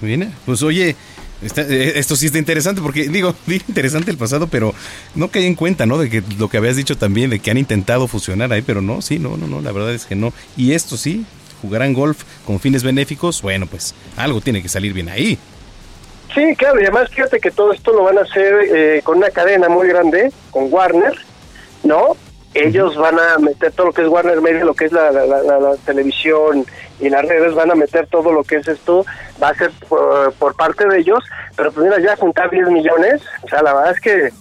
Bien, 0.01 0.23
ah, 0.23 0.39
pues 0.47 0.63
oye, 0.63 0.97
eh, 1.43 1.93
esto 1.97 2.17
sí 2.17 2.27
está 2.27 2.39
interesante 2.39 2.81
porque 2.81 3.09
digo, 3.09 3.35
interesante 3.47 4.11
el 4.11 4.17
pasado, 4.17 4.47
pero 4.47 4.75
no 5.15 5.29
caí 5.29 5.47
en 5.47 5.55
cuenta, 5.55 5.87
¿no? 5.87 5.99
De 5.99 6.11
que 6.11 6.23
lo 6.39 6.49
que 6.49 6.57
habías 6.57 6.77
dicho 6.77 6.97
también, 6.97 7.31
de 7.31 7.39
que 7.39 7.51
han 7.51 7.59
intentado 7.59 8.07
fusionar 8.07 8.53
ahí, 8.53 8.63
pero 8.63 8.83
no, 8.83 9.03
sí, 9.03 9.19
no, 9.19 9.37
no, 9.37 9.47
no, 9.47 9.61
la 9.61 9.73
verdad 9.73 9.95
es 9.95 10.07
que 10.07 10.15
no. 10.15 10.33
Y 10.57 10.73
esto 10.73 10.97
sí, 10.97 11.25
jugarán 11.63 11.93
golf 11.93 12.23
con 12.47 12.61
fines 12.61 12.83
benéficos, 12.83 13.43
bueno, 13.43 13.67
pues 13.67 13.95
algo 14.17 14.41
tiene 14.41 14.63
que 14.63 14.69
salir 14.69 14.93
bien 14.93 15.09
ahí. 15.09 15.39
Sí, 16.35 16.55
claro, 16.57 16.81
y 16.81 16.85
además 16.85 17.11
fíjate 17.11 17.41
que 17.41 17.51
todo 17.51 17.73
esto 17.73 17.93
lo 17.93 18.05
van 18.05 18.19
a 18.19 18.23
hacer 18.23 18.55
eh, 18.73 19.01
con 19.03 19.19
una 19.19 19.31
cadena 19.31 19.69
muy 19.69 19.89
grande, 19.89 20.33
con 20.51 20.73
Warner, 20.73 21.15
¿no? 21.83 22.17
Ellos 22.55 22.97
van 22.97 23.19
a 23.19 23.39
meter 23.39 23.73
todo 23.73 23.89
lo 23.89 23.93
que 23.93 24.03
es 24.03 24.09
Warner 24.09 24.41
Media, 24.41 24.65
lo 24.65 24.75
que 24.75 24.87
es 24.87 24.93
la, 24.93 25.11
televisión 25.85 26.67
y 26.99 27.09
las 27.09 27.25
redes, 27.25 27.55
van 27.55 27.71
a 27.71 27.75
meter 27.75 28.07
todo 28.09 28.33
lo 28.33 28.43
que 28.45 28.57
es 28.57 28.69
esto, 28.69 29.07
va 29.43 29.51
a 29.51 29.55
ser 29.55 29.71
por, 29.89 30.57
parte 30.57 30.87
de 30.87 30.99
ellos, 30.99 31.25
pero 31.57 31.73
pues 31.73 31.87
mira, 31.87 32.01
ya 32.01 32.17
juntar 32.17 32.51
10 32.51 32.69
millones, 32.69 33.23
o 33.43 33.49
sea, 33.49 33.63
la 33.63 33.75
verdad 33.75 33.93
es 33.93 34.01
que 34.01 34.33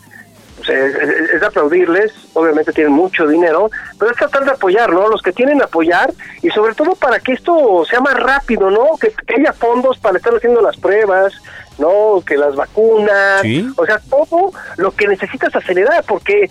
es, 0.68 1.39
de 1.39 1.45
aplaudirles, 1.45 2.12
obviamente 2.34 2.74
tienen 2.74 2.93
mucho 2.93 3.28
dinero, 3.28 3.70
pero 3.97 4.12
es 4.12 4.18
tratar 4.18 4.43
de 4.45 4.51
apoyar, 4.51 4.91
¿no? 4.91 5.07
Los 5.07 5.22
que 5.22 5.32
tienen 5.32 5.62
apoyar 5.62 6.12
y 6.41 6.49
sobre 6.49 6.76
todo 6.76 6.95
para 6.95 7.20
que 7.20 7.34
esto 7.34 7.86
sea 7.89 8.01
más 8.01 8.16
rápido, 8.16 8.70
¿no? 8.70 8.97
Que, 8.99 9.14
haya 9.36 9.53
fondos 9.53 9.97
para 9.99 10.18
estar 10.18 10.34
haciendo 10.34 10.62
las 10.62 10.76
pruebas, 10.78 11.34
¿no? 11.78 12.22
Que 12.26 12.36
las 12.36 12.55
vacunas, 12.55 13.41
o 13.78 13.86
sea, 13.86 13.99
todo 14.10 14.51
lo 14.78 14.91
que 14.91 15.07
necesitas 15.07 15.55
acelerar, 15.55 16.03
porque 16.05 16.49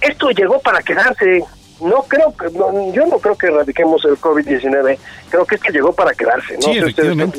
esto 0.00 0.30
llegó 0.30 0.60
para 0.60 0.82
quedarse. 0.82 1.42
No 1.80 2.02
creo 2.08 2.34
que, 2.36 2.52
yo 2.92 3.06
no 3.06 3.18
creo 3.18 3.36
que 3.36 3.46
erradiquemos 3.46 4.04
el 4.04 4.16
COVID-19, 4.16 4.98
creo 5.30 5.44
que 5.46 5.54
esto 5.54 5.72
llegó 5.72 5.92
para 5.92 6.12
quedarse, 6.12 6.54
¿no? 6.54 6.62
Sí, 6.62 6.78
efectivamente 6.78 7.38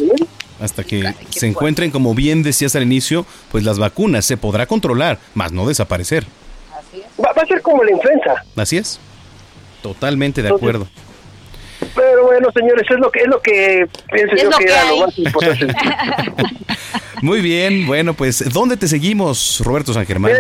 hasta 0.60 0.84
que 0.84 1.14
se 1.30 1.48
encuentren, 1.48 1.92
como 1.92 2.14
bien 2.14 2.44
decías 2.44 2.76
al 2.76 2.84
inicio, 2.84 3.26
pues 3.52 3.64
las 3.64 3.80
vacunas 3.80 4.26
se 4.26 4.38
podrá 4.38 4.66
controlar, 4.66 5.18
más 5.34 5.52
no 5.52 5.68
desaparecer. 5.68 6.26
Así 6.78 7.02
es. 7.02 7.26
Va, 7.26 7.32
a 7.32 7.46
ser 7.46 7.62
como 7.62 7.84
la 7.84 7.92
influenza. 7.92 8.44
Así 8.56 8.78
es. 8.78 9.00
Totalmente 9.82 10.42
de 10.42 10.50
acuerdo. 10.50 10.88
Pero 11.96 12.26
bueno, 12.26 12.50
señores, 12.54 12.86
es 12.90 13.00
lo 13.00 13.10
que 13.10 13.20
es 13.20 13.28
lo 13.28 13.42
que 13.42 13.88
pienso 14.12 14.36
yo 14.36 14.50
que, 14.58 14.66
era 14.66 14.86
lo 14.86 15.08
más 15.08 15.18
importante. 15.18 15.68
Muy 17.22 17.42
bien, 17.42 17.88
bueno, 17.88 18.14
pues 18.14 18.44
¿dónde 18.52 18.76
te 18.76 18.88
seguimos, 18.88 19.62
Roberto 19.64 19.94
San 19.94 20.06
Germán? 20.06 20.34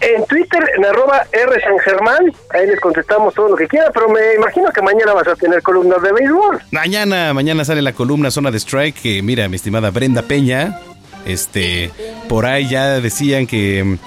En 0.00 0.24
Twitter, 0.26 0.64
en 0.76 0.84
arroba 0.84 1.26
R 1.30 1.60
San 1.60 1.78
Germán, 1.78 2.32
ahí 2.50 2.66
les 2.66 2.80
contestamos 2.80 3.34
todo 3.34 3.50
lo 3.50 3.56
que 3.56 3.68
quiera, 3.68 3.90
pero 3.92 4.08
me 4.08 4.34
imagino 4.36 4.70
que 4.72 4.80
mañana 4.80 5.12
vas 5.12 5.28
a 5.28 5.36
tener 5.36 5.62
columnas 5.62 6.00
de 6.02 6.12
béisbol. 6.12 6.60
Mañana, 6.70 7.34
mañana 7.34 7.64
sale 7.64 7.82
la 7.82 7.92
columna 7.92 8.30
Zona 8.30 8.50
de 8.50 8.58
Strike, 8.58 9.00
que 9.00 9.22
mira, 9.22 9.48
mi 9.48 9.56
estimada 9.56 9.90
Brenda 9.90 10.22
Peña, 10.22 10.80
este, 11.26 11.90
por 12.28 12.46
ahí 12.46 12.68
ya 12.68 13.00
decían 13.00 13.46
que 13.46 13.98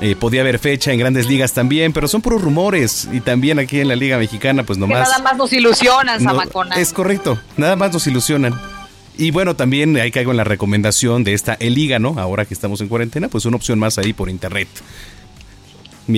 eh, 0.00 0.16
podía 0.16 0.40
haber 0.40 0.58
fecha 0.58 0.92
en 0.92 0.98
grandes 0.98 1.28
ligas 1.28 1.52
también, 1.52 1.92
pero 1.92 2.08
son 2.08 2.22
puros 2.22 2.42
rumores. 2.42 3.08
Y 3.12 3.20
también 3.20 3.58
aquí 3.58 3.80
en 3.80 3.88
la 3.88 3.96
Liga 3.96 4.18
Mexicana, 4.18 4.64
pues 4.64 4.78
nomás. 4.78 5.08
nada 5.08 5.18
más 5.22 5.36
nos 5.36 5.52
ilusionan, 5.52 6.20
Zamacona. 6.20 6.76
Es 6.76 6.92
correcto, 6.92 7.38
nada 7.56 7.76
más 7.76 7.92
nos 7.92 8.06
ilusionan. 8.06 8.58
Y 9.18 9.30
bueno, 9.30 9.54
también 9.54 9.96
ahí 9.98 10.10
caigo 10.10 10.30
en 10.30 10.38
la 10.38 10.44
recomendación 10.44 11.22
de 11.22 11.34
esta 11.34 11.54
Eliga, 11.54 11.98
¿no? 11.98 12.18
Ahora 12.18 12.46
que 12.46 12.54
estamos 12.54 12.80
en 12.80 12.88
cuarentena, 12.88 13.28
pues 13.28 13.44
una 13.44 13.56
opción 13.56 13.78
más 13.78 13.98
ahí 13.98 14.14
por 14.14 14.30
internet. 14.30 14.68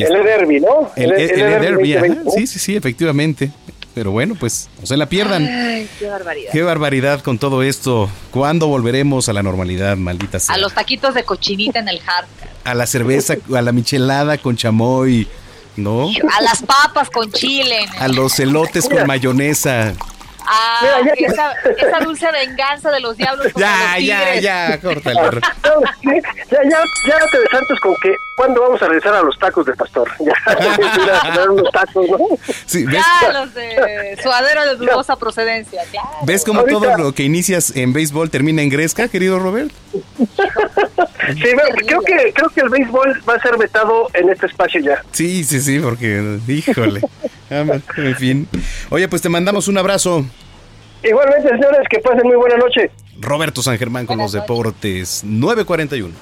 El 0.03 0.25
derby, 0.25 0.61
¿no? 0.61 0.91
El, 0.97 1.11
derby, 1.11 1.97
sí, 2.35 2.47
sí, 2.47 2.59
sí, 2.59 2.77
efectivamente. 2.77 3.51
Pero 3.95 4.11
bueno, 4.11 4.35
pues 4.39 4.69
no 4.81 4.87
se 4.87 4.97
la 4.97 5.09
pierdan. 5.09 5.47
Ay, 5.47 5.89
qué 6.01 6.09
barbaridad. 6.09 6.53
Qué 6.53 6.63
barbaridad 6.63 7.21
con 7.21 7.39
todo 7.39 7.63
esto. 7.63 8.11
¿Cuándo 8.33 8.67
volveremos 8.67 9.29
a 9.29 9.33
la 9.33 9.43
normalidad, 9.45 9.97
maldita 9.97 10.41
sea? 10.41 10.57
A 10.57 10.59
los 10.59 10.75
taquitos 10.75 11.15
de 11.15 11.23
cochinita 11.23 11.79
en 11.79 11.89
el 11.89 12.01
hard. 12.05 12.27
A 12.65 12.75
la 12.75 12.87
cerveza, 12.87 13.37
a 13.55 13.63
la 13.63 13.71
michelada 13.71 14.37
con 14.39 14.57
chamoy, 14.57 15.29
¿no? 15.77 16.09
A 16.33 16.43
las 16.43 16.63
papas 16.63 17.09
con 17.09 17.31
chile. 17.31 17.87
A 18.01 18.09
los 18.09 18.41
elotes 18.41 18.89
con 18.89 19.07
mayonesa. 19.07 19.95
Ah, 20.47 21.01
esa, 21.17 21.53
esa, 21.77 22.01
dulce 22.01 22.31
venganza 22.33 22.91
de 22.91 23.01
los 23.01 23.17
diablos. 23.17 23.47
Ya, 23.57 23.99
ya, 23.99 24.41
ya, 24.41 24.81
córtale. 24.81 25.41
ya, 25.41 26.63
ya, 26.63 26.79
ya 27.09 27.19
te 27.31 27.41
desantes 27.41 27.81
con 27.81 27.95
que 27.97 28.15
cuándo 28.37 28.61
vamos 28.61 28.83
a 28.83 28.87
regresar 28.87 29.15
a 29.15 29.23
los 29.23 29.39
tacos 29.39 29.67
de 29.67 29.73
pastor. 29.75 30.11
Ya, 30.21 30.35
a 31.45 31.45
unos 31.51 31.71
tacos, 31.71 32.09
¿no? 32.11 32.19
Sí, 32.67 32.85
¿ves? 32.85 33.03
Ya, 33.23 33.33
los 33.33 33.55
de 33.55 34.19
suadero 34.23 34.67
de 34.67 34.77
dudosa 34.77 35.17
procedencia. 35.17 35.83
¿Ves 36.25 36.45
cómo 36.45 36.65
todo 36.65 36.97
lo 36.97 37.13
que 37.13 37.23
inicias 37.23 37.75
en 37.77 37.93
béisbol 37.93 38.31
termina 38.31 38.63
en 38.63 38.71
Gresca, 38.71 39.09
querido 39.09 39.39
Robert? 39.39 39.71
Sí, 39.93 41.43
creo 41.87 42.01
que, 42.03 42.33
creo 42.35 42.49
que 42.51 42.61
el 42.61 42.69
béisbol 42.69 43.23
va 43.29 43.35
a 43.35 43.41
ser 43.41 43.57
vetado 43.57 44.09
en 44.15 44.29
este 44.29 44.47
espacio 44.47 44.81
ya. 44.81 45.03
Sí, 45.13 45.45
sí, 45.45 45.61
sí, 45.61 45.79
porque, 45.79 46.39
híjole. 46.47 47.01
Ah, 47.51 47.65
en 47.97 48.17
fin. 48.17 48.49
Oye, 48.91 49.09
pues 49.09 49.23
te 49.23 49.29
mandamos 49.29 49.69
un 49.69 49.79
abrazo. 49.79 50.27
Igualmente, 51.05 51.51
señores, 51.51 51.87
que 51.91 51.99
pasen 51.99 52.27
muy 52.27 52.37
buena 52.37 52.57
noche. 52.57 52.91
Roberto 53.21 53.63
San 53.63 53.77
Germán 53.77 54.07
con 54.07 54.19
los 54.19 54.33
deportes 54.33 55.23
941. 55.23 56.15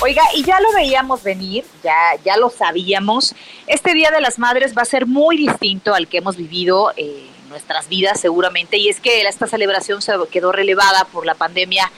Oiga, 0.00 0.22
y 0.34 0.42
ya 0.42 0.58
lo 0.58 0.72
veíamos 0.72 1.22
venir, 1.22 1.64
ya, 1.84 1.94
ya 2.24 2.36
lo 2.36 2.50
sabíamos. 2.50 3.36
Este 3.68 3.94
Día 3.94 4.10
de 4.10 4.20
las 4.20 4.40
Madres 4.40 4.76
va 4.76 4.82
a 4.82 4.84
ser 4.84 5.06
muy 5.06 5.36
distinto 5.36 5.94
al 5.94 6.08
que 6.08 6.18
hemos 6.18 6.36
vivido 6.36 6.90
eh, 6.96 7.28
en 7.40 7.48
nuestras 7.48 7.88
vidas 7.88 8.18
seguramente, 8.18 8.78
y 8.78 8.88
es 8.88 8.98
que 8.98 9.22
esta 9.22 9.46
celebración 9.46 10.02
se 10.02 10.12
quedó 10.32 10.50
relevada 10.50 11.04
por 11.12 11.24
la 11.24 11.36
pandemia 11.36 11.88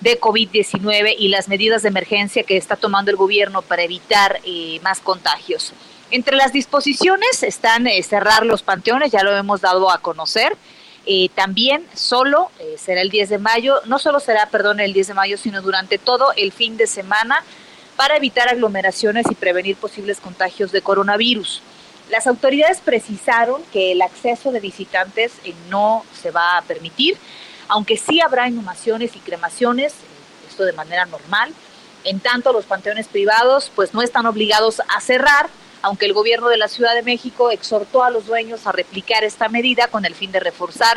de 0.00 0.20
COVID-19 0.20 1.14
y 1.18 1.28
las 1.28 1.48
medidas 1.48 1.82
de 1.82 1.88
emergencia 1.88 2.42
que 2.42 2.58
está 2.58 2.76
tomando 2.76 3.10
el 3.10 3.16
gobierno 3.16 3.62
para 3.62 3.82
evitar 3.82 4.40
eh, 4.44 4.78
más 4.82 5.00
contagios. 5.00 5.72
Entre 6.10 6.36
las 6.36 6.52
disposiciones 6.52 7.42
están 7.42 7.86
eh, 7.86 8.02
cerrar 8.02 8.46
los 8.46 8.62
panteones, 8.62 9.12
ya 9.12 9.22
lo 9.22 9.36
hemos 9.36 9.60
dado 9.60 9.90
a 9.90 9.98
conocer. 9.98 10.56
Eh, 11.06 11.30
también 11.34 11.86
solo 11.94 12.50
será 12.76 13.00
el 13.00 13.08
10 13.08 13.30
de 13.30 13.38
mayo, 13.38 13.80
no 13.86 13.98
solo 13.98 14.20
será, 14.20 14.46
perdón, 14.46 14.78
el 14.80 14.92
10 14.92 15.08
de 15.08 15.14
mayo, 15.14 15.38
sino 15.38 15.62
durante 15.62 15.96
todo 15.96 16.32
el 16.36 16.52
fin 16.52 16.76
de 16.76 16.86
semana 16.86 17.42
para 17.96 18.16
evitar 18.16 18.48
aglomeraciones 18.48 19.26
y 19.30 19.34
prevenir 19.34 19.76
posibles 19.76 20.20
contagios 20.20 20.70
de 20.70 20.82
coronavirus. 20.82 21.62
Las 22.10 22.26
autoridades 22.26 22.80
precisaron 22.80 23.60
que 23.72 23.92
el 23.92 24.02
acceso 24.02 24.52
de 24.52 24.60
visitantes 24.60 25.32
no 25.68 26.04
se 26.22 26.30
va 26.30 26.56
a 26.56 26.62
permitir, 26.62 27.18
aunque 27.68 27.96
sí 27.96 28.20
habrá 28.20 28.48
inhumaciones 28.48 29.16
y 29.16 29.18
cremaciones, 29.18 29.94
esto 30.48 30.64
de 30.64 30.72
manera 30.72 31.06
normal. 31.06 31.52
En 32.04 32.20
tanto, 32.20 32.52
los 32.52 32.64
panteones 32.64 33.08
privados 33.08 33.70
pues 33.74 33.92
no 33.94 34.00
están 34.00 34.26
obligados 34.26 34.80
a 34.88 35.00
cerrar, 35.00 35.50
aunque 35.82 36.06
el 36.06 36.12
gobierno 36.12 36.48
de 36.48 36.56
la 36.56 36.68
Ciudad 36.68 36.94
de 36.94 37.02
México 37.02 37.50
exhortó 37.50 38.02
a 38.04 38.10
los 38.10 38.26
dueños 38.26 38.66
a 38.66 38.72
replicar 38.72 39.24
esta 39.24 39.48
medida 39.48 39.88
con 39.88 40.04
el 40.04 40.14
fin 40.14 40.32
de 40.32 40.40
reforzar 40.40 40.96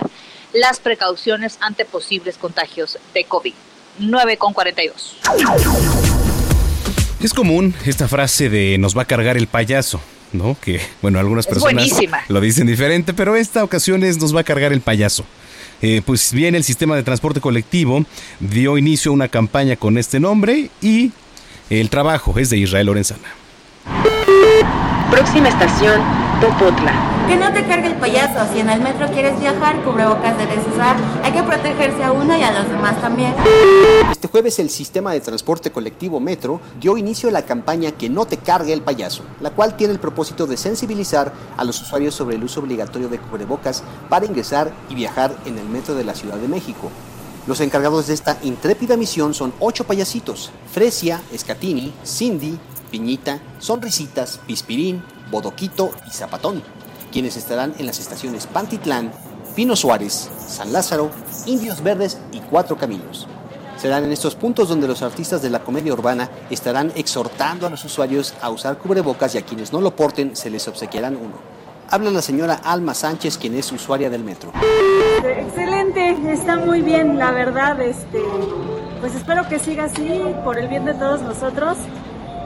las 0.54 0.80
precauciones 0.80 1.58
ante 1.62 1.86
posibles 1.86 2.38
contagios 2.38 2.98
de 3.14 3.24
COVID. 3.24 3.54
9 4.00 4.38
con 4.38 4.54
42. 4.54 5.18
Es 7.22 7.34
común 7.34 7.74
esta 7.86 8.08
frase 8.08 8.50
de 8.50 8.78
nos 8.78 8.98
va 8.98 9.04
a 9.04 9.06
cargar 9.06 9.38
el 9.38 9.48
payaso, 9.48 10.02
¿no? 10.32 10.58
Que, 10.60 10.82
bueno, 11.02 11.20
algunas 11.20 11.46
personas 11.46 11.88
lo 12.28 12.42
dicen 12.42 12.68
diferente, 12.68 13.14
pero 13.14 13.36
esta 13.36 13.64
ocasión 13.64 14.04
es 14.04 14.18
nos 14.20 14.36
va 14.36 14.42
a 14.42 14.44
cargar 14.44 14.74
el 14.74 14.82
payaso. 14.82 15.24
Eh, 15.82 16.02
pues 16.06 16.32
bien, 16.32 16.56
el 16.56 16.64
sistema 16.64 16.96
de 16.96 17.04
transporte 17.04 17.42
colectivo 17.42 18.06
dio 18.40 18.78
inicio 18.78 19.12
a 19.12 19.14
una 19.14 19.28
campaña 19.28 19.76
con 19.76 19.98
este 19.98 20.20
nombre 20.20 20.70
y 20.82 21.12
el 21.70 21.90
trabajo 21.90 22.38
es 22.38 22.50
de 22.50 22.58
Israel 22.58 22.88
Lorenzana. 22.88 24.21
Próxima 25.10 25.50
estación, 25.50 26.02
Topotla. 26.40 27.12
Que 27.28 27.36
no 27.36 27.54
te 27.54 27.64
cargue 27.66 27.88
el 27.88 27.96
payaso. 27.96 28.52
Si 28.52 28.60
en 28.60 28.70
el 28.70 28.82
metro 28.82 29.08
quieres 29.08 29.40
viajar, 29.40 29.82
cubrebocas 29.84 30.38
debes 30.38 30.60
usar. 30.74 30.96
Hay 31.24 31.32
que 31.32 31.44
protegerse 31.44 32.04
a 32.04 32.12
uno 32.12 32.38
y 32.38 32.42
a 32.42 32.52
los 32.52 32.68
demás 32.68 33.00
también. 33.00 33.34
Este 34.12 34.28
jueves 34.28 34.60
el 34.60 34.70
sistema 34.70 35.12
de 35.14 35.22
transporte 35.22 35.72
colectivo 35.72 36.20
Metro 36.20 36.60
dio 36.80 36.98
inicio 36.98 37.30
a 37.30 37.32
la 37.32 37.44
campaña 37.44 37.92
Que 37.92 38.10
no 38.10 38.26
te 38.26 38.38
cargue 38.38 38.74
el 38.74 38.82
payaso, 38.82 39.24
la 39.40 39.52
cual 39.52 39.76
tiene 39.78 39.94
el 39.94 40.00
propósito 40.00 40.48
de 40.48 40.58
sensibilizar 40.58 41.32
a 41.58 41.64
los 41.64 41.82
usuarios 41.82 42.16
sobre 42.16 42.36
el 42.36 42.44
uso 42.44 42.60
obligatorio 42.60 43.08
de 43.08 43.20
cubrebocas 43.20 43.84
para 44.10 44.26
ingresar 44.26 44.72
y 44.90 44.96
viajar 44.96 45.36
en 45.46 45.58
el 45.58 45.70
metro 45.70 45.94
de 45.96 46.04
la 46.04 46.16
Ciudad 46.16 46.38
de 46.38 46.48
México. 46.48 46.90
Los 47.48 47.60
encargados 47.62 48.08
de 48.08 48.14
esta 48.14 48.38
intrépida 48.44 48.98
misión 48.98 49.34
son 49.34 49.54
ocho 49.60 49.84
payasitos: 49.84 50.52
Fresia, 50.72 51.22
Escatini, 51.32 51.94
Cindy, 52.06 52.58
Piñita, 52.92 53.40
Sonrisitas, 53.60 54.40
Pispirín, 54.46 55.04
Bodoquito 55.32 55.92
y 56.08 56.12
Zapatón 56.12 56.62
quienes 57.12 57.38
estarán 57.38 57.74
en 57.78 57.86
las 57.86 58.00
estaciones 58.00 58.48
Pantitlán, 58.48 59.12
Pino 59.56 59.76
Suárez, 59.76 60.30
San 60.40 60.74
Lázaro, 60.74 61.12
Indios 61.46 61.84
Verdes 61.84 62.18
y 62.32 62.40
Cuatro 62.40 62.78
Caminos. 62.78 63.28
Serán 63.78 64.06
en 64.06 64.12
estos 64.12 64.36
puntos 64.36 64.70
donde 64.70 64.88
los 64.88 65.02
artistas 65.02 65.42
de 65.42 65.50
la 65.50 65.60
comedia 65.60 65.94
urbana 65.94 66.30
estarán 66.50 66.92
exhortando 66.96 67.68
a 67.68 67.70
los 67.70 67.84
usuarios 67.84 68.34
a 68.42 68.50
usar 68.50 68.78
cubrebocas 68.78 69.36
y 69.36 69.40
a 69.40 69.42
quienes 69.42 69.74
no 69.74 69.82
lo 69.82 69.96
porten 69.96 70.36
se 70.36 70.50
les 70.50 70.68
obsequiarán 70.68 71.16
uno. 71.16 71.34
Habla 71.90 72.12
la 72.12 72.22
señora 72.22 72.54
Alma 72.64 72.94
Sánchez, 72.94 73.38
quien 73.38 73.56
es 73.56 73.72
usuaria 73.72 74.10
del 74.10 74.24
metro. 74.24 74.54
Excelente, 75.26 76.16
está 76.32 76.56
muy 76.56 76.82
bien, 76.82 77.18
la 77.18 77.32
verdad. 77.32 77.82
Este, 77.82 78.22
pues 79.02 79.14
espero 79.16 79.48
que 79.50 79.60
siga 79.60 79.86
así 79.86 80.22
por 80.46 80.58
el 80.58 80.70
bien 80.70 80.86
de 80.86 80.94
todos 80.94 81.22
nosotros 81.22 81.78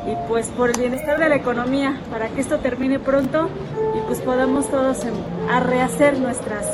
y 0.07 0.15
pues 0.27 0.47
por 0.47 0.69
el 0.69 0.79
bienestar 0.79 1.19
de 1.19 1.29
la 1.29 1.35
economía, 1.35 1.99
para 2.11 2.29
que 2.29 2.41
esto 2.41 2.59
termine 2.59 2.99
pronto 2.99 3.49
y 3.95 4.01
pues 4.07 4.19
podamos 4.19 4.69
todos 4.69 5.03
em, 5.03 5.13
a 5.49 5.59
rehacer 5.59 6.19
nuestras 6.19 6.65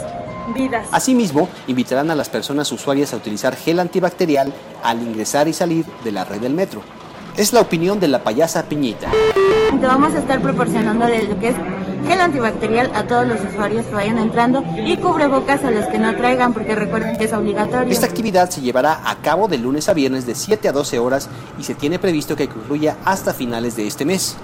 vidas. 0.53 0.87
Asimismo, 0.91 1.47
invitarán 1.67 2.11
a 2.11 2.15
las 2.15 2.29
personas 2.29 2.71
usuarias 2.71 3.13
a 3.13 3.17
utilizar 3.17 3.55
gel 3.55 3.79
antibacterial 3.79 4.51
al 4.83 5.01
ingresar 5.01 5.47
y 5.47 5.53
salir 5.53 5.85
de 6.03 6.11
la 6.11 6.25
red 6.25 6.41
del 6.41 6.53
metro. 6.53 6.81
Es 7.37 7.53
la 7.53 7.61
opinión 7.61 7.99
de 7.99 8.09
la 8.09 8.23
payasa 8.23 8.63
Piñita. 8.63 9.09
Vamos 9.81 10.13
a 10.13 10.19
estar 10.19 10.41
proporcionando 10.41 11.07
lo 11.07 11.39
que 11.39 11.49
es 11.49 11.55
gel 12.05 12.21
antibacterial 12.21 12.91
a 12.95 13.03
todos 13.03 13.27
los 13.27 13.39
usuarios 13.41 13.85
que 13.85 13.93
vayan 13.93 14.17
entrando 14.17 14.63
y 14.77 14.97
cubrebocas 14.97 15.63
a 15.63 15.71
los 15.71 15.85
que 15.87 15.97
no 15.97 16.15
traigan 16.15 16.53
porque 16.53 16.75
recuerden 16.75 17.17
que 17.17 17.25
es 17.25 17.33
obligatorio. 17.33 17.91
Esta 17.91 18.05
actividad 18.05 18.49
se 18.49 18.61
llevará 18.61 19.01
a 19.09 19.15
cabo 19.17 19.47
de 19.47 19.57
lunes 19.57 19.89
a 19.89 19.93
viernes 19.93 20.25
de 20.25 20.35
7 20.35 20.67
a 20.67 20.71
12 20.71 20.99
horas 20.99 21.29
y 21.59 21.63
se 21.63 21.75
tiene 21.75 21.99
previsto 21.99 22.35
que 22.35 22.47
concluya 22.47 22.97
hasta 23.05 23.33
finales 23.33 23.75
de 23.75 23.87
este 23.87 24.05
mes. 24.05 24.37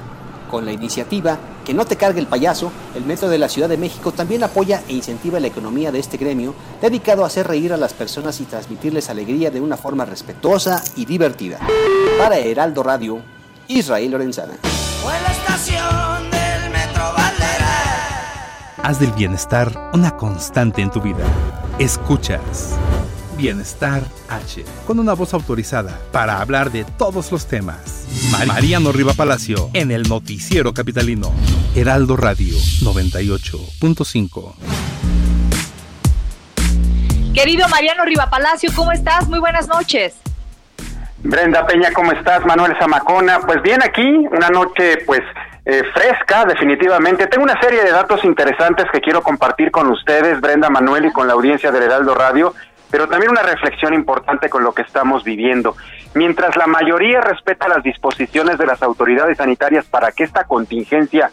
Con 0.49 0.65
la 0.65 0.71
iniciativa 0.71 1.37
Que 1.65 1.73
no 1.73 1.85
te 1.85 1.97
cargue 1.97 2.21
el 2.21 2.27
payaso, 2.27 2.71
el 2.95 3.03
Metro 3.03 3.27
de 3.27 3.37
la 3.37 3.49
Ciudad 3.49 3.67
de 3.67 3.75
México 3.75 4.13
también 4.13 4.41
apoya 4.41 4.81
e 4.87 4.93
incentiva 4.93 5.37
la 5.41 5.47
economía 5.47 5.91
de 5.91 5.99
este 5.99 6.15
gremio 6.15 6.55
dedicado 6.81 7.25
a 7.25 7.27
hacer 7.27 7.45
reír 7.45 7.73
a 7.73 7.77
las 7.77 7.93
personas 7.93 8.39
y 8.39 8.45
transmitirles 8.45 9.09
alegría 9.09 9.51
de 9.51 9.59
una 9.59 9.75
forma 9.75 10.05
respetuosa 10.05 10.81
y 10.95 11.03
divertida. 11.03 11.59
Para 12.17 12.37
Heraldo 12.37 12.83
Radio, 12.83 13.19
Israel 13.67 14.11
Lorenzana. 14.11 14.53
estación 15.29 16.29
del 16.29 16.29
Metro 16.29 16.36
Haz 18.87 19.01
del 19.01 19.11
bienestar 19.11 19.91
una 19.91 20.15
constante 20.15 20.81
en 20.81 20.89
tu 20.89 21.01
vida. 21.01 21.25
Escuchas. 21.77 22.79
Bienestar 23.35 24.01
H, 24.29 24.63
con 24.85 24.97
una 24.99 25.11
voz 25.11 25.33
autorizada 25.33 25.99
para 26.13 26.39
hablar 26.39 26.71
de 26.71 26.85
todos 26.85 27.29
los 27.33 27.49
temas. 27.49 28.07
Mariano 28.47 28.93
Riva 28.93 29.11
Palacio, 29.13 29.69
en 29.73 29.91
el 29.91 30.03
Noticiero 30.03 30.73
Capitalino. 30.73 31.33
Heraldo 31.75 32.15
Radio 32.15 32.55
98.5. 32.55 34.53
Querido 37.33 37.67
Mariano 37.67 38.05
Riva 38.05 38.29
Palacio, 38.29 38.71
¿cómo 38.73 38.93
estás? 38.93 39.27
Muy 39.27 39.39
buenas 39.39 39.67
noches. 39.67 40.15
Brenda 41.23 41.67
Peña, 41.67 41.91
¿cómo 41.91 42.13
estás? 42.13 42.45
Manuel 42.45 42.73
Zamacona. 42.79 43.41
Pues 43.41 43.61
bien, 43.63 43.83
aquí, 43.83 44.07
una 44.31 44.47
noche 44.47 44.99
pues 45.05 45.23
eh, 45.69 45.83
fresca, 45.93 46.45
definitivamente. 46.45 47.27
Tengo 47.27 47.43
una 47.43 47.59
serie 47.61 47.83
de 47.83 47.91
datos 47.91 48.23
interesantes 48.23 48.85
que 48.91 49.01
quiero 49.01 49.21
compartir 49.21 49.69
con 49.69 49.91
ustedes, 49.91 50.39
Brenda 50.39 50.69
Manuel, 50.69 51.07
y 51.07 51.11
con 51.11 51.27
la 51.27 51.33
audiencia 51.33 51.71
del 51.71 51.83
Heraldo 51.83 52.15
Radio 52.15 52.53
pero 52.89 53.07
también 53.07 53.31
una 53.31 53.43
reflexión 53.43 53.93
importante 53.93 54.49
con 54.49 54.63
lo 54.63 54.73
que 54.73 54.81
estamos 54.81 55.23
viviendo. 55.23 55.75
Mientras 56.13 56.55
la 56.55 56.67
mayoría 56.67 57.21
respeta 57.21 57.67
las 57.67 57.83
disposiciones 57.83 58.57
de 58.57 58.65
las 58.65 58.81
autoridades 58.81 59.37
sanitarias 59.37 59.85
para 59.85 60.11
que 60.11 60.23
esta 60.23 60.45
contingencia 60.45 61.29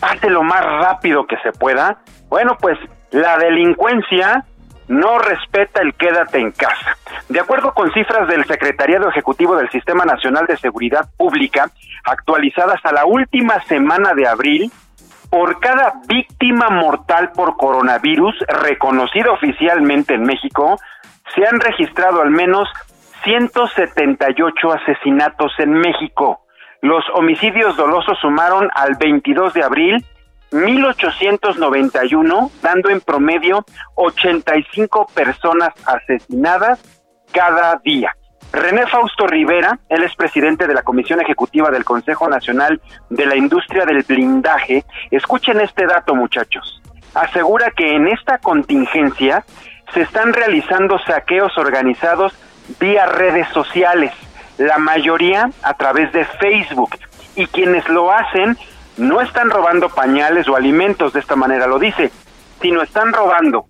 pase 0.00 0.28
lo 0.28 0.42
más 0.42 0.64
rápido 0.64 1.26
que 1.26 1.36
se 1.42 1.52
pueda, 1.52 1.98
bueno, 2.28 2.56
pues 2.60 2.78
la 3.10 3.38
delincuencia 3.38 4.44
no 4.88 5.18
respeta 5.18 5.82
el 5.82 5.94
quédate 5.94 6.38
en 6.38 6.50
casa. 6.52 6.96
De 7.28 7.40
acuerdo 7.40 7.72
con 7.72 7.92
cifras 7.92 8.26
del 8.28 8.44
Secretariado 8.46 9.08
Ejecutivo 9.08 9.56
del 9.56 9.70
Sistema 9.70 10.04
Nacional 10.04 10.46
de 10.46 10.56
Seguridad 10.56 11.08
Pública, 11.16 11.70
actualizadas 12.04 12.80
a 12.84 12.92
la 12.92 13.04
última 13.04 13.62
semana 13.64 14.14
de 14.14 14.26
abril, 14.26 14.72
por 15.30 15.60
cada 15.60 15.92
víctima 16.08 16.70
mortal 16.70 17.32
por 17.34 17.56
coronavirus 17.56 18.34
reconocida 18.48 19.30
oficialmente 19.30 20.14
en 20.14 20.22
México, 20.22 20.78
se 21.34 21.46
han 21.46 21.60
registrado 21.60 22.22
al 22.22 22.30
menos 22.30 22.68
178 23.24 24.72
asesinatos 24.72 25.52
en 25.58 25.72
México. 25.72 26.40
Los 26.80 27.04
homicidios 27.14 27.76
dolosos 27.76 28.18
sumaron 28.20 28.70
al 28.74 28.94
22 28.94 29.52
de 29.52 29.62
abril 29.62 30.04
1891, 30.50 32.50
dando 32.62 32.90
en 32.90 33.00
promedio 33.00 33.64
85 33.94 35.06
personas 35.14 35.70
asesinadas 35.84 36.80
cada 37.32 37.80
día. 37.84 38.12
René 38.52 38.86
Fausto 38.86 39.26
Rivera, 39.26 39.78
él 39.90 40.02
es 40.02 40.14
presidente 40.14 40.66
de 40.66 40.72
la 40.72 40.82
Comisión 40.82 41.20
Ejecutiva 41.20 41.70
del 41.70 41.84
Consejo 41.84 42.28
Nacional 42.28 42.80
de 43.10 43.26
la 43.26 43.36
Industria 43.36 43.84
del 43.84 44.02
Blindaje. 44.04 44.84
Escuchen 45.10 45.60
este 45.60 45.86
dato, 45.86 46.14
muchachos. 46.14 46.80
Asegura 47.14 47.70
que 47.76 47.94
en 47.94 48.08
esta 48.08 48.38
contingencia 48.38 49.44
se 49.92 50.02
están 50.02 50.32
realizando 50.32 50.98
saqueos 51.00 51.56
organizados 51.58 52.32
vía 52.78 53.06
redes 53.06 53.48
sociales, 53.48 54.12
la 54.56 54.78
mayoría 54.78 55.50
a 55.62 55.74
través 55.74 56.10
de 56.12 56.24
Facebook. 56.24 56.96
Y 57.36 57.46
quienes 57.46 57.86
lo 57.88 58.10
hacen 58.10 58.56
no 58.98 59.20
están 59.20 59.48
robando 59.48 59.88
pañales 59.88 60.48
o 60.48 60.56
alimentos, 60.56 61.12
de 61.12 61.20
esta 61.20 61.36
manera 61.36 61.66
lo 61.66 61.78
dice, 61.78 62.10
sino 62.60 62.82
están 62.82 63.12
robando 63.12 63.66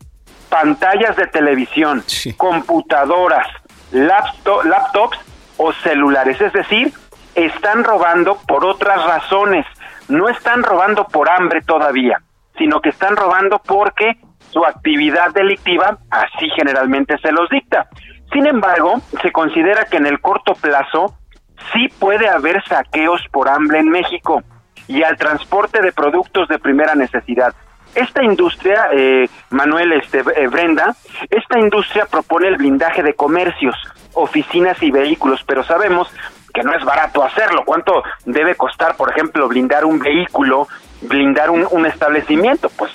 pantallas 0.48 1.16
de 1.16 1.26
televisión, 1.26 2.02
computadoras, 2.36 3.46
laptops 3.92 5.18
o 5.58 5.72
celulares. 5.74 6.40
Es 6.40 6.52
decir, 6.52 6.92
están 7.34 7.84
robando 7.84 8.38
por 8.46 8.64
otras 8.64 9.04
razones. 9.04 9.66
No 10.08 10.28
están 10.30 10.62
robando 10.62 11.06
por 11.06 11.28
hambre 11.28 11.60
todavía, 11.60 12.22
sino 12.56 12.80
que 12.80 12.88
están 12.88 13.14
robando 13.14 13.60
porque 13.64 14.16
su 14.50 14.64
actividad 14.64 15.32
delictiva 15.32 15.98
así 16.08 16.48
generalmente 16.56 17.18
se 17.18 17.30
los 17.30 17.50
dicta. 17.50 17.88
Sin 18.32 18.46
embargo, 18.46 19.02
se 19.20 19.30
considera 19.30 19.84
que 19.84 19.98
en 19.98 20.06
el 20.06 20.20
corto 20.20 20.54
plazo 20.54 21.14
sí 21.72 21.88
puede 21.98 22.28
haber 22.28 22.64
saqueos 22.64 23.20
por 23.30 23.50
hambre 23.50 23.80
en 23.80 23.90
México 23.90 24.42
y 24.88 25.02
al 25.02 25.16
transporte 25.16 25.80
de 25.80 25.92
productos 25.92 26.48
de 26.48 26.58
primera 26.58 26.94
necesidad. 26.94 27.54
Esta 27.94 28.22
industria, 28.22 28.88
eh, 28.92 29.28
Manuel 29.50 29.92
este, 29.92 30.18
eh, 30.18 30.48
Brenda, 30.48 30.94
esta 31.30 31.58
industria 31.58 32.06
propone 32.06 32.48
el 32.48 32.56
blindaje 32.56 33.02
de 33.02 33.14
comercios, 33.14 33.76
oficinas 34.14 34.82
y 34.82 34.90
vehículos, 34.90 35.42
pero 35.46 35.62
sabemos 35.62 36.12
que 36.52 36.62
no 36.62 36.74
es 36.74 36.84
barato 36.84 37.22
hacerlo. 37.22 37.62
¿Cuánto 37.64 38.02
debe 38.24 38.54
costar, 38.54 38.96
por 38.96 39.10
ejemplo, 39.10 39.48
blindar 39.48 39.84
un 39.84 39.98
vehículo, 39.98 40.68
blindar 41.02 41.50
un, 41.50 41.66
un 41.70 41.86
establecimiento? 41.86 42.68
Pues 42.76 42.92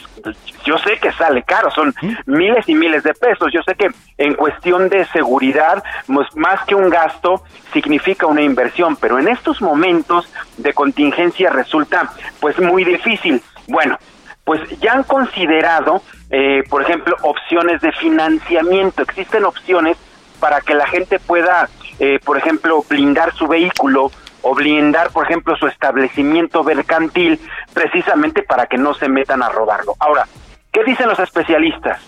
yo 0.64 0.78
sé 0.78 0.98
que 1.00 1.12
sale 1.12 1.44
caro, 1.44 1.70
son 1.72 1.94
miles 2.26 2.68
y 2.68 2.76
miles 2.76 3.04
de 3.04 3.14
pesos. 3.14 3.52
Yo 3.54 3.62
sé 3.64 3.76
que 3.76 3.90
en 4.18 4.34
cuestión 4.36 4.90
de 4.90 5.06
seguridad, 5.06 5.84
pues, 6.08 6.28
más 6.36 6.64
que 6.66 6.76
un 6.76 6.90
gasto, 6.90 7.44
significa 7.72 8.26
una 8.28 8.42
inversión, 8.42 8.96
pero 8.96 9.20
en 9.20 9.28
estos 9.28 9.62
momentos 9.62 10.32
de 10.58 10.74
contingencia 10.74 11.50
resulta 11.50 12.14
pues 12.40 12.60
muy 12.60 12.84
difícil. 12.84 13.42
Bueno, 13.68 13.98
pues 14.44 14.62
ya 14.80 14.94
han 14.94 15.04
considerado, 15.04 16.02
eh, 16.30 16.64
por 16.70 16.82
ejemplo, 16.82 17.16
opciones 17.22 17.82
de 17.82 17.92
financiamiento. 17.94 19.02
Existen 19.02 19.46
opciones 19.46 19.98
para 20.40 20.62
que 20.62 20.76
la 20.76 20.88
gente 20.88 21.20
pueda, 21.20 21.70
eh, 22.00 22.20
por 22.24 22.38
ejemplo, 22.38 22.84
blindar 22.88 23.34
su 23.34 23.48
vehículo 23.48 24.12
o 24.42 24.54
blindar, 24.54 25.12
por 25.12 25.26
ejemplo, 25.26 25.56
su 25.56 25.68
establecimiento 25.68 26.64
mercantil, 26.64 27.40
precisamente 27.74 28.44
para 28.44 28.66
que 28.66 28.78
no 28.78 28.94
se 28.94 29.08
metan 29.08 29.42
a 29.42 29.50
robarlo. 29.50 29.96
Ahora, 30.00 30.28
¿qué 30.74 30.84
dicen 30.84 31.08
los 31.08 31.20
especialistas? 31.20 32.02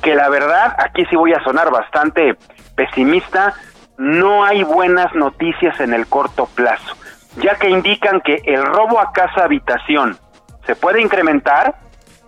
Que 0.00 0.14
la 0.14 0.30
verdad, 0.30 0.74
aquí 0.78 1.04
sí 1.06 1.16
voy 1.16 1.34
a 1.34 1.44
sonar 1.44 1.70
bastante 1.70 2.36
pesimista, 2.74 3.52
no 3.98 4.44
hay 4.44 4.62
buenas 4.62 5.14
noticias 5.14 5.78
en 5.80 5.92
el 5.92 6.06
corto 6.06 6.46
plazo, 6.46 6.96
ya 7.36 7.56
que 7.56 7.68
indican 7.68 8.20
que 8.20 8.40
el 8.46 8.64
robo 8.64 9.00
a 9.00 9.12
casa 9.12 9.44
habitación 9.44 10.16
se 10.66 10.76
puede 10.76 11.02
incrementar, 11.02 11.74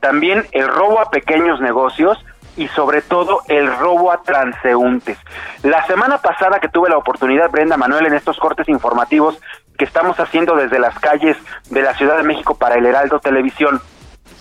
también 0.01 0.45
el 0.53 0.69
robo 0.69 1.01
a 1.01 1.11
pequeños 1.11 1.61
negocios 1.61 2.19
y 2.57 2.69
sobre 2.69 3.01
todo 3.01 3.41
el 3.49 3.75
robo 3.79 4.13
a 4.13 4.23
transeúntes. 4.23 5.19
La 5.63 5.85
semana 5.87 6.19
pasada 6.19 6.61
que 6.61 6.69
tuve 6.69 6.91
la 6.91 6.99
oportunidad, 6.99 7.51
Brenda 7.51 7.77
Manuel, 7.77 8.07
en 8.07 8.15
estos 8.15 8.39
cortes 8.39 8.69
informativos 8.69 9.41
que 9.79 9.85
estamos 9.85 10.19
haciendo 10.21 10.55
desde 10.55 10.79
las 10.79 10.99
calles 10.99 11.37
de 11.71 11.83
la 11.83 11.95
Ciudad 11.95 12.17
de 12.17 12.23
México 12.23 12.57
para 12.57 12.77
el 12.77 12.87
Heraldo 12.87 13.19
Televisión, 13.19 13.81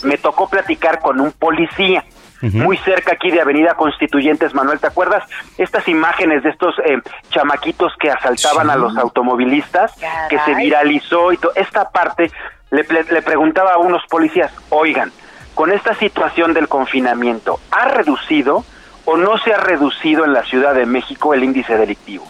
me 0.04 0.18
tocó 0.18 0.50
platicar 0.50 1.00
con 1.00 1.20
un 1.20 1.32
policía 1.32 2.04
muy 2.52 2.76
cerca 2.78 3.14
aquí 3.14 3.32
de 3.32 3.40
Avenida 3.40 3.76
Constituyentes, 3.76 4.54
Manuel, 4.54 4.78
¿te 4.78 4.88
acuerdas? 4.88 5.24
Estas 5.58 5.88
imágenes 5.88 6.44
de 6.44 6.50
estos 6.50 6.76
eh, 6.80 6.98
chamaquitos 7.30 7.94
que 7.98 8.12
asaltaban 8.12 8.70
a 8.70 8.76
los 8.76 8.98
automovilistas, 8.98 9.94
que 10.30 10.38
se 10.40 10.54
viralizó 10.56 11.32
y 11.32 11.38
todo. 11.38 11.54
Esta 11.56 11.90
parte 11.90 12.32
le, 12.70 12.84
le 12.84 13.22
preguntaba 13.22 13.76
a 13.76 13.78
unos 13.78 14.02
policías, 14.10 14.52
oigan, 14.70 15.14
con 15.54 15.72
esta 15.72 15.94
situación 15.96 16.54
del 16.54 16.68
confinamiento, 16.68 17.60
¿ha 17.72 17.88
reducido 17.88 18.66
o 19.06 19.16
no 19.16 19.38
se 19.38 19.54
ha 19.54 19.58
reducido 19.58 20.26
en 20.26 20.34
la 20.34 20.44
Ciudad 20.44 20.74
de 20.74 20.86
México 20.86 21.34
el 21.34 21.46
índice 21.46 21.78
delictivo? 21.78 22.28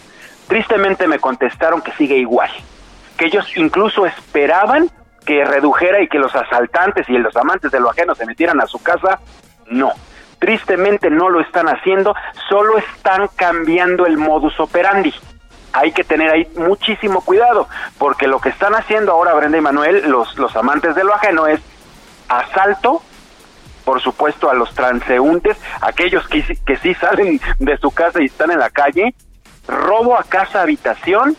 Tristemente 0.48 1.08
me 1.08 1.18
contestaron 1.18 1.82
que 1.82 1.92
sigue 1.94 2.18
igual, 2.18 2.52
que 3.18 3.26
ellos 3.26 3.48
incluso 3.56 4.06
esperaban 4.06 4.92
que 5.26 5.44
redujera 5.44 6.02
y 6.02 6.08
que 6.08 6.20
los 6.20 6.36
asaltantes 6.36 7.08
y 7.10 7.18
los 7.18 7.36
amantes 7.36 7.72
de 7.72 7.80
lo 7.80 7.90
ajeno 7.90 8.16
se 8.16 8.26
metieran 8.26 8.62
a 8.62 8.68
su 8.68 8.82
casa. 8.82 9.20
No, 9.68 9.92
tristemente 10.40 11.10
no 11.10 11.30
lo 11.30 11.42
están 11.42 11.68
haciendo, 11.68 12.16
solo 12.50 12.78
están 12.78 13.30
cambiando 13.36 14.06
el 14.06 14.18
modus 14.18 14.60
operandi. 14.60 15.14
Hay 15.72 15.92
que 15.92 16.04
tener 16.04 16.30
ahí 16.30 16.48
muchísimo 16.56 17.22
cuidado, 17.22 17.68
porque 17.98 18.28
lo 18.28 18.40
que 18.40 18.50
están 18.50 18.76
haciendo 18.76 19.12
ahora 19.12 19.34
Brenda 19.34 19.58
y 19.58 19.62
Manuel, 19.62 20.10
los, 20.10 20.38
los 20.38 20.56
amantes 20.56 20.96
de 20.96 21.04
lo 21.04 21.16
ajeno, 21.16 21.48
es 21.48 21.62
asalto 22.30 23.02
por 23.84 24.02
supuesto, 24.02 24.50
a 24.50 24.54
los 24.54 24.74
transeúntes, 24.74 25.58
aquellos 25.82 26.28
que, 26.28 26.42
que 26.66 26.78
sí 26.78 26.94
salen 26.96 27.40
de 27.60 27.78
su 27.78 27.92
casa 27.92 28.22
y 28.22 28.26
están 28.26 28.52
en 28.52 28.60
la 28.60 28.70
calle, 28.70 29.14
robo 29.68 30.18
a 30.18 30.24
casa 30.24 30.62
habitación 30.62 31.36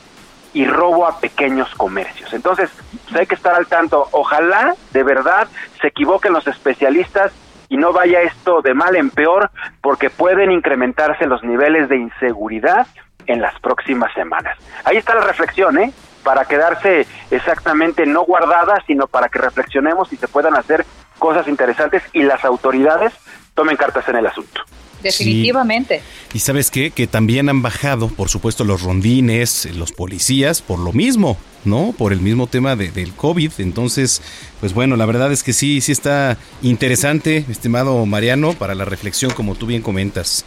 y 0.55 0.67
robo 0.67 1.07
a 1.07 1.19
pequeños 1.19 1.69
comercios. 1.75 2.33
Entonces, 2.33 2.71
pues, 3.05 3.21
hay 3.21 3.27
que 3.27 3.35
estar 3.35 3.55
al 3.55 3.67
tanto. 3.67 4.09
Ojalá, 4.13 4.75
de 4.93 5.03
verdad, 5.03 5.49
se 5.81 5.89
equivoquen 5.89 6.33
los 6.33 6.47
especialistas 6.47 7.33
y 7.69 7.77
no 7.77 7.93
vaya 7.93 8.23
esto 8.23 8.63
de 8.63 8.73
mal 8.73 8.95
en 8.95 9.11
peor, 9.11 9.51
porque 9.83 10.09
pueden 10.09 10.53
incrementarse 10.53 11.27
los 11.27 11.43
niveles 11.43 11.89
de 11.89 11.97
inseguridad 11.97 12.87
en 13.27 13.41
las 13.43 13.59
próximas 13.61 14.13
semanas. 14.15 14.57
Ahí 14.85 14.97
está 14.97 15.15
la 15.15 15.23
reflexión, 15.23 15.79
¿eh? 15.79 15.93
Para 16.23 16.45
quedarse 16.45 17.07
exactamente 17.31 18.07
no 18.07 18.23
guardada, 18.23 18.83
sino 18.87 19.07
para 19.07 19.29
que 19.29 19.41
reflexionemos 19.41 20.13
y 20.13 20.17
se 20.17 20.29
puedan 20.29 20.57
hacer 20.57 20.87
cosas 21.19 21.49
interesantes 21.49 22.03
y 22.13 22.23
las 22.23 22.45
autoridades 22.45 23.13
tomen 23.55 23.77
cartas 23.77 24.09
en 24.09 24.17
el 24.17 24.27
asunto. 24.27 24.63
Definitivamente. 25.05 26.03
Y 26.33 26.41
sabes 26.41 26.71
qué? 26.71 26.91
Que 26.91 27.07
también 27.07 27.49
han 27.49 27.63
bajado, 27.63 28.09
por 28.09 28.29
supuesto, 28.29 28.65
los 28.65 28.83
rondines, 28.83 29.69
los 29.77 29.93
policías, 29.93 30.63
por 30.63 30.79
lo 30.79 30.93
mismo, 30.93 31.37
¿no? 31.65 31.95
Por 31.97 32.13
el 32.13 32.21
mismo 32.21 32.47
tema 32.47 32.75
de, 32.75 32.91
del 32.91 33.13
COVID. 33.13 33.53
Entonces, 33.59 34.23
pues 34.61 34.75
bueno, 34.75 34.97
la 34.97 35.07
verdad 35.07 35.31
es 35.33 35.43
que 35.43 35.53
sí, 35.53 35.81
sí 35.81 35.93
está 35.93 36.39
interesante, 36.63 37.45
estimado 37.49 38.05
Mariano, 38.07 38.55
para 38.55 38.75
la 38.75 38.85
reflexión, 38.85 39.31
como 39.33 39.55
tú 39.55 39.67
bien 39.67 39.83
comentas. 39.83 40.45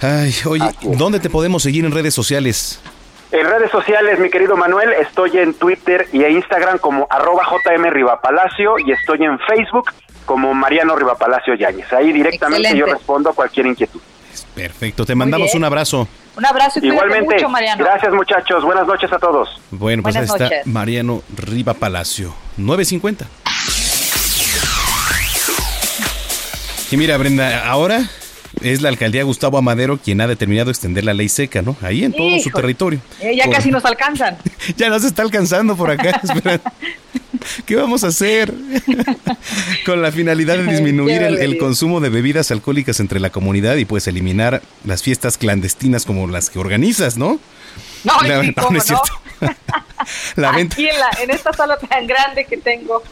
Ay, 0.00 0.34
oye, 0.44 0.68
¿dónde 0.82 1.20
te 1.20 1.30
podemos 1.30 1.62
seguir 1.62 1.84
en 1.84 1.92
redes 1.92 2.14
sociales? 2.14 2.80
En 3.30 3.46
redes 3.46 3.70
sociales, 3.70 4.18
mi 4.18 4.30
querido 4.30 4.56
Manuel, 4.56 4.90
estoy 4.94 5.36
en 5.36 5.52
Twitter 5.52 6.08
y 6.12 6.24
en 6.24 6.32
Instagram 6.32 6.78
como 6.78 7.06
arroba 7.10 7.42
JM 7.44 7.90
Rivapalacio 7.90 8.78
y 8.78 8.92
estoy 8.92 9.22
en 9.22 9.38
Facebook 9.40 9.90
como 10.28 10.52
Mariano 10.52 10.94
Rivapalacio 10.94 11.54
Yáñez. 11.54 11.90
Ahí 11.90 12.12
directamente 12.12 12.76
yo 12.76 12.84
respondo 12.84 13.30
a 13.30 13.32
cualquier 13.32 13.64
inquietud. 13.66 13.98
Perfecto, 14.54 15.06
te 15.06 15.14
mandamos 15.14 15.54
un 15.54 15.64
abrazo. 15.64 16.06
Un 16.36 16.44
abrazo 16.44 16.78
y 16.82 16.86
Igualmente, 16.88 17.34
mucho, 17.36 17.48
Mariano. 17.48 17.82
gracias 17.82 18.12
muchachos, 18.12 18.62
buenas 18.62 18.86
noches 18.86 19.10
a 19.10 19.18
todos. 19.18 19.48
Bueno, 19.70 20.02
pues 20.02 20.14
Buenas 20.14 20.30
ahí 20.30 20.36
está 20.36 20.44
noches. 20.56 20.66
Mariano 20.66 21.22
Riva 21.34 21.72
Palacio, 21.74 22.34
950. 22.58 23.26
Y 26.90 26.96
mira, 26.96 27.16
Brenda, 27.16 27.66
ahora 27.68 28.02
es 28.62 28.82
la 28.82 28.88
alcaldía 28.90 29.22
Gustavo 29.24 29.56
Amadero 29.58 29.98
quien 29.98 30.20
ha 30.20 30.26
determinado 30.26 30.70
extender 30.70 31.04
la 31.04 31.14
ley 31.14 31.28
seca, 31.28 31.62
¿no? 31.62 31.74
Ahí 31.82 32.04
en 32.04 32.12
todo 32.12 32.38
su 32.38 32.50
territorio. 32.50 33.00
Eh, 33.20 33.34
ya 33.34 33.44
Por- 33.44 33.54
casi 33.54 33.70
nos 33.72 33.84
alcanzan. 33.84 34.36
Ya 34.76 34.88
nos 34.90 35.04
está 35.04 35.22
alcanzando 35.22 35.74
por 35.76 35.90
acá. 35.90 36.20
¿Qué 37.66 37.76
vamos 37.76 38.04
a 38.04 38.08
hacer? 38.08 38.52
Con 39.86 40.02
la 40.02 40.12
finalidad 40.12 40.56
de 40.58 40.64
disminuir 40.64 41.22
el, 41.22 41.38
el 41.38 41.58
consumo 41.58 42.00
de 42.00 42.08
bebidas 42.08 42.50
alcohólicas 42.50 43.00
entre 43.00 43.20
la 43.20 43.30
comunidad 43.30 43.76
y 43.76 43.84
pues 43.84 44.06
eliminar 44.06 44.62
las 44.84 45.02
fiestas 45.02 45.38
clandestinas 45.38 46.04
como 46.04 46.26
las 46.28 46.50
que 46.50 46.58
organizas, 46.58 47.16
¿no? 47.16 47.38
No, 48.04 48.12
La- 48.22 48.42
sí, 48.42 48.54
no, 48.56 48.76
es 48.76 48.84
cierto. 48.84 49.12
La 50.36 50.52
venta, 50.52 50.74
Aquí 50.74 50.88
en, 50.88 50.98
la, 50.98 51.10
en 51.22 51.30
esta 51.30 51.52
sala 51.52 51.76
tan 51.76 52.06
grande 52.06 52.44
que 52.46 52.56
tengo. 52.56 53.02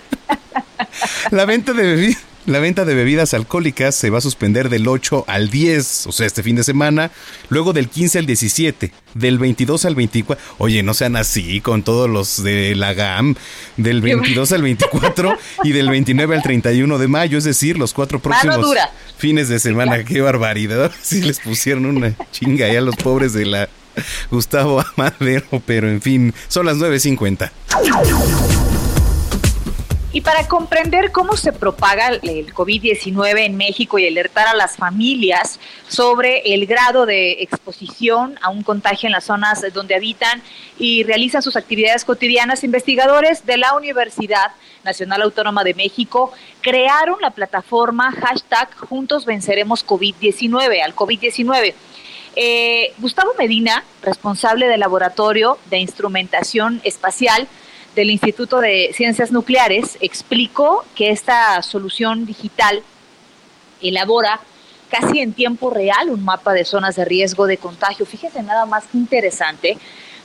la 1.31 1.45
venta 1.45 1.73
de 1.73 1.83
bebi- 1.97 2.17
la 2.47 2.61
venta 2.61 2.85
de 2.85 2.95
bebidas 2.95 3.35
alcohólicas 3.35 3.95
se 3.95 4.11
va 4.11 4.19
a 4.19 4.21
suspender 4.21 4.69
del 4.69 4.89
8 4.89 5.25
al 5.27 5.51
10, 5.51 6.07
o 6.07 6.13
sea, 6.13 6.27
este 6.27 6.43
fin 6.43 6.57
de 6.57 6.65
semana, 6.65 7.11
luego 7.49 7.73
del 7.73 7.89
15 7.89 8.21
al 8.21 8.27
17, 8.27 8.93
del 9.15 9.39
22 9.39 9.85
al 9.85 9.95
24. 9.95 10.45
Oye, 10.59 10.83
no 10.83 10.95
sean 10.95 11.17
así 11.17 11.61
con 11.61 11.83
todos 11.83 12.09
los 12.09 12.43
de 12.43 12.75
la 12.77 12.95
GAM, 12.95 13.35
del 13.77 14.01
22 14.01 14.53
al 14.53 14.63
24 14.63 15.37
y 15.65 15.73
del 15.73 15.91
29 15.91 16.37
al 16.37 16.43
31 16.43 16.99
de 16.99 17.09
mayo, 17.09 17.39
es 17.39 17.45
decir, 17.45 17.79
los 17.79 17.93
cuatro 17.93 18.21
próximos 18.21 18.61
dura. 18.61 18.91
fines 19.19 19.49
de 19.49 19.59
semana. 19.59 20.05
Qué 20.05 20.21
barbaridad. 20.21 20.93
Sí 21.03 21.23
les 21.23 21.39
pusieron 21.41 21.87
una 21.87 22.15
chinga 22.33 22.67
ahí 22.67 22.77
a 22.77 22.81
los 22.81 22.97
pobres 22.97 23.33
de 23.33 23.47
la 23.47 23.69
Gustavo 24.31 24.85
Amadero, 24.97 25.63
pero 25.65 25.89
en 25.89 26.03
fin, 26.03 26.35
son 26.49 26.67
las 26.67 26.77
9.50. 26.79 28.76
Y 30.13 30.23
para 30.23 30.49
comprender 30.49 31.13
cómo 31.13 31.37
se 31.37 31.53
propaga 31.53 32.09
el- 32.09 32.21
el 32.29 32.55
COVID-19 32.55 33.45
en 33.45 33.57
México 33.57 33.99
y 33.99 34.07
alertar 34.07 34.47
a 34.49 34.55
las 34.55 34.77
familias 34.77 35.61
sobre 35.89 36.55
el 36.55 36.65
grado 36.65 37.05
de 37.05 37.33
exposición 37.43 38.39
a 38.41 38.49
un 38.49 38.63
contagio 38.63 39.09
en 39.09 39.13
las 39.13 39.25
zonas 39.25 39.63
donde 39.75 39.95
habitan 39.95 40.43
y 40.79 41.03
realizan 41.03 41.43
sus 41.43 41.57
actividades 41.57 42.05
cotidianas, 42.07 42.65
investigadores 42.65 43.45
de 43.45 43.59
la 43.59 43.75
Universidad 43.75 44.53
Nacional 44.85 45.21
Autónoma 45.21 45.65
de 45.65 45.75
México 45.75 46.33
crearon 46.63 47.19
la 47.21 47.31
plataforma 47.31 48.11
hashtag 48.13 48.75
Juntos 48.75 49.27
Venceremos 49.27 49.85
COVID-19 49.87 50.81
al 50.83 50.95
COVID-19. 50.95 51.75
Eh, 52.37 52.93
Gustavo 52.99 53.33
Medina, 53.39 53.85
responsable 54.03 54.69
del 54.69 54.81
Laboratorio 54.81 55.59
de 55.69 55.79
Instrumentación 55.79 56.81
Espacial 56.85 57.49
del 57.97 58.11
Instituto 58.11 58.61
de 58.61 58.93
Ciencias 58.95 59.33
Nucleares, 59.33 59.97
explicó 60.01 60.85
que 60.95 61.11
esta 61.11 61.61
solución 61.63 62.27
digital 62.27 62.83
elabora 63.81 64.39
casi 64.91 65.21
en 65.21 65.33
tiempo 65.33 65.71
real 65.71 66.11
un 66.11 66.23
mapa 66.23 66.53
de 66.53 66.67
zonas 66.67 66.97
de 66.97 67.07
riesgo 67.07 67.47
de 67.47 67.57
contagio. 67.57 68.05
Fíjese 68.07 68.43
nada 68.43 68.67
más 68.67 68.85
que 68.85 68.99
interesante, 68.99 69.79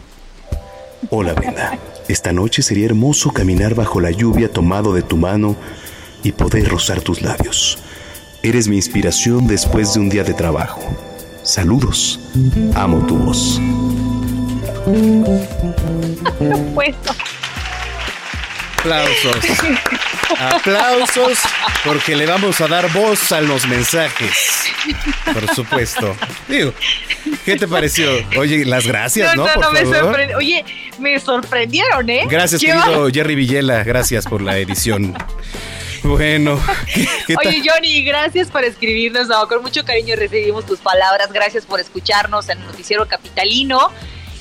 Hola 1.11 1.33
Brenda, 1.35 1.79
esta 2.09 2.33
noche 2.33 2.61
sería 2.63 2.87
hermoso 2.87 3.31
caminar 3.31 3.77
bajo 3.77 4.01
la 4.01 4.11
lluvia 4.11 4.51
tomado 4.53 4.93
de 4.93 5.03
tu 5.03 5.17
mano 5.17 5.55
y 6.25 6.33
poder 6.33 6.69
rozar 6.69 7.01
tus 7.03 7.23
labios. 7.23 7.79
Eres 8.43 8.69
mi 8.69 8.77
inspiración 8.77 9.47
después 9.47 9.95
de 9.95 10.01
un 10.01 10.09
día 10.09 10.25
de 10.25 10.33
trabajo. 10.35 10.81
Saludos, 11.43 12.21
amo 12.75 13.05
tu 13.07 13.17
voz. 13.19 13.61
Bueno. 16.75 16.97
Aplausos. 18.79 19.37
Aplausos 20.39 21.39
porque 21.85 22.15
le 22.15 22.27
vamos 22.27 22.61
a 22.61 22.69
dar 22.69 22.91
voz 22.93 23.33
a 23.33 23.41
los 23.41 23.67
mensajes. 23.67 24.69
Por 25.33 25.53
supuesto. 25.55 26.15
Digo, 26.49 26.73
¿qué 27.45 27.57
te 27.57 27.67
pareció? 27.67 28.09
Oye, 28.39 28.65
las 28.65 28.87
gracias, 28.87 29.35
¿no? 29.37 29.47
Por 29.47 29.73
me 29.73 29.81
favor. 29.85 30.15
sorpre- 30.17 30.37
Oye, 30.37 30.65
me 31.01 31.19
sorprendieron, 31.19 32.09
¿eh? 32.09 32.25
Gracias, 32.31 32.61
Qué 32.61 32.69
querido 32.69 33.09
Jerry 33.13 33.35
Villela. 33.35 33.83
Gracias 33.83 34.27
por 34.27 34.43
la 34.43 34.59
edición. 34.59 35.15
Bueno. 36.03 36.59
Oye, 37.45 37.63
Johnny, 37.65 38.03
gracias 38.05 38.49
por 38.49 38.65
escribirnos. 38.65 39.29
No, 39.29 39.47
con 39.49 39.63
mucho 39.63 39.85
cariño 39.85 40.15
recibimos 40.17 40.65
tus 40.67 40.79
palabras. 40.79 41.33
Gracias 41.33 41.65
por 41.65 41.81
escucharnos 41.81 42.49
en 42.49 42.59
el 42.59 42.67
Noticiero 42.67 43.07
Capitalino. 43.07 43.91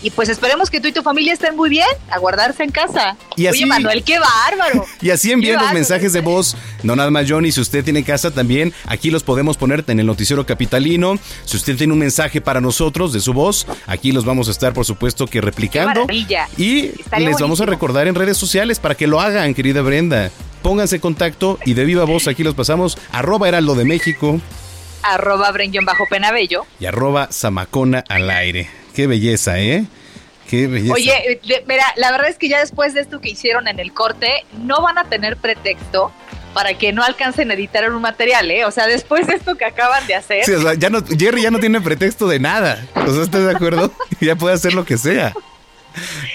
Y 0.03 0.11
pues 0.11 0.29
esperemos 0.29 0.69
que 0.69 0.79
tú 0.79 0.87
y 0.87 0.91
tu 0.91 1.01
familia 1.01 1.33
estén 1.33 1.55
muy 1.55 1.69
bien, 1.71 1.87
a 2.11 2.19
guardarse 2.19 2.63
en 2.63 2.69
casa. 2.69 3.17
Y 3.35 3.47
así- 3.47 3.63
Oye, 3.63 3.65
Manuel, 3.65 4.03
qué 4.03 4.19
bárbaro. 4.19 4.85
Y 5.01 5.09
así 5.09 5.31
envíen 5.31 5.55
los 5.59 5.73
mensajes 5.73 6.13
de 6.13 6.21
voz. 6.21 6.55
No 6.83 6.95
nada 6.95 7.09
más, 7.09 7.25
Johnny. 7.27 7.51
Si 7.51 7.59
usted 7.59 7.83
tiene 7.83 8.03
casa 8.03 8.29
también, 8.29 8.73
aquí 8.85 9.09
los 9.09 9.23
podemos 9.23 9.57
poner 9.57 9.83
en 9.87 9.99
el 9.99 10.05
noticiero 10.05 10.45
capitalino. 10.45 11.15
Si 11.45 11.57
usted 11.57 11.75
tiene 11.75 11.93
un 11.93 11.99
mensaje 11.99 12.41
para 12.41 12.61
nosotros 12.61 13.11
de 13.11 13.19
su 13.21 13.33
voz, 13.33 13.65
aquí 13.87 14.11
los 14.11 14.23
vamos 14.23 14.47
a 14.49 14.51
estar, 14.51 14.71
por 14.71 14.85
supuesto, 14.85 15.25
que 15.25 15.41
replicando. 15.41 16.01
maravilla. 16.01 16.47
Y 16.57 16.85
Estaría 16.99 17.29
les 17.29 17.39
vamos 17.39 17.59
a 17.61 17.65
recordar 17.65 18.07
en 18.07 18.13
redes 18.13 18.37
sociales 18.37 18.79
para 18.79 18.93
que 18.93 19.07
lo 19.07 19.19
hagan, 19.19 19.55
querida 19.55 19.81
Brenda. 19.81 20.29
Pónganse 20.61 20.95
en 20.95 21.01
contacto 21.01 21.59
y 21.65 21.73
de 21.73 21.85
viva 21.85 22.03
voz 22.05 22.27
aquí 22.27 22.43
los 22.43 22.55
pasamos. 22.55 22.97
Arroba 23.11 23.47
Heraldo 23.47 23.75
de 23.75 23.85
México. 23.85 24.39
arroba 25.03 25.51
bajo 25.85 26.05
penabello 26.09 26.65
Y 26.79 26.85
arroba 26.85 27.29
zamacona 27.31 28.03
al 28.09 28.29
aire. 28.29 28.69
Qué 28.93 29.07
belleza, 29.07 29.59
¿eh? 29.59 29.85
Qué 30.49 30.67
belleza. 30.67 30.93
Oye, 30.93 31.31
eh, 31.31 31.63
mira, 31.67 31.83
la 31.97 32.11
verdad 32.11 32.29
es 32.29 32.37
que 32.37 32.49
ya 32.49 32.59
después 32.59 32.93
de 32.93 33.01
esto 33.01 33.19
que 33.21 33.29
hicieron 33.29 33.67
en 33.67 33.79
el 33.79 33.93
corte, 33.93 34.45
no 34.57 34.81
van 34.81 34.97
a 34.97 35.03
tener 35.03 35.37
pretexto 35.37 36.11
para 36.53 36.73
que 36.73 36.91
no 36.91 37.03
alcancen 37.03 37.51
a 37.51 37.53
editar 37.53 37.87
un 37.91 38.01
material, 38.01 38.49
¿eh? 38.49 38.65
O 38.65 38.71
sea, 38.71 38.87
después 38.87 39.27
de 39.27 39.35
esto 39.35 39.55
que 39.55 39.65
acaban 39.65 40.07
de 40.07 40.15
hacer. 40.15 40.43
Sí, 40.43 40.53
o 40.53 40.61
sea, 40.61 40.73
ya 40.73 40.89
no, 40.89 41.03
Jerry 41.05 41.43
ya 41.43 41.51
no 41.51 41.59
tiene 41.59 41.81
pretexto 41.81 42.27
de 42.27 42.39
nada. 42.39 42.83
O 42.95 43.13
sea, 43.13 43.23
¿estás 43.23 43.45
de 43.45 43.51
acuerdo? 43.51 43.91
ya 44.21 44.35
puede 44.35 44.55
hacer 44.55 44.73
lo 44.73 44.83
que 44.83 44.97
sea. 44.97 45.33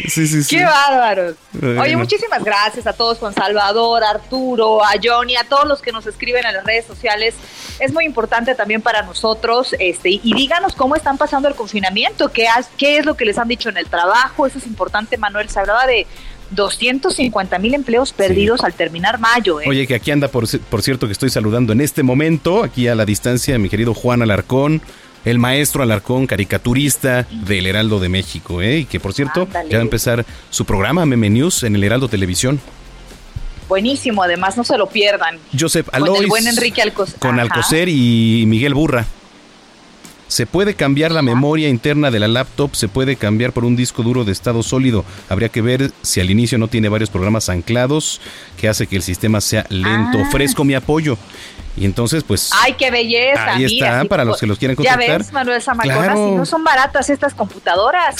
Sí, 0.09 0.27
sí, 0.27 0.43
sí. 0.43 0.57
Qué 0.57 0.65
bárbaro. 0.65 1.35
Oye, 1.81 1.97
muchísimas 1.97 2.43
gracias 2.43 2.87
a 2.87 2.93
todos, 2.93 3.19
Juan 3.19 3.35
Salvador, 3.35 4.03
Arturo, 4.05 4.85
a 4.85 4.93
Johnny, 5.03 5.37
a 5.37 5.45
todos 5.45 5.67
los 5.67 5.83
que 5.83 5.93
nos 5.93 6.07
escriben 6.07 6.45
en 6.47 6.55
las 6.55 6.65
redes 6.65 6.87
sociales. 6.87 7.35
Es 7.79 7.93
muy 7.93 8.05
importante 8.05 8.55
también 8.55 8.83
para 8.83 9.03
nosotros, 9.03 9.75
este, 9.79 10.11
y 10.11 10.35
díganos 10.35 10.75
cómo 10.75 10.97
están 10.97 11.19
pasando 11.19 11.49
el 11.49 11.55
confinamiento, 11.55 12.31
qué, 12.31 12.47
qué 12.77 12.99
es 12.99 13.07
lo 13.07 13.17
que 13.17 13.25
les 13.25 13.39
han 13.39 13.49
dicho 13.49 13.69
en 13.69 13.77
el 13.77 13.87
trabajo, 13.87 14.47
eso 14.47 14.59
es 14.59 14.67
importante, 14.67 15.17
Manuel. 15.17 15.49
Se 15.49 15.61
hablaba 15.61 15.87
de 15.87 16.07
250 16.53 17.59
mil 17.59 17.75
empleos 17.75 18.13
perdidos 18.13 18.63
al 18.63 18.75
terminar 18.75 19.19
mayo. 19.19 19.61
¿eh? 19.61 19.65
Oye, 19.67 19.87
que 19.87 19.95
aquí 19.95 20.11
anda, 20.11 20.29
por, 20.29 20.47
por 20.61 20.83
cierto, 20.83 21.07
que 21.07 21.13
estoy 21.13 21.31
saludando 21.31 21.73
en 21.73 21.81
este 21.81 22.03
momento, 22.03 22.63
aquí 22.63 22.89
a 22.89 22.95
la 22.95 23.05
distancia, 23.05 23.59
mi 23.59 23.69
querido 23.69 23.95
Juan 23.95 24.23
Alarcón, 24.23 24.83
el 25.25 25.39
maestro 25.39 25.83
Alarcón, 25.83 26.27
caricaturista 26.27 27.27
del 27.31 27.66
Heraldo 27.66 28.01
de 28.01 28.09
México, 28.09 28.62
¿eh? 28.62 28.79
y 28.79 28.85
que 28.85 29.01
por 29.01 29.14
cierto 29.14 29.49
ya 29.68 29.77
va 29.77 29.79
a 29.79 29.83
empezar 29.83 30.25
su 30.51 30.64
programa 30.64 31.07
Meme 31.07 31.31
News 31.31 31.62
en 31.62 31.77
el 31.77 31.85
Heraldo 31.85 32.09
Televisión. 32.09 32.61
Buenísimo, 33.68 34.23
además 34.23 34.57
no 34.57 34.64
se 34.64 34.77
lo 34.77 34.87
pierdan. 34.87 35.39
Joseph 35.59 35.89
Alois, 35.93 36.12
con 36.12 36.23
el 36.25 36.29
buen 36.29 36.47
Enrique 36.47 36.83
Alcocer. 36.83 37.18
Con 37.18 37.41
Alcocer 37.41 37.89
y 37.89 38.45
Miguel 38.47 38.75
Burra. 38.75 39.07
Se 40.29 40.47
puede 40.47 40.75
cambiar 40.75 41.12
la 41.12 41.20
memoria 41.20 41.68
interna 41.68 42.11
de 42.11 42.18
la 42.18 42.27
laptop, 42.27 42.75
se 42.75 42.89
puede 42.89 43.16
cambiar 43.16 43.53
por 43.53 43.66
un 43.66 43.77
disco 43.77 44.03
duro 44.03 44.25
de 44.25 44.33
estado 44.33 44.62
sólido. 44.62 45.05
Habría 45.29 45.51
que 45.51 45.61
ver 45.61 45.93
si 46.01 46.20
al 46.20 46.31
inicio 46.31 46.57
no 46.57 46.68
tiene 46.68 46.89
varios 46.89 47.11
programas 47.11 47.51
anclados 47.51 48.20
que 48.63 48.69
hace 48.69 48.87
que 48.87 48.95
el 48.95 49.03
sistema 49.03 49.41
sea 49.41 49.67
lento. 49.71 50.19
Ah. 50.19 50.29
Ofrezco 50.29 50.63
mi 50.63 50.75
apoyo. 50.75 51.19
Y 51.77 51.85
entonces, 51.85 52.23
pues. 52.23 52.51
¡Ay, 52.63 52.75
qué 52.75 52.93
belleza! 52.93 53.55
Ahí 53.55 53.65
está, 53.65 54.05
para 54.05 54.25
los 54.25 54.39
que 54.39 54.47
los 54.47 54.57
quieren 54.57 54.77
contactar. 54.77 55.09
Ya 55.09 55.19
ves, 55.19 55.33
Manuel 55.33 55.61
Zamacona, 55.61 56.15
si 56.15 56.31
no 56.31 56.47
son 56.47 56.63
baratas 56.63 57.11
estas 57.11 57.35
computadoras. 57.35 58.15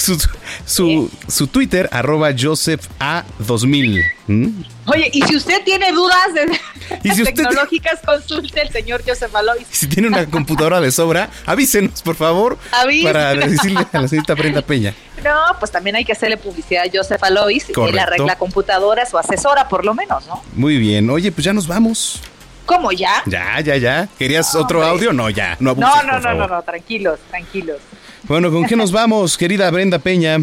Su, 0.65 1.09
su, 1.29 1.47
Twitter, 1.47 1.87
arroba 1.93 2.31
Joseph 2.37 2.81
A2000. 2.99 4.65
Oye, 4.87 5.09
y 5.13 5.21
si 5.21 5.37
usted 5.37 5.63
tiene 5.63 5.93
dudas 5.93 6.33
de, 6.33 7.23
tecnológicas, 7.23 8.01
consulte 8.05 8.59
al 8.59 8.69
señor 8.69 9.01
Joseph 9.07 9.33
Alois. 9.33 9.65
Si 9.71 9.87
tiene 9.87 10.09
una 10.09 10.25
computadora 10.25 10.81
de 10.81 10.91
sobra, 10.91 11.29
avísenos, 11.45 12.01
por 12.01 12.15
favor. 12.15 12.57
Avísenos. 12.73 13.13
Para 13.13 13.33
decirle 13.33 13.87
a 13.93 14.01
la 14.01 14.07
señorita 14.09 14.35
Brenda 14.35 14.61
Peña. 14.61 14.93
No, 15.23 15.57
pues 15.59 15.71
también 15.71 15.95
hay 15.95 16.05
que 16.05 16.11
hacerle 16.11 16.37
publicidad 16.37 16.83
a 16.85 16.91
Joseph 16.93 17.23
Alois. 17.23 17.65
Él 17.69 17.99
arregla 17.99 18.35
computadoras 18.37 19.13
o 19.13 19.17
asesora, 19.17 19.67
por 19.67 19.85
lo 19.85 19.93
menos, 19.93 20.27
¿no? 20.27 20.41
Muy 20.53 20.77
bien. 20.77 21.09
Oye, 21.09 21.31
pues 21.31 21.45
ya 21.45 21.53
nos 21.53 21.67
vamos. 21.67 22.21
¿Cómo 22.65 22.91
ya? 22.91 23.23
Ya, 23.25 23.59
ya, 23.59 23.77
ya. 23.77 24.07
¿Querías 24.17 24.55
otro 24.55 24.83
audio? 24.83 25.11
No, 25.11 25.29
ya. 25.29 25.57
No, 25.59 25.75
no, 25.75 26.03
no, 26.03 26.19
no, 26.19 26.33
no, 26.33 26.47
no, 26.47 26.61
tranquilos, 26.61 27.19
tranquilos. 27.29 27.77
Bueno, 28.23 28.51
¿con 28.51 28.65
qué 28.65 28.75
nos 28.75 28.91
vamos, 28.91 29.37
querida 29.37 29.69
Brenda 29.69 29.99
Peña? 29.99 30.37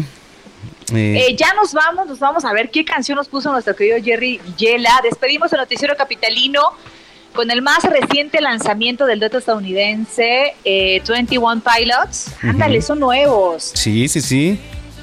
Eh, 0.93 1.27
eh, 1.29 1.35
ya 1.35 1.53
nos 1.53 1.73
vamos, 1.73 2.07
nos 2.07 2.19
vamos 2.19 2.45
a 2.45 2.53
ver 2.53 2.69
qué 2.69 2.83
canción 2.83 3.15
nos 3.15 3.27
puso 3.27 3.51
nuestro 3.51 3.75
querido 3.75 3.97
Jerry 4.03 4.39
Villela. 4.43 4.99
Despedimos 5.03 5.51
el 5.53 5.59
noticiero 5.59 5.95
capitalino 5.95 6.61
con 7.33 7.49
el 7.49 7.61
más 7.61 7.83
reciente 7.83 8.41
lanzamiento 8.41 9.05
del 9.05 9.19
dueto 9.19 9.37
estadounidense, 9.37 10.53
eh, 10.63 11.01
21 11.07 11.61
Pilots. 11.61 12.31
Ándale, 12.41 12.81
son 12.81 12.99
nuevos. 12.99 13.71
Sí, 13.73 14.07
sí, 14.07 14.21
sí. 14.21 14.59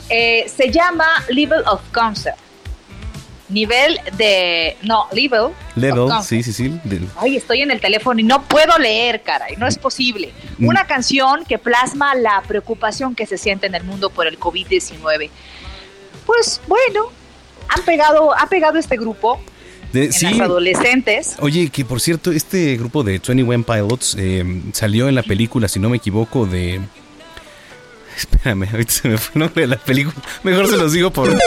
Eh, 0.08 0.46
se 0.48 0.70
llama 0.70 1.06
Level 1.28 1.62
of 1.66 1.80
Concept 1.92 2.38
nivel 3.48 3.98
de. 4.16 4.76
No, 4.82 5.06
level. 5.12 5.52
Level, 5.74 6.08
sí, 6.22 6.42
sí, 6.42 6.52
sí. 6.52 6.80
Ay, 7.16 7.36
estoy 7.36 7.62
en 7.62 7.70
el 7.70 7.80
teléfono 7.80 8.20
y 8.20 8.22
no 8.22 8.42
puedo 8.42 8.78
leer, 8.78 9.22
caray, 9.22 9.56
no 9.56 9.66
es 9.66 9.78
posible. 9.78 10.32
Mm. 10.58 10.68
Una 10.68 10.86
canción 10.86 11.44
que 11.44 11.58
plasma 11.58 12.14
la 12.14 12.42
preocupación 12.46 13.14
que 13.14 13.26
se 13.26 13.38
siente 13.38 13.66
en 13.66 13.74
el 13.74 13.84
mundo 13.84 14.10
por 14.10 14.26
el 14.26 14.38
COVID-19. 14.38 15.30
Pues 16.26 16.60
bueno, 16.66 17.10
han 17.68 17.82
pegado, 17.84 18.36
ha 18.38 18.46
pegado 18.48 18.78
este 18.78 18.96
grupo. 18.96 19.40
De, 19.92 20.10
en 20.20 20.42
adolescentes. 20.42 21.36
Oye, 21.40 21.70
que 21.70 21.82
por 21.82 22.02
cierto, 22.02 22.30
este 22.30 22.76
grupo 22.76 23.02
de 23.02 23.12
21 23.12 23.62
Pilots 23.62 24.16
eh, 24.18 24.44
salió 24.72 25.08
en 25.08 25.14
la 25.14 25.22
película, 25.22 25.66
si 25.66 25.80
no 25.80 25.88
me 25.88 25.96
equivoco, 25.96 26.44
de 26.44 26.82
Espérame, 28.32 28.68
ahorita 28.70 28.92
se 28.92 29.08
me 29.08 29.16
fue 29.16 29.34
el 29.34 29.40
nombre 29.40 29.60
de 29.62 29.68
la 29.68 29.76
película. 29.76 30.16
Mejor 30.42 30.66
se 30.68 30.76
los 30.76 30.92
digo 30.92 31.12
por. 31.12 31.32
¿Qué 31.32 31.38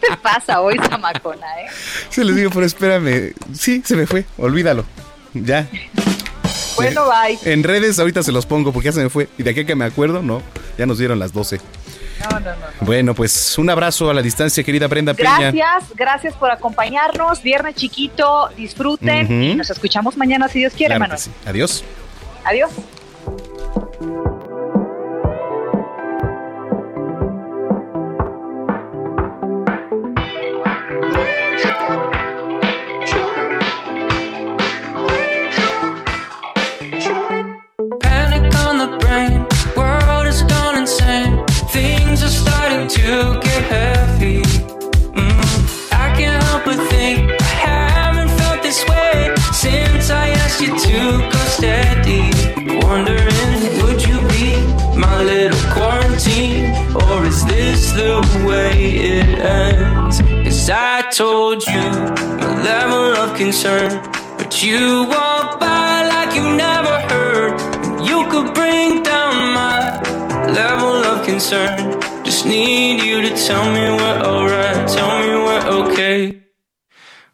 te 0.00 0.16
pasa 0.22 0.60
hoy, 0.60 0.78
Zamacona, 0.88 1.46
eh? 1.60 1.66
Se 2.08 2.24
los 2.24 2.36
digo 2.36 2.50
por 2.50 2.62
espérame. 2.62 3.32
Sí, 3.52 3.82
se 3.84 3.96
me 3.96 4.06
fue. 4.06 4.24
Olvídalo. 4.38 4.84
Ya. 5.34 5.66
Bueno, 6.76 7.06
bye. 7.06 7.38
En 7.50 7.64
redes 7.64 7.98
ahorita 7.98 8.22
se 8.22 8.30
los 8.30 8.46
pongo 8.46 8.72
porque 8.72 8.86
ya 8.86 8.92
se 8.92 9.02
me 9.02 9.10
fue. 9.10 9.28
Y 9.36 9.42
de 9.42 9.50
aquí 9.50 9.64
que 9.64 9.74
me 9.74 9.84
acuerdo, 9.84 10.22
no. 10.22 10.42
Ya 10.78 10.86
nos 10.86 10.98
dieron 10.98 11.18
las 11.18 11.32
12. 11.32 11.60
No, 12.30 12.38
no, 12.38 12.50
no, 12.50 12.66
Bueno, 12.82 13.14
pues 13.14 13.58
un 13.58 13.68
abrazo 13.68 14.08
a 14.08 14.14
la 14.14 14.22
distancia, 14.22 14.62
querida 14.62 14.86
Brenda 14.86 15.12
Peña. 15.12 15.50
Gracias, 15.50 15.96
gracias 15.96 16.34
por 16.34 16.52
acompañarnos. 16.52 17.42
Viernes 17.42 17.74
chiquito, 17.74 18.48
disfruten 18.56 19.42
y 19.42 19.54
nos 19.56 19.70
escuchamos 19.70 20.16
mañana 20.16 20.46
si 20.48 20.60
Dios 20.60 20.72
quiere, 20.72 20.96
Manuel. 21.00 21.20
Adiós. 21.46 21.82
Adiós. 22.44 22.70
To 50.92 51.04
go 51.32 51.42
steady. 51.56 52.24
Wondering, 52.84 53.60
would 53.80 54.00
you 54.08 54.18
be 54.34 54.48
my 55.04 55.22
little 55.22 55.64
quarantine? 55.72 56.64
Or 56.94 57.24
is 57.24 57.44
this 57.46 57.92
the 57.92 58.14
way 58.46 58.72
it 59.16 59.38
ends? 59.38 60.20
Cause 60.44 60.70
I 60.70 61.08
told 61.10 61.66
you 61.66 61.86
my 62.40 62.50
level 62.72 63.06
of 63.22 63.36
concern, 63.36 63.90
but 64.38 64.62
you 64.62 65.06
walk 65.08 65.58
by 65.58 66.04
like 66.14 66.34
you 66.38 66.46
never 66.68 66.96
heard. 67.10 67.52
You 68.08 68.18
could 68.30 68.52
bring 68.54 69.02
down 69.02 69.34
my 69.60 69.80
level 70.62 70.94
of 71.10 71.24
concern. 71.24 72.00
Just 72.24 72.44
need 72.46 73.02
you 73.02 73.22
to 73.22 73.30
tell 73.46 73.64
me 73.74 73.84
we're 73.98 74.20
alright, 74.30 74.88
tell 74.96 75.12
me 75.20 75.28
we're 75.46 75.66
okay. 75.80 76.18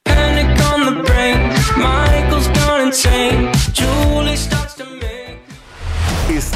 Panic 0.04 0.50
on 0.70 0.80
the 0.88 0.96
brain, 1.02 1.38
Michael's 1.76 2.48
gone 2.58 2.80
insane. 2.88 3.37